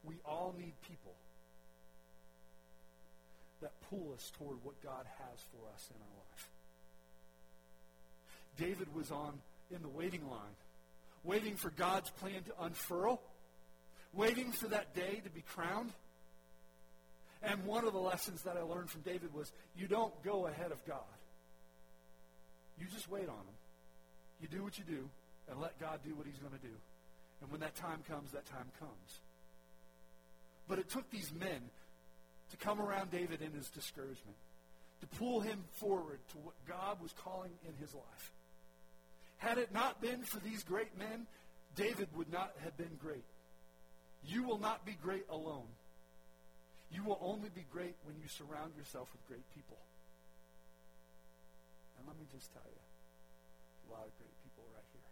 We 0.04 0.16
all 0.26 0.56
need 0.58 0.74
people 0.82 1.14
that 3.62 3.72
pull 3.90 4.14
us 4.14 4.32
toward 4.38 4.58
what 4.64 4.82
God 4.84 5.06
has 5.06 5.40
for 5.52 5.68
us 5.74 5.90
in 5.92 6.02
our 6.02 6.18
life. 6.18 6.50
David 8.58 8.94
was 8.94 9.12
on 9.12 9.40
in 9.74 9.82
the 9.82 9.90
waiting 9.90 10.28
line, 10.30 10.56
waiting 11.24 11.56
for 11.56 11.70
God's 11.70 12.10
plan 12.10 12.44
to 12.44 12.64
unfurl, 12.64 13.22
waiting 14.14 14.52
for 14.52 14.68
that 14.68 14.96
day 14.96 15.22
to 15.24 15.30
be 15.30 15.42
crowned. 15.42 15.92
And 17.44 17.66
one 17.66 17.86
of 17.86 17.94
the 17.94 18.00
lessons 18.00 18.44
that 18.44 18.56
I 18.56 18.62
learned 18.62 18.90
from 18.90 19.02
David 19.02 19.34
was 19.34 19.52
you 19.76 19.88
don't 19.88 20.14
go 20.24 20.48
ahead 20.48 20.72
of 20.72 20.86
God. 20.86 21.00
You 22.80 22.86
just 22.94 23.10
wait 23.10 23.28
on 23.28 23.36
him. 23.36 23.58
You 24.42 24.48
do 24.48 24.64
what 24.64 24.78
you 24.78 24.84
do, 24.84 25.10
and 25.50 25.60
let 25.60 25.80
God 25.80 26.00
do 26.04 26.16
what 26.16 26.26
he's 26.26 26.38
going 26.38 26.54
to 26.54 26.68
do. 26.68 26.74
And 27.42 27.52
when 27.52 27.62
that 27.62 27.76
time 27.76 28.04
comes, 28.08 28.32
that 28.32 28.46
time 28.46 28.72
comes. 28.80 29.20
But 30.68 30.80
it 30.80 30.90
took 30.90 31.10
these 31.10 31.32
men 31.34 31.62
to 32.52 32.58
come 32.58 32.80
around 32.80 33.12
David 33.12 33.42
in 33.42 33.52
his 33.52 33.70
discouragement, 33.70 34.38
to 35.02 35.08
pull 35.18 35.42
him 35.42 35.64
forward 35.74 36.20
to 36.32 36.38
what 36.38 36.54
God 36.68 37.02
was 37.02 37.14
calling 37.24 37.52
in 37.68 37.74
his 37.80 37.94
life. 37.94 38.32
Had 39.38 39.58
it 39.58 39.74
not 39.74 40.02
been 40.02 40.22
for 40.22 40.40
these 40.40 40.64
great 40.64 40.98
men, 40.98 41.26
David 41.76 42.08
would 42.16 42.32
not 42.32 42.54
have 42.64 42.78
been 42.78 42.98
great. 43.02 43.26
You 44.24 44.44
will 44.44 44.60
not 44.60 44.86
be 44.86 44.96
great 45.02 45.26
alone. 45.30 45.68
You 46.92 47.04
will 47.08 47.20
only 47.24 47.50
be 47.50 47.64
great 47.72 47.96
when 48.04 48.20
you 48.20 48.28
surround 48.28 48.76
yourself 48.76 49.08
with 49.16 49.24
great 49.28 49.48
people. 49.56 49.80
And 51.98 52.08
let 52.08 52.20
me 52.20 52.28
just 52.28 52.52
tell 52.52 52.68
you, 52.68 52.84
a 53.88 53.96
lot 53.96 54.04
of 54.04 54.12
great 54.20 54.36
people 54.44 54.68
right 54.76 54.90
here. 54.92 55.10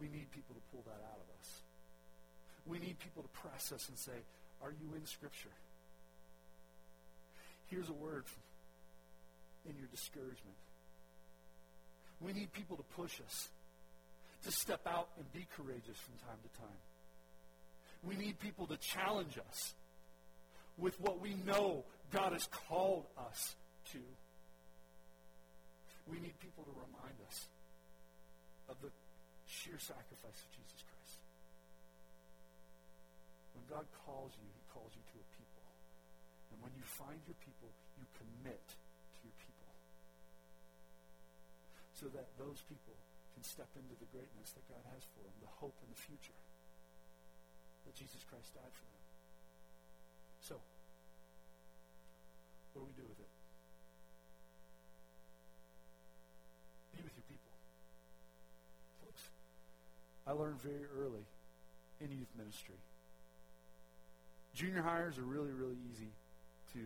We 0.00 0.08
need 0.08 0.32
people 0.32 0.56
to 0.56 0.64
pull 0.72 0.82
that 0.88 1.02
out 1.04 1.20
of 1.20 1.28
us. 1.36 1.48
We 2.64 2.78
need 2.78 2.98
people 2.98 3.22
to 3.22 3.28
press 3.36 3.72
us 3.72 3.88
and 3.88 3.98
say, 3.98 4.16
are 4.62 4.72
you 4.72 4.94
in 4.96 5.04
Scripture? 5.04 5.52
Here's 7.66 7.88
a 7.88 7.92
word 7.92 8.24
in 9.68 9.76
your 9.76 9.88
discouragement. 9.88 10.56
We 12.20 12.32
need 12.32 12.52
people 12.52 12.76
to 12.76 12.84
push 12.96 13.20
us, 13.20 13.48
to 14.44 14.52
step 14.52 14.86
out 14.86 15.08
and 15.18 15.30
be 15.32 15.46
courageous 15.56 15.98
from 15.98 16.14
time 16.24 16.38
to 16.42 16.60
time. 16.60 16.80
We 18.02 18.16
need 18.16 18.38
people 18.38 18.66
to 18.68 18.76
challenge 18.76 19.38
us 19.38 19.74
with 20.78 20.98
what 21.00 21.20
we 21.20 21.34
know 21.46 21.84
God 22.10 22.32
has 22.32 22.46
called 22.68 23.06
us 23.16 23.54
to. 23.92 23.98
We 26.10 26.18
need 26.18 26.38
people 26.40 26.64
to 26.64 26.74
remind 26.74 27.16
us 27.28 27.46
of 28.68 28.76
the 28.82 28.90
sheer 29.46 29.78
sacrifice 29.78 30.40
of 30.42 30.50
Jesus 30.52 30.80
Christ. 30.84 31.18
When 33.54 33.64
God 33.68 33.86
calls 34.04 34.32
you, 34.36 34.48
he 34.48 34.64
calls 34.72 34.92
you 34.96 35.04
to 35.12 35.16
a 35.20 35.26
people. 35.36 35.64
And 36.52 36.58
when 36.60 36.72
you 36.76 36.84
find 36.84 37.16
your 37.24 37.38
people, 37.40 37.70
you 37.96 38.04
commit 38.18 38.66
to 38.66 39.18
your 39.24 39.36
people. 39.40 39.70
So 41.96 42.10
that 42.12 42.28
those 42.36 42.60
people 42.66 42.96
can 43.36 43.44
step 43.44 43.70
into 43.78 43.94
the 43.96 44.08
greatness 44.10 44.52
that 44.52 44.66
God 44.68 44.82
has 44.92 45.04
for 45.14 45.22
them, 45.24 45.32
the 45.40 45.52
hope 45.62 45.76
in 45.80 45.88
the 45.88 46.00
future 46.00 46.36
that 47.86 47.94
Jesus 47.94 48.22
Christ 48.26 48.52
died 48.54 48.74
for 48.74 48.88
them. 48.90 49.01
So, 50.42 50.56
what 52.72 52.82
do 52.82 52.86
we 52.86 52.92
do 53.00 53.08
with 53.08 53.18
it? 53.20 53.28
Be 56.96 57.02
with 57.04 57.12
your 57.14 57.22
people. 57.28 57.52
Folks, 59.04 59.22
I 60.26 60.32
learned 60.32 60.60
very 60.60 60.86
early 60.98 61.24
in 62.00 62.10
youth 62.10 62.28
ministry. 62.36 62.74
Junior 64.54 64.82
hires 64.82 65.16
are 65.16 65.22
really, 65.22 65.52
really 65.52 65.76
easy 65.90 66.10
to 66.74 66.80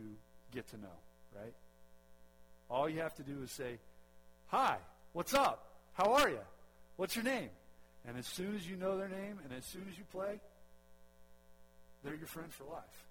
get 0.52 0.68
to 0.68 0.76
know, 0.76 0.96
right? 1.34 1.54
All 2.68 2.88
you 2.88 3.00
have 3.00 3.14
to 3.14 3.22
do 3.22 3.42
is 3.42 3.50
say, 3.50 3.78
Hi, 4.48 4.76
what's 5.12 5.32
up? 5.34 5.64
How 5.94 6.12
are 6.12 6.28
you? 6.28 6.44
What's 6.96 7.16
your 7.16 7.24
name? 7.24 7.48
And 8.06 8.18
as 8.18 8.26
soon 8.26 8.54
as 8.54 8.68
you 8.68 8.76
know 8.76 8.98
their 8.98 9.08
name 9.08 9.40
and 9.42 9.52
as 9.56 9.64
soon 9.64 9.86
as 9.90 9.98
you 9.98 10.04
play, 10.12 10.40
they're 12.04 12.14
your 12.14 12.28
friend 12.28 12.52
for 12.52 12.64
life. 12.64 13.05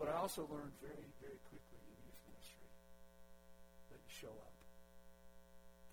But 0.00 0.08
I 0.08 0.16
also 0.16 0.48
learned 0.48 0.72
very, 0.80 1.12
very 1.20 1.36
quickly 1.52 1.76
in 1.76 1.96
youth 2.08 2.20
ministry 2.32 2.72
that 3.92 4.00
you 4.00 4.08
show 4.08 4.32
up, 4.32 4.56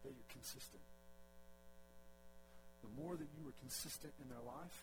that 0.07 0.15
you're 0.15 0.31
consistent. 0.31 0.79
The 2.87 2.91
more 2.95 3.19
that 3.19 3.27
you 3.35 3.43
are 3.51 3.57
consistent 3.59 4.15
in 4.23 4.31
their 4.31 4.47
life, 4.47 4.79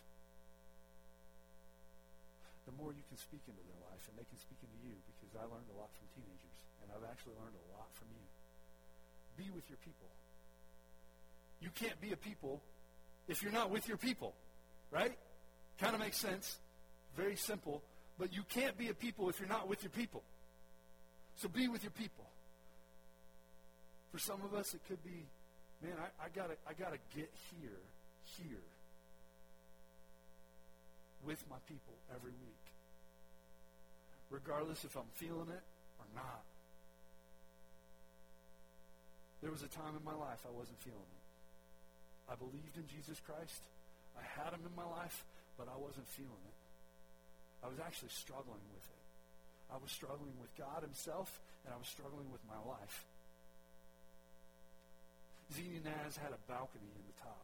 the 2.69 2.77
more 2.77 2.93
you 2.93 3.01
can 3.09 3.17
speak 3.17 3.41
into 3.49 3.65
their 3.65 3.81
life 3.89 4.05
and 4.09 4.13
they 4.13 4.29
can 4.29 4.37
speak 4.37 4.61
into 4.61 4.77
you 4.85 4.93
because 5.09 5.33
I 5.33 5.45
learned 5.49 5.69
a 5.73 5.77
lot 5.77 5.89
from 5.97 6.05
teenagers 6.13 6.57
and 6.85 6.93
I've 6.93 7.05
actually 7.09 7.33
learned 7.41 7.57
a 7.57 7.65
lot 7.73 7.89
from 7.97 8.13
you. 8.13 8.25
Be 9.41 9.49
with 9.49 9.65
your 9.73 9.81
people. 9.81 10.09
You 11.65 11.73
can't 11.73 11.97
be 11.97 12.13
a 12.13 12.17
people 12.17 12.61
if 13.25 13.41
you're 13.41 13.53
not 13.53 13.73
with 13.73 13.89
your 13.89 13.97
people, 13.97 14.37
right? 14.93 15.17
Kind 15.81 15.97
of 15.97 16.01
makes 16.01 16.21
sense. 16.21 16.61
Very 17.17 17.35
simple. 17.35 17.81
But 18.17 18.33
you 18.33 18.43
can't 18.47 18.77
be 18.77 18.89
a 18.89 18.93
people 18.93 19.29
if 19.29 19.39
you're 19.39 19.49
not 19.49 19.67
with 19.67 19.83
your 19.83 19.91
people. 19.91 20.23
So 21.37 21.49
be 21.49 21.67
with 21.67 21.83
your 21.83 21.91
people. 21.91 22.25
For 24.11 24.19
some 24.19 24.41
of 24.43 24.53
us, 24.53 24.73
it 24.73 24.81
could 24.87 25.03
be, 25.03 25.27
man, 25.83 25.93
I, 25.99 26.25
I 26.25 26.27
gotta, 26.33 26.55
I 26.67 26.71
gotta 26.71 26.97
get 27.13 27.29
here, 27.51 27.83
here, 28.37 28.63
with 31.25 31.43
my 31.49 31.57
people 31.67 31.93
every 32.13 32.31
week, 32.31 32.65
regardless 34.29 34.85
if 34.85 34.95
I'm 34.95 35.09
feeling 35.15 35.49
it 35.49 35.63
or 35.99 36.07
not. 36.15 36.43
There 39.41 39.51
was 39.51 39.63
a 39.63 39.67
time 39.67 39.97
in 39.97 40.03
my 40.05 40.15
life 40.15 40.39
I 40.47 40.53
wasn't 40.55 40.79
feeling 40.79 40.97
it. 40.97 41.25
I 42.31 42.35
believed 42.35 42.77
in 42.77 42.87
Jesus 42.87 43.19
Christ. 43.19 43.61
I 44.17 44.23
had 44.41 44.53
him 44.53 44.61
in 44.65 44.75
my 44.75 44.87
life, 44.87 45.25
but 45.57 45.67
I 45.67 45.77
wasn't 45.77 46.07
feeling 46.07 46.41
it. 46.47 46.54
I 47.65 47.67
was 47.67 47.81
actually 47.81 48.13
struggling 48.13 48.61
with 48.69 48.85
it. 48.85 49.05
I 49.73 49.81
was 49.81 49.89
struggling 49.89 50.37
with 50.37 50.53
God 50.53 50.85
himself, 50.85 51.41
and 51.65 51.73
I 51.73 51.77
was 51.81 51.89
struggling 51.89 52.29
with 52.29 52.45
my 52.45 52.61
life. 52.61 53.09
Xenia 55.49 55.81
Naz 55.81 56.13
had 56.21 56.29
a 56.29 56.37
balcony 56.45 56.93
in 56.93 57.05
the 57.09 57.17
top. 57.17 57.41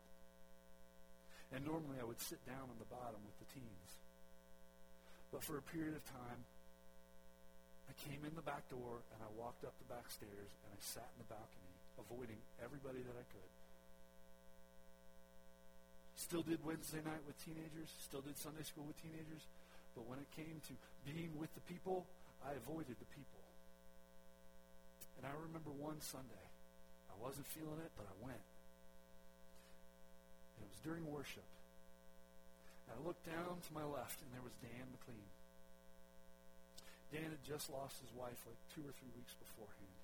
And 1.50 1.66
normally 1.66 1.98
I 1.98 2.06
would 2.06 2.22
sit 2.22 2.38
down 2.46 2.70
on 2.70 2.78
the 2.78 2.86
bottom 2.86 3.18
with 3.26 3.34
the 3.42 3.50
teens. 3.50 3.92
But 5.34 5.42
for 5.42 5.58
a 5.58 5.66
period 5.66 5.98
of 5.98 6.06
time, 6.06 6.46
I 7.90 7.98
came 8.06 8.22
in 8.22 8.38
the 8.38 8.46
back 8.46 8.70
door 8.70 9.02
and 9.10 9.20
I 9.26 9.30
walked 9.34 9.66
up 9.66 9.74
the 9.82 9.90
back 9.90 10.06
stairs 10.14 10.54
and 10.62 10.70
I 10.70 10.78
sat 10.80 11.10
in 11.18 11.26
the 11.26 11.34
balcony, 11.34 11.74
avoiding 11.98 12.40
everybody 12.62 13.02
that 13.02 13.18
I 13.18 13.26
could. 13.26 13.52
Still 16.16 16.46
did 16.46 16.62
Wednesday 16.62 17.02
night 17.02 17.26
with 17.26 17.42
teenagers, 17.42 17.90
still 18.06 18.22
did 18.22 18.38
Sunday 18.38 18.64
school 18.64 18.86
with 18.86 19.02
teenagers, 19.02 19.44
but 19.96 20.08
when 20.08 20.20
it 20.20 20.30
came 20.32 20.64
to 20.72 20.74
being 21.04 21.36
with 21.36 21.52
the 21.54 21.64
people, 21.68 22.08
I 22.42 22.56
avoided 22.56 22.96
the 22.98 23.10
people. 23.12 23.44
And 25.20 25.28
I 25.28 25.34
remember 25.36 25.70
one 25.70 26.00
Sunday, 26.02 26.48
I 27.12 27.16
wasn't 27.20 27.46
feeling 27.52 27.78
it, 27.84 27.92
but 28.00 28.08
I 28.08 28.16
went. 28.24 28.46
And 30.58 30.66
it 30.66 30.70
was 30.72 30.82
during 30.82 31.06
worship. 31.06 31.46
And 32.88 32.96
I 32.96 33.00
looked 33.04 33.28
down 33.28 33.60
to 33.62 33.72
my 33.76 33.86
left, 33.86 34.24
and 34.24 34.32
there 34.34 34.42
was 34.42 34.56
Dan 34.64 34.90
McLean. 34.90 35.30
Dan 37.12 37.30
had 37.30 37.44
just 37.44 37.68
lost 37.68 38.00
his 38.00 38.10
wife 38.16 38.40
like 38.48 38.58
two 38.72 38.82
or 38.88 38.96
three 38.96 39.12
weeks 39.14 39.36
beforehand. 39.36 40.00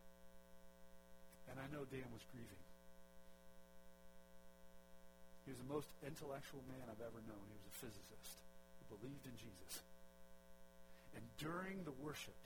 And 1.47 1.55
I 1.57 1.65
know 1.71 1.87
Dan 1.87 2.11
was 2.11 2.27
grieving. 2.29 2.61
He 5.47 5.55
was 5.55 5.63
the 5.63 5.71
most 5.71 5.87
intellectual 6.03 6.59
man 6.67 6.91
I've 6.91 6.99
ever 6.99 7.23
known. 7.23 7.41
He 7.47 7.55
was 7.55 7.71
a 7.71 7.75
physicist 7.79 8.36
believed 8.89 9.25
in 9.25 9.35
Jesus. 9.37 9.83
And 11.15 11.23
during 11.37 11.83
the 11.83 11.95
worship, 12.03 12.37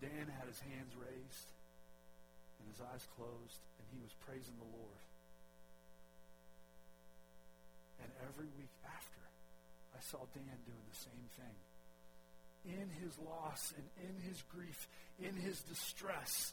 Dan 0.00 0.26
had 0.26 0.48
his 0.48 0.60
hands 0.60 0.92
raised 0.98 1.48
and 2.58 2.66
his 2.70 2.80
eyes 2.82 3.06
closed, 3.18 3.62
and 3.78 3.86
he 3.90 3.98
was 4.02 4.14
praising 4.26 4.54
the 4.58 4.70
Lord. 4.70 5.02
And 8.02 8.10
every 8.26 8.50
week 8.58 8.74
after, 8.86 9.22
I 9.94 10.00
saw 10.02 10.18
Dan 10.34 10.58
doing 10.66 10.86
the 10.90 10.98
same 10.98 11.26
thing. 11.38 11.56
In 12.62 12.88
his 13.02 13.18
loss 13.18 13.74
and 13.74 13.86
in 13.98 14.14
his 14.28 14.42
grief, 14.50 14.86
in 15.18 15.34
his 15.34 15.62
distress, 15.62 16.52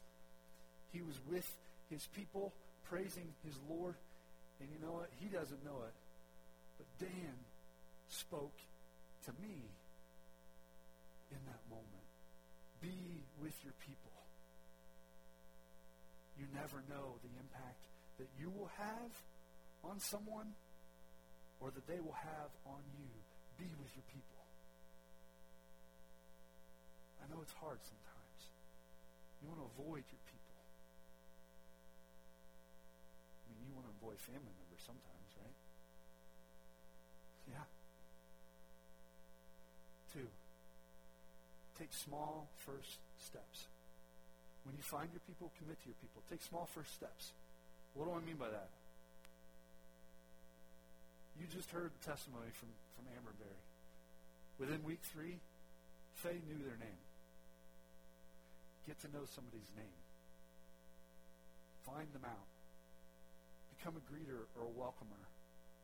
he 0.91 1.01
was 1.01 1.18
with 1.30 1.45
his 1.89 2.07
people 2.16 2.53
praising 2.89 3.34
his 3.45 3.53
Lord. 3.70 3.95
And 4.60 4.70
you 4.70 4.86
know 4.86 4.93
what? 4.93 5.10
He 5.20 5.28
doesn't 5.30 5.64
know 5.64 5.86
it. 5.86 5.93
But 6.80 6.88
Dan 6.97 7.36
spoke 8.07 8.55
to 9.27 9.32
me 9.43 9.67
in 11.30 11.41
that 11.45 11.61
moment. 11.67 12.07
Be 12.80 13.27
with 13.43 13.53
your 13.67 13.75
people. 13.84 14.15
You 16.39 16.47
never 16.55 16.80
know 16.88 17.19
the 17.19 17.36
impact 17.36 17.84
that 18.17 18.32
you 18.39 18.47
will 18.47 18.71
have 18.80 19.11
on 19.84 19.99
someone 19.99 20.55
or 21.59 21.67
that 21.75 21.84
they 21.84 21.99
will 21.99 22.15
have 22.15 22.51
on 22.63 22.80
you. 22.95 23.11
Be 23.59 23.67
with 23.75 23.91
your 23.91 24.07
people. 24.07 24.39
I 27.19 27.27
know 27.27 27.43
it's 27.43 27.55
hard 27.59 27.84
sometimes. 27.84 28.41
You 29.43 29.51
want 29.51 29.59
to 29.59 29.67
avoid 29.75 30.07
your 30.07 30.23
people. 30.32 30.55
I 33.43 33.51
mean, 33.51 33.67
you 33.67 33.75
want 33.75 33.91
to 33.91 33.93
avoid 33.99 34.15
family 34.23 34.55
members 34.55 34.80
sometimes, 34.88 35.30
right? 35.43 35.59
Yeah. 37.49 37.65
Two, 40.13 40.27
take 41.77 41.93
small 41.93 42.49
first 42.57 42.99
steps. 43.17 43.67
When 44.63 44.75
you 44.75 44.83
find 44.83 45.09
your 45.11 45.21
people, 45.25 45.51
commit 45.57 45.81
to 45.81 45.87
your 45.87 45.99
people. 46.01 46.21
Take 46.29 46.41
small 46.41 46.69
first 46.73 46.93
steps. 46.93 47.33
What 47.93 48.05
do 48.05 48.13
I 48.13 48.21
mean 48.21 48.37
by 48.37 48.49
that? 48.49 48.69
You 51.39 51.47
just 51.47 51.71
heard 51.71 51.91
the 51.95 52.03
testimony 52.03 52.51
from, 52.51 52.69
from 52.95 53.05
Amber 53.15 53.31
Berry. 53.39 53.63
Within 54.59 54.83
week 54.83 54.99
three, 55.01 55.39
Faye 56.19 56.43
knew 56.45 56.59
their 56.59 56.75
name. 56.75 57.01
Get 58.85 58.99
to 59.01 59.07
know 59.07 59.23
somebody's 59.23 59.71
name. 59.77 59.99
Find 61.87 62.11
them 62.11 62.27
out. 62.27 62.49
Become 63.79 63.95
a 63.95 64.03
greeter 64.11 64.51
or 64.59 64.67
a 64.67 64.73
welcomer, 64.75 65.23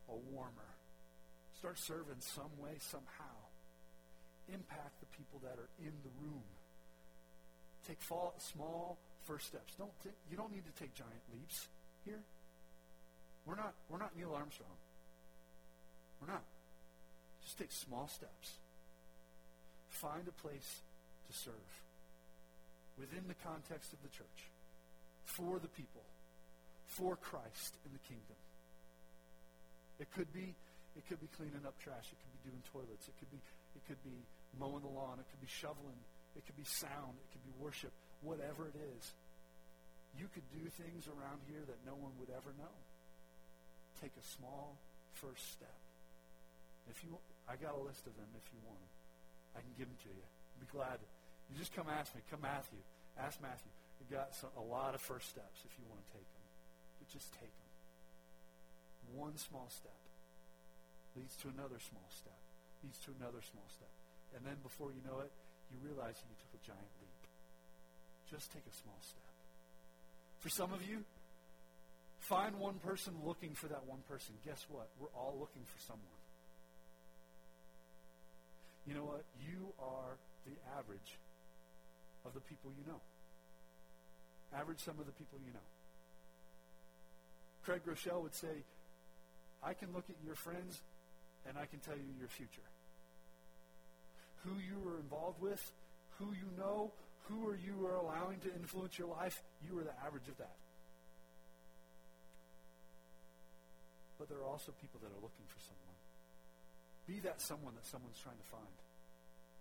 a 0.10 0.16
warmer. 0.30 0.76
Start 1.58 1.80
serving 1.80 2.20
some 2.20 2.52
way, 2.60 2.76
somehow. 2.80 3.36
Impact 4.48 5.00
the 5.00 5.10
people 5.18 5.40
that 5.44 5.58
are 5.58 5.70
in 5.80 5.94
the 6.04 6.14
room. 6.22 6.44
Take 7.88 8.02
small 8.02 8.98
first 9.24 9.48
steps. 9.48 9.74
Don't 9.78 9.94
t- 10.04 10.10
you 10.30 10.38
don't 10.38 10.52
need 10.52 10.66
to 10.66 10.76
take 10.82 10.94
giant 10.94 11.22
leaps 11.34 11.68
here. 12.04 12.22
We're 13.46 13.56
not 13.56 13.74
we're 13.90 13.98
not 13.98 14.16
Neil 14.18 14.34
Armstrong. 14.34 14.78
We're 16.22 16.32
not. 16.32 16.44
Just 17.44 17.58
take 17.58 17.72
small 17.72 18.08
steps. 18.08 18.58
Find 19.90 20.28
a 20.28 20.42
place 20.42 20.82
to 21.28 21.34
serve 21.34 21.82
within 23.00 23.28
the 23.28 23.36
context 23.44 23.94
of 23.94 24.02
the 24.02 24.10
church, 24.10 24.50
for 25.26 25.60
the 25.60 25.68
people, 25.68 26.04
for 26.88 27.16
Christ 27.16 27.76
in 27.86 27.92
the 27.94 28.00
kingdom. 28.08 28.40
It 30.00 30.08
could 30.12 30.32
be 30.34 30.56
it 30.96 31.04
could 31.08 31.20
be 31.20 31.28
cleaning 31.36 31.68
up 31.68 31.76
trash. 31.78 32.08
It 32.08 32.18
could 32.24 32.34
be 32.40 32.44
doing 32.48 32.64
toilets. 32.72 33.12
It 33.12 33.16
could 33.20 33.32
be 33.32 33.40
it 33.76 33.84
could 33.84 34.00
be 34.02 34.24
mowing 34.56 34.82
the 34.82 34.92
lawn. 34.92 35.20
It 35.20 35.28
could 35.28 35.44
be 35.44 35.52
shoveling. 35.52 36.00
It 36.40 36.48
could 36.48 36.56
be 36.56 36.68
sound. 36.68 37.20
It 37.20 37.28
could 37.36 37.44
be 37.44 37.56
worship. 37.60 37.92
Whatever 38.24 38.72
it 38.72 38.80
is, 38.96 39.04
you 40.16 40.32
could 40.32 40.48
do 40.56 40.64
things 40.80 41.12
around 41.12 41.44
here 41.52 41.62
that 41.68 41.80
no 41.84 42.00
one 42.00 42.16
would 42.24 42.32
ever 42.32 42.56
know. 42.56 42.76
Take 44.00 44.16
a 44.16 44.26
small 44.40 44.80
first 45.12 45.52
step. 45.52 45.80
If 46.88 47.04
you, 47.04 47.20
I 47.48 47.60
got 47.60 47.76
a 47.76 47.82
list 47.84 48.08
of 48.08 48.16
them. 48.16 48.32
If 48.40 48.48
you 48.56 48.60
want 48.64 48.80
them, 48.80 48.94
I 49.56 49.60
can 49.60 49.76
give 49.76 49.92
them 49.92 50.00
to 50.08 50.12
you. 50.16 50.24
I'd 50.24 50.64
be 50.64 50.72
glad. 50.72 51.04
You 51.52 51.60
just 51.60 51.76
come 51.76 51.92
ask 51.92 52.16
me. 52.16 52.24
Come 52.32 52.48
Matthew. 52.48 52.80
Ask 53.20 53.44
Matthew. 53.44 53.72
You 54.00 54.08
got 54.08 54.36
some, 54.36 54.52
a 54.56 54.64
lot 54.64 54.96
of 54.96 55.04
first 55.04 55.28
steps 55.28 55.64
if 55.68 55.76
you 55.76 55.84
want 55.92 56.04
to 56.08 56.10
take 56.16 56.28
them, 56.36 56.48
but 57.00 57.08
just 57.12 57.32
take 57.36 57.52
them. 57.52 57.72
One 59.16 59.38
small 59.38 59.68
step 59.72 60.05
leads 61.16 61.36
to 61.42 61.48
another 61.50 61.80
small 61.80 62.08
step, 62.12 62.38
leads 62.84 63.00
to 63.08 63.16
another 63.20 63.40
small 63.42 63.66
step, 63.72 63.92
and 64.36 64.44
then 64.46 64.60
before 64.62 64.92
you 64.92 65.02
know 65.08 65.24
it, 65.24 65.32
you 65.72 65.80
realize 65.82 66.20
you 66.22 66.36
took 66.38 66.54
a 66.54 66.62
giant 66.62 66.92
leap. 67.02 67.22
Just 68.30 68.52
take 68.52 68.68
a 68.68 68.76
small 68.76 69.00
step. 69.02 69.32
For 70.40 70.50
some 70.50 70.74
of 70.74 70.84
you, 70.84 71.04
find 72.20 72.60
one 72.60 72.78
person 72.84 73.14
looking 73.26 73.54
for 73.54 73.68
that 73.68 73.86
one 73.88 74.04
person. 74.10 74.36
Guess 74.46 74.66
what? 74.70 74.90
We're 75.00 75.14
all 75.16 75.36
looking 75.40 75.64
for 75.66 75.80
someone. 75.82 76.20
You 78.86 78.94
know 78.94 79.06
what? 79.06 79.24
You 79.42 79.74
are 79.80 80.18
the 80.46 80.54
average 80.78 81.18
of 82.26 82.34
the 82.34 82.42
people 82.42 82.72
you 82.78 82.86
know. 82.86 83.02
Average 84.54 84.80
some 84.80 85.00
of 85.00 85.06
the 85.06 85.12
people 85.14 85.40
you 85.46 85.54
know. 85.54 85.68
Craig 87.66 87.82
Groeschel 87.86 88.22
would 88.22 88.36
say, 88.36 88.62
I 89.64 89.74
can 89.74 89.92
look 89.94 90.06
at 90.10 90.16
your 90.24 90.36
friends 90.36 90.82
and 91.48 91.58
I 91.58 91.66
can 91.66 91.80
tell 91.80 91.96
you 91.96 92.04
your 92.20 92.28
future. 92.28 92.66
Who 94.44 94.58
you 94.62 94.90
are 94.90 95.00
involved 95.00 95.42
with, 95.42 95.62
who 96.20 96.26
you 96.34 96.50
know, 96.58 96.92
who 97.28 97.48
are 97.48 97.58
you 97.58 97.86
are 97.88 97.96
allowing 97.96 98.40
to 98.42 98.54
influence 98.54 98.98
your 98.98 99.10
life, 99.10 99.42
you 99.66 99.78
are 99.80 99.84
the 99.84 99.98
average 100.06 100.28
of 100.30 100.38
that. 100.38 100.58
But 104.18 104.30
there 104.30 104.38
are 104.38 104.48
also 104.48 104.72
people 104.80 105.00
that 105.02 105.10
are 105.10 105.22
looking 105.22 105.46
for 105.48 105.60
someone. 105.60 105.98
Be 107.08 107.20
that 107.28 107.42
someone 107.42 107.74
that 107.76 107.86
someone's 107.86 108.18
trying 108.18 108.38
to 108.38 108.50
find. 108.50 108.76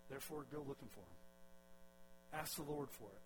Therefore, 0.09 0.45
go 0.53 0.59
looking 0.68 0.89
for 0.93 1.01
him. 1.01 1.18
Ask 2.32 2.57
the 2.57 2.62
Lord 2.62 2.89
for 2.91 3.09
it. 3.09 3.24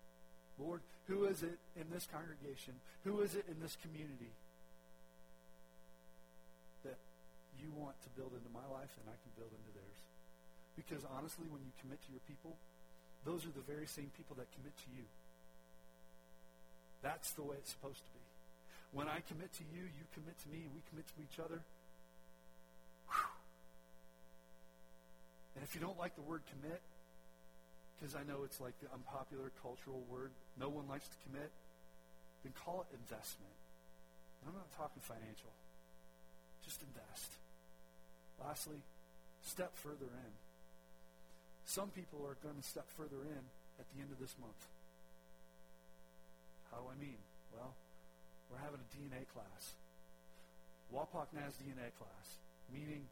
Lord, 0.59 0.81
who 1.07 1.25
is 1.25 1.43
it 1.43 1.57
in 1.79 1.87
this 1.91 2.07
congregation? 2.11 2.75
Who 3.03 3.21
is 3.21 3.35
it 3.35 3.45
in 3.47 3.59
this 3.61 3.77
community 3.81 4.31
that 6.83 6.97
you 7.59 7.69
want 7.75 7.99
to 8.03 8.09
build 8.15 8.31
into 8.33 8.49
my 8.49 8.65
life 8.71 8.91
and 8.99 9.05
I 9.11 9.17
can 9.19 9.31
build 9.35 9.51
into 9.51 9.71
theirs? 9.75 9.99
Because 10.79 11.03
honestly, 11.11 11.45
when 11.51 11.61
you 11.61 11.71
commit 11.83 11.99
to 12.07 12.11
your 12.11 12.23
people, 12.23 12.55
those 13.27 13.43
are 13.43 13.51
the 13.51 13.63
very 13.67 13.87
same 13.87 14.09
people 14.15 14.39
that 14.39 14.47
commit 14.55 14.71
to 14.87 14.89
you. 14.95 15.03
That's 17.03 17.31
the 17.35 17.43
way 17.43 17.55
it's 17.59 17.71
supposed 17.71 17.99
to 17.99 18.11
be. 18.15 18.23
When 18.91 19.07
I 19.07 19.21
commit 19.27 19.51
to 19.59 19.65
you, 19.75 19.83
you 19.85 20.03
commit 20.15 20.39
to 20.43 20.47
me, 20.49 20.65
and 20.65 20.71
we 20.73 20.81
commit 20.89 21.05
to 21.13 21.19
each 21.21 21.37
other. 21.39 21.61
And 25.55 25.61
if 25.67 25.75
you 25.75 25.81
don't 25.81 25.99
like 25.99 26.15
the 26.15 26.23
word 26.23 26.41
commit, 26.47 26.79
because 27.99 28.15
I 28.15 28.23
know 28.23 28.47
it's 28.47 28.63
like 28.63 28.79
the 28.79 28.87
unpopular 28.95 29.51
cultural 29.59 29.99
word, 30.07 30.31
no 30.55 30.71
one 30.71 30.87
likes 30.87 31.07
to 31.07 31.17
commit, 31.27 31.51
then 32.43 32.55
call 32.55 32.87
it 32.87 32.95
investment. 32.95 33.51
I'm 34.47 34.55
not 34.55 34.71
talking 34.71 35.03
financial. 35.03 35.51
Just 36.63 36.79
invest. 36.79 37.35
Lastly, 38.43 38.81
step 39.41 39.75
further 39.75 40.07
in. 40.07 40.31
Some 41.65 41.89
people 41.89 42.25
are 42.25 42.37
going 42.41 42.55
to 42.55 42.67
step 42.67 42.87
further 42.97 43.21
in 43.21 43.43
at 43.79 43.85
the 43.93 44.01
end 44.01 44.11
of 44.11 44.19
this 44.19 44.35
month. 44.39 44.67
How 46.71 46.77
do 46.77 46.89
I 46.89 46.97
mean? 46.99 47.19
Well, 47.53 47.75
we're 48.49 48.61
having 48.61 48.81
a 48.81 48.89
DNA 48.93 49.27
class. 49.29 49.73
Wapak 50.93 51.29
Naz 51.33 51.53
DNA 51.61 51.93
class, 52.01 52.25
meaning 52.73 53.05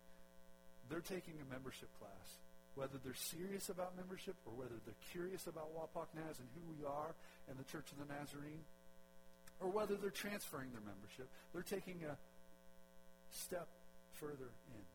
they're 0.89 1.05
taking 1.05 1.37
a 1.37 1.45
membership 1.53 1.89
class. 1.99 2.41
Whether 2.73 2.97
they're 3.03 3.17
serious 3.17 3.69
about 3.69 3.97
membership 3.97 4.35
or 4.45 4.53
whether 4.53 4.77
they're 4.85 5.03
curious 5.11 5.47
about 5.47 5.73
Wapak 5.73 6.13
Naz 6.13 6.37
and 6.37 6.49
who 6.53 6.61
we 6.69 6.85
are 6.85 7.13
and 7.49 7.57
the 7.57 7.65
Church 7.65 7.89
of 7.89 7.97
the 7.97 8.13
Nazarene, 8.13 8.65
or 9.59 9.69
whether 9.69 9.95
they're 9.95 10.13
transferring 10.13 10.69
their 10.73 10.85
membership, 10.85 11.25
they're 11.53 11.65
taking 11.65 12.05
a 12.05 12.17
step 13.33 13.67
further 14.13 14.53
in. 14.69 14.85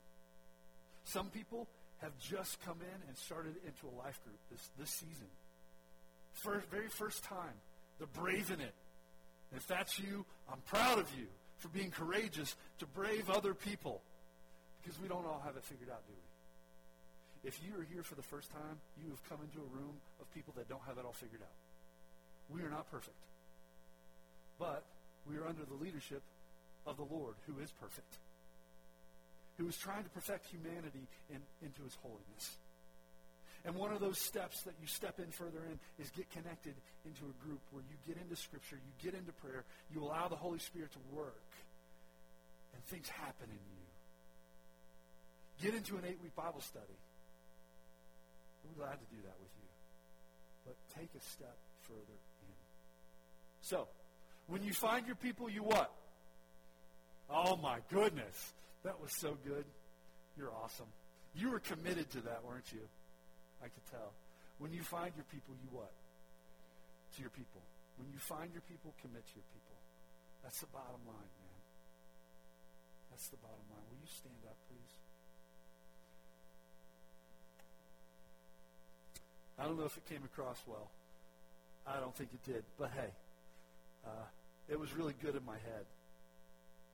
Some 1.04 1.28
people 1.28 1.68
have 2.00 2.16
just 2.18 2.60
come 2.64 2.78
in 2.80 3.08
and 3.08 3.16
started 3.16 3.54
into 3.66 3.86
a 3.86 3.94
life 3.98 4.20
group 4.24 4.38
this, 4.50 4.68
this 4.78 4.90
season. 4.90 5.28
For 6.32 6.62
very 6.70 6.88
first 6.88 7.22
time. 7.24 7.54
They're 7.98 8.08
brave 8.08 8.50
in 8.50 8.60
it. 8.60 8.74
If 9.54 9.66
that's 9.66 9.98
you, 9.98 10.24
I'm 10.50 10.60
proud 10.66 10.98
of 10.98 11.06
you 11.16 11.26
for 11.58 11.68
being 11.68 11.90
courageous 11.90 12.56
to 12.78 12.86
brave 12.86 13.30
other 13.30 13.54
people. 13.54 14.02
Because 14.82 15.00
we 15.00 15.06
don't 15.06 15.24
all 15.24 15.40
have 15.44 15.56
it 15.56 15.64
figured 15.64 15.90
out, 15.90 16.02
do 16.06 16.12
we? 16.12 17.48
If 17.48 17.60
you 17.62 17.78
are 17.78 17.84
here 17.84 18.02
for 18.02 18.14
the 18.14 18.22
first 18.22 18.50
time, 18.50 18.80
you 19.02 19.10
have 19.10 19.22
come 19.28 19.38
into 19.42 19.58
a 19.58 19.76
room 19.76 19.94
of 20.20 20.32
people 20.34 20.54
that 20.56 20.68
don't 20.68 20.82
have 20.86 20.98
it 20.98 21.04
all 21.04 21.12
figured 21.12 21.42
out. 21.42 21.58
We 22.48 22.62
are 22.62 22.70
not 22.70 22.90
perfect. 22.90 23.18
But 24.58 24.84
we 25.28 25.36
are 25.36 25.46
under 25.46 25.64
the 25.64 25.74
leadership 25.74 26.22
of 26.86 26.96
the 26.96 27.04
Lord, 27.04 27.34
who 27.46 27.62
is 27.62 27.70
perfect, 27.80 28.18
who 29.58 29.68
is 29.68 29.76
trying 29.76 30.04
to 30.04 30.10
perfect 30.10 30.46
humanity 30.46 31.08
in, 31.30 31.38
into 31.62 31.82
his 31.82 31.94
holiness. 32.02 32.58
And 33.64 33.76
one 33.76 33.92
of 33.92 34.00
those 34.00 34.18
steps 34.18 34.62
that 34.62 34.74
you 34.80 34.88
step 34.88 35.20
in 35.20 35.30
further 35.30 35.62
in 35.70 35.78
is 36.02 36.10
get 36.10 36.28
connected 36.30 36.74
into 37.04 37.22
a 37.30 37.46
group 37.46 37.60
where 37.70 37.84
you 37.88 37.96
get 38.06 38.20
into 38.20 38.34
Scripture, 38.34 38.76
you 38.76 38.92
get 38.98 39.16
into 39.18 39.32
prayer, 39.32 39.64
you 39.92 40.02
allow 40.02 40.26
the 40.26 40.36
Holy 40.36 40.58
Spirit 40.58 40.90
to 40.92 40.98
work, 41.14 41.46
and 42.74 42.82
things 42.86 43.08
happen 43.08 43.46
in 43.46 43.62
you. 43.70 43.82
Get 45.62 45.74
into 45.76 45.96
an 45.96 46.02
eight 46.08 46.18
week 46.22 46.34
Bible 46.34 46.60
study. 46.60 46.98
We're 48.64 48.84
glad 48.84 48.98
to 48.98 49.06
do 49.14 49.22
that 49.22 49.36
with 49.38 49.52
you. 49.62 49.68
But 50.66 50.74
take 50.98 51.10
a 51.16 51.22
step 51.22 51.56
further 51.82 52.18
in. 52.48 52.54
So, 53.60 53.86
when 54.48 54.64
you 54.64 54.72
find 54.72 55.06
your 55.06 55.16
people, 55.16 55.48
you 55.48 55.62
what? 55.62 55.92
Oh 57.30 57.56
my 57.56 57.78
goodness. 57.90 58.52
That 58.84 59.00
was 59.00 59.10
so 59.18 59.36
good. 59.46 59.64
You're 60.36 60.52
awesome. 60.64 60.90
You 61.34 61.50
were 61.50 61.60
committed 61.60 62.10
to 62.12 62.20
that, 62.26 62.44
weren't 62.44 62.70
you? 62.72 62.82
I 63.62 63.68
could 63.70 63.86
tell. 63.90 64.12
When 64.58 64.72
you 64.72 64.82
find 64.82 65.12
your 65.16 65.26
people, 65.30 65.54
you 65.62 65.68
what? 65.70 65.92
To 67.16 67.20
your 67.20 67.30
people. 67.30 67.62
When 67.96 68.10
you 68.10 68.18
find 68.18 68.50
your 68.52 68.62
people, 68.66 68.94
commit 69.00 69.22
to 69.22 69.34
your 69.36 69.48
people. 69.54 69.78
That's 70.42 70.58
the 70.60 70.70
bottom 70.74 71.00
line, 71.06 71.32
man. 71.38 71.60
That's 73.10 73.28
the 73.28 73.38
bottom 73.38 73.62
line. 73.70 73.84
Will 73.86 74.00
you 74.02 74.10
stand 74.10 74.42
up, 74.48 74.56
please? 74.66 74.92
I 79.58 79.64
don't 79.64 79.78
know 79.78 79.84
if 79.84 79.96
it 79.96 80.06
came 80.08 80.24
across 80.24 80.58
well. 80.66 80.90
I 81.86 82.00
don't 82.00 82.14
think 82.16 82.30
it 82.34 82.42
did. 82.50 82.64
But 82.78 82.90
hey, 82.96 83.12
uh, 84.04 84.26
it 84.68 84.78
was 84.78 84.92
really 84.96 85.14
good 85.22 85.36
in 85.36 85.44
my 85.44 85.58
head. 85.62 85.86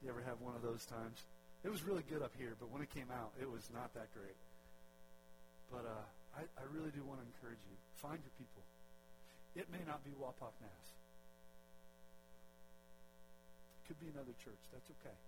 You 0.02 0.10
ever 0.10 0.20
have 0.26 0.40
one 0.40 0.54
of 0.54 0.62
those 0.62 0.84
times? 0.84 1.22
It 1.66 1.70
was 1.70 1.82
really 1.82 2.06
good 2.06 2.22
up 2.22 2.32
here, 2.38 2.54
but 2.58 2.70
when 2.70 2.82
it 2.82 2.90
came 2.94 3.10
out, 3.10 3.34
it 3.42 3.50
was 3.50 3.66
not 3.74 3.90
that 3.98 4.14
great. 4.14 4.38
But 5.68 5.84
uh, 5.84 6.06
I, 6.38 6.46
I 6.46 6.64
really 6.70 6.94
do 6.94 7.02
want 7.02 7.18
to 7.20 7.26
encourage 7.26 7.60
you. 7.66 7.76
Find 7.98 8.16
your 8.22 8.34
people. 8.38 8.62
It 9.58 9.66
may 9.68 9.82
not 9.82 10.06
be 10.06 10.14
Wapak 10.14 10.54
Naz. 10.62 10.88
It 13.82 13.90
could 13.90 13.98
be 13.98 14.06
another 14.14 14.32
church. 14.38 14.62
That's 14.70 14.86
okay. 15.02 15.18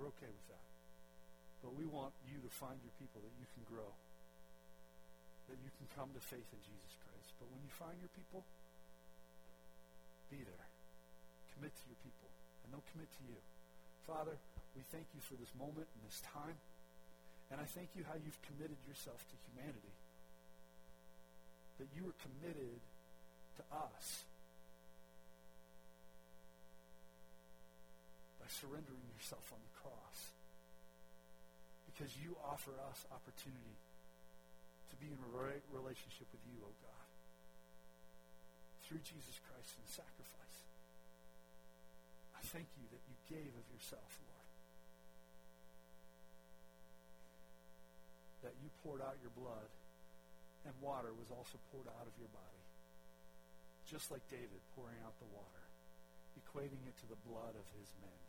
We're 0.00 0.08
okay 0.16 0.32
with 0.32 0.48
that. 0.48 0.64
But 1.60 1.76
we 1.76 1.84
want 1.84 2.16
you 2.24 2.40
to 2.40 2.50
find 2.56 2.80
your 2.80 2.94
people 2.96 3.20
that 3.20 3.34
you 3.36 3.46
can 3.52 3.64
grow, 3.68 3.92
that 5.52 5.58
you 5.60 5.70
can 5.76 5.86
come 5.92 6.08
to 6.16 6.22
faith 6.24 6.48
in 6.56 6.60
Jesus 6.64 6.92
Christ. 7.04 7.36
But 7.36 7.52
when 7.52 7.60
you 7.60 7.72
find 7.76 7.96
your 8.00 8.12
people, 8.16 8.48
be 10.32 10.40
there. 10.40 10.66
Commit 11.56 11.72
to 11.72 11.84
your 11.88 12.00
people, 12.00 12.28
and 12.64 12.72
they'll 12.72 12.88
commit 12.92 13.08
to 13.20 13.22
you. 13.28 13.38
Father, 14.04 14.36
we 14.76 14.84
thank 14.92 15.08
you 15.16 15.24
for 15.24 15.40
this 15.40 15.48
moment 15.56 15.88
and 15.88 16.04
this 16.04 16.20
time. 16.20 16.60
And 17.48 17.56
I 17.56 17.64
thank 17.64 17.96
you 17.96 18.04
how 18.04 18.20
you've 18.20 18.38
committed 18.44 18.76
yourself 18.84 19.24
to 19.32 19.34
humanity. 19.48 19.96
That 21.80 21.88
you 21.96 22.04
are 22.12 22.18
committed 22.20 22.84
to 23.56 23.62
us 23.72 24.28
by 28.36 28.44
surrendering 28.52 29.08
yourself 29.16 29.48
on 29.48 29.64
the 29.64 29.74
cross. 29.80 30.36
Because 31.88 32.12
you 32.20 32.36
offer 32.44 32.76
us 32.92 33.08
opportunity 33.08 33.80
to 34.92 34.94
be 35.00 35.08
in 35.08 35.16
a 35.16 35.30
right 35.32 35.64
relationship 35.72 36.28
with 36.28 36.44
you, 36.44 36.60
O 36.60 36.68
oh 36.68 36.76
God, 36.84 37.08
through 38.84 39.00
Jesus 39.00 39.40
Christ 39.48 39.72
and 39.80 39.88
sacrifice. 39.88 40.56
I 42.36 42.44
thank 42.44 42.68
you 42.76 42.84
that 42.92 43.00
you 43.08 43.16
gave 43.24 43.56
of 43.56 43.64
yourself, 43.72 44.20
Lord. 44.28 44.36
that 48.46 48.54
you 48.62 48.70
poured 48.86 49.02
out 49.02 49.18
your 49.18 49.34
blood 49.34 49.66
and 50.62 50.70
water 50.78 51.10
was 51.18 51.26
also 51.34 51.58
poured 51.74 51.90
out 51.98 52.06
of 52.06 52.14
your 52.22 52.30
body. 52.30 52.62
Just 53.90 54.14
like 54.14 54.22
David 54.30 54.62
pouring 54.78 55.02
out 55.02 55.18
the 55.18 55.30
water, 55.34 55.66
equating 56.38 56.86
it 56.86 56.94
to 57.02 57.06
the 57.10 57.18
blood 57.26 57.58
of 57.58 57.66
his 57.74 57.90
men. 57.98 58.22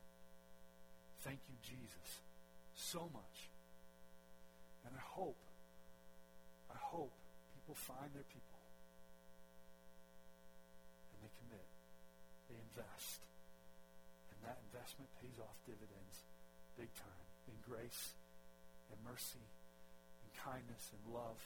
Thank 1.22 1.46
you, 1.46 1.58
Jesus, 1.62 2.10
so 2.74 3.06
much. 3.14 3.38
And 4.86 4.98
I 4.98 5.02
hope, 5.02 5.38
I 6.74 6.78
hope 6.78 7.14
people 7.54 7.78
find 7.78 8.10
their 8.14 8.26
people. 8.26 8.62
And 11.14 11.22
they 11.22 11.34
commit. 11.42 11.70
They 12.50 12.58
invest. 12.58 13.22
And 14.34 14.38
that 14.46 14.62
investment 14.70 15.10
pays 15.22 15.38
off 15.38 15.58
dividends 15.66 16.26
big 16.78 16.94
time 16.94 17.26
in 17.50 17.58
grace 17.66 18.14
and 18.94 19.02
mercy 19.02 19.42
kindness 20.38 20.94
and 20.94 21.02
love 21.10 21.42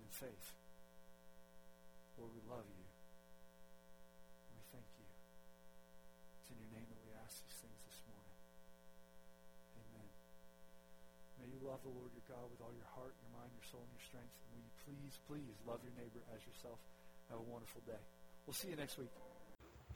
and 0.00 0.08
faith. 0.10 0.56
Lord, 2.16 2.32
we 2.32 2.42
love 2.46 2.64
you. 2.66 2.86
We 4.54 4.62
thank 4.70 4.86
you. 4.96 5.08
It's 6.40 6.48
in 6.50 6.58
your 6.62 6.72
name 6.72 6.86
that 6.86 7.02
we 7.04 7.12
ask 7.20 7.42
these 7.42 7.58
things 7.58 7.80
this 7.84 8.00
morning. 8.06 8.38
Amen. 9.78 10.08
May 11.42 11.48
you 11.50 11.60
love 11.60 11.82
the 11.82 11.92
Lord 11.92 12.14
your 12.14 12.26
God 12.30 12.46
with 12.48 12.62
all 12.62 12.72
your 12.72 12.88
heart, 12.94 13.12
your 13.18 13.32
mind, 13.34 13.50
your 13.52 13.66
soul, 13.66 13.82
and 13.82 13.92
your 13.92 14.06
strength. 14.06 14.34
And 14.46 14.54
will 14.54 14.64
you 14.64 14.74
please, 14.86 15.14
please 15.26 15.56
love 15.66 15.82
your 15.82 15.94
neighbor 15.98 16.22
as 16.32 16.40
yourself. 16.46 16.78
Have 17.28 17.42
a 17.42 17.48
wonderful 17.50 17.82
day. 17.82 18.02
We'll 18.46 18.54
see 18.54 18.70
you 18.70 18.78
next 18.78 18.96
week. 18.96 19.10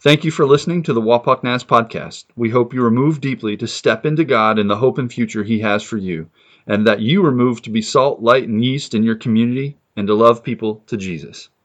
Thank 0.00 0.24
you 0.24 0.30
for 0.30 0.46
listening 0.46 0.84
to 0.84 0.92
the 0.92 1.00
Wapak 1.00 1.42
podcast. 1.66 2.26
We 2.36 2.50
hope 2.50 2.72
you 2.72 2.84
are 2.84 2.90
moved 2.90 3.20
deeply 3.20 3.56
to 3.56 3.66
step 3.66 4.06
into 4.06 4.22
God 4.22 4.56
and 4.56 4.70
the 4.70 4.76
hope 4.76 4.96
and 4.96 5.12
future 5.12 5.42
He 5.42 5.58
has 5.58 5.82
for 5.82 5.96
you, 5.96 6.30
and 6.68 6.86
that 6.86 7.00
you 7.00 7.26
are 7.26 7.32
moved 7.32 7.64
to 7.64 7.70
be 7.70 7.82
salt, 7.82 8.22
light, 8.22 8.46
and 8.46 8.64
yeast 8.64 8.94
in 8.94 9.02
your 9.02 9.16
community 9.16 9.76
and 9.96 10.06
to 10.06 10.14
love 10.14 10.44
people 10.44 10.84
to 10.86 10.96
Jesus. 10.96 11.48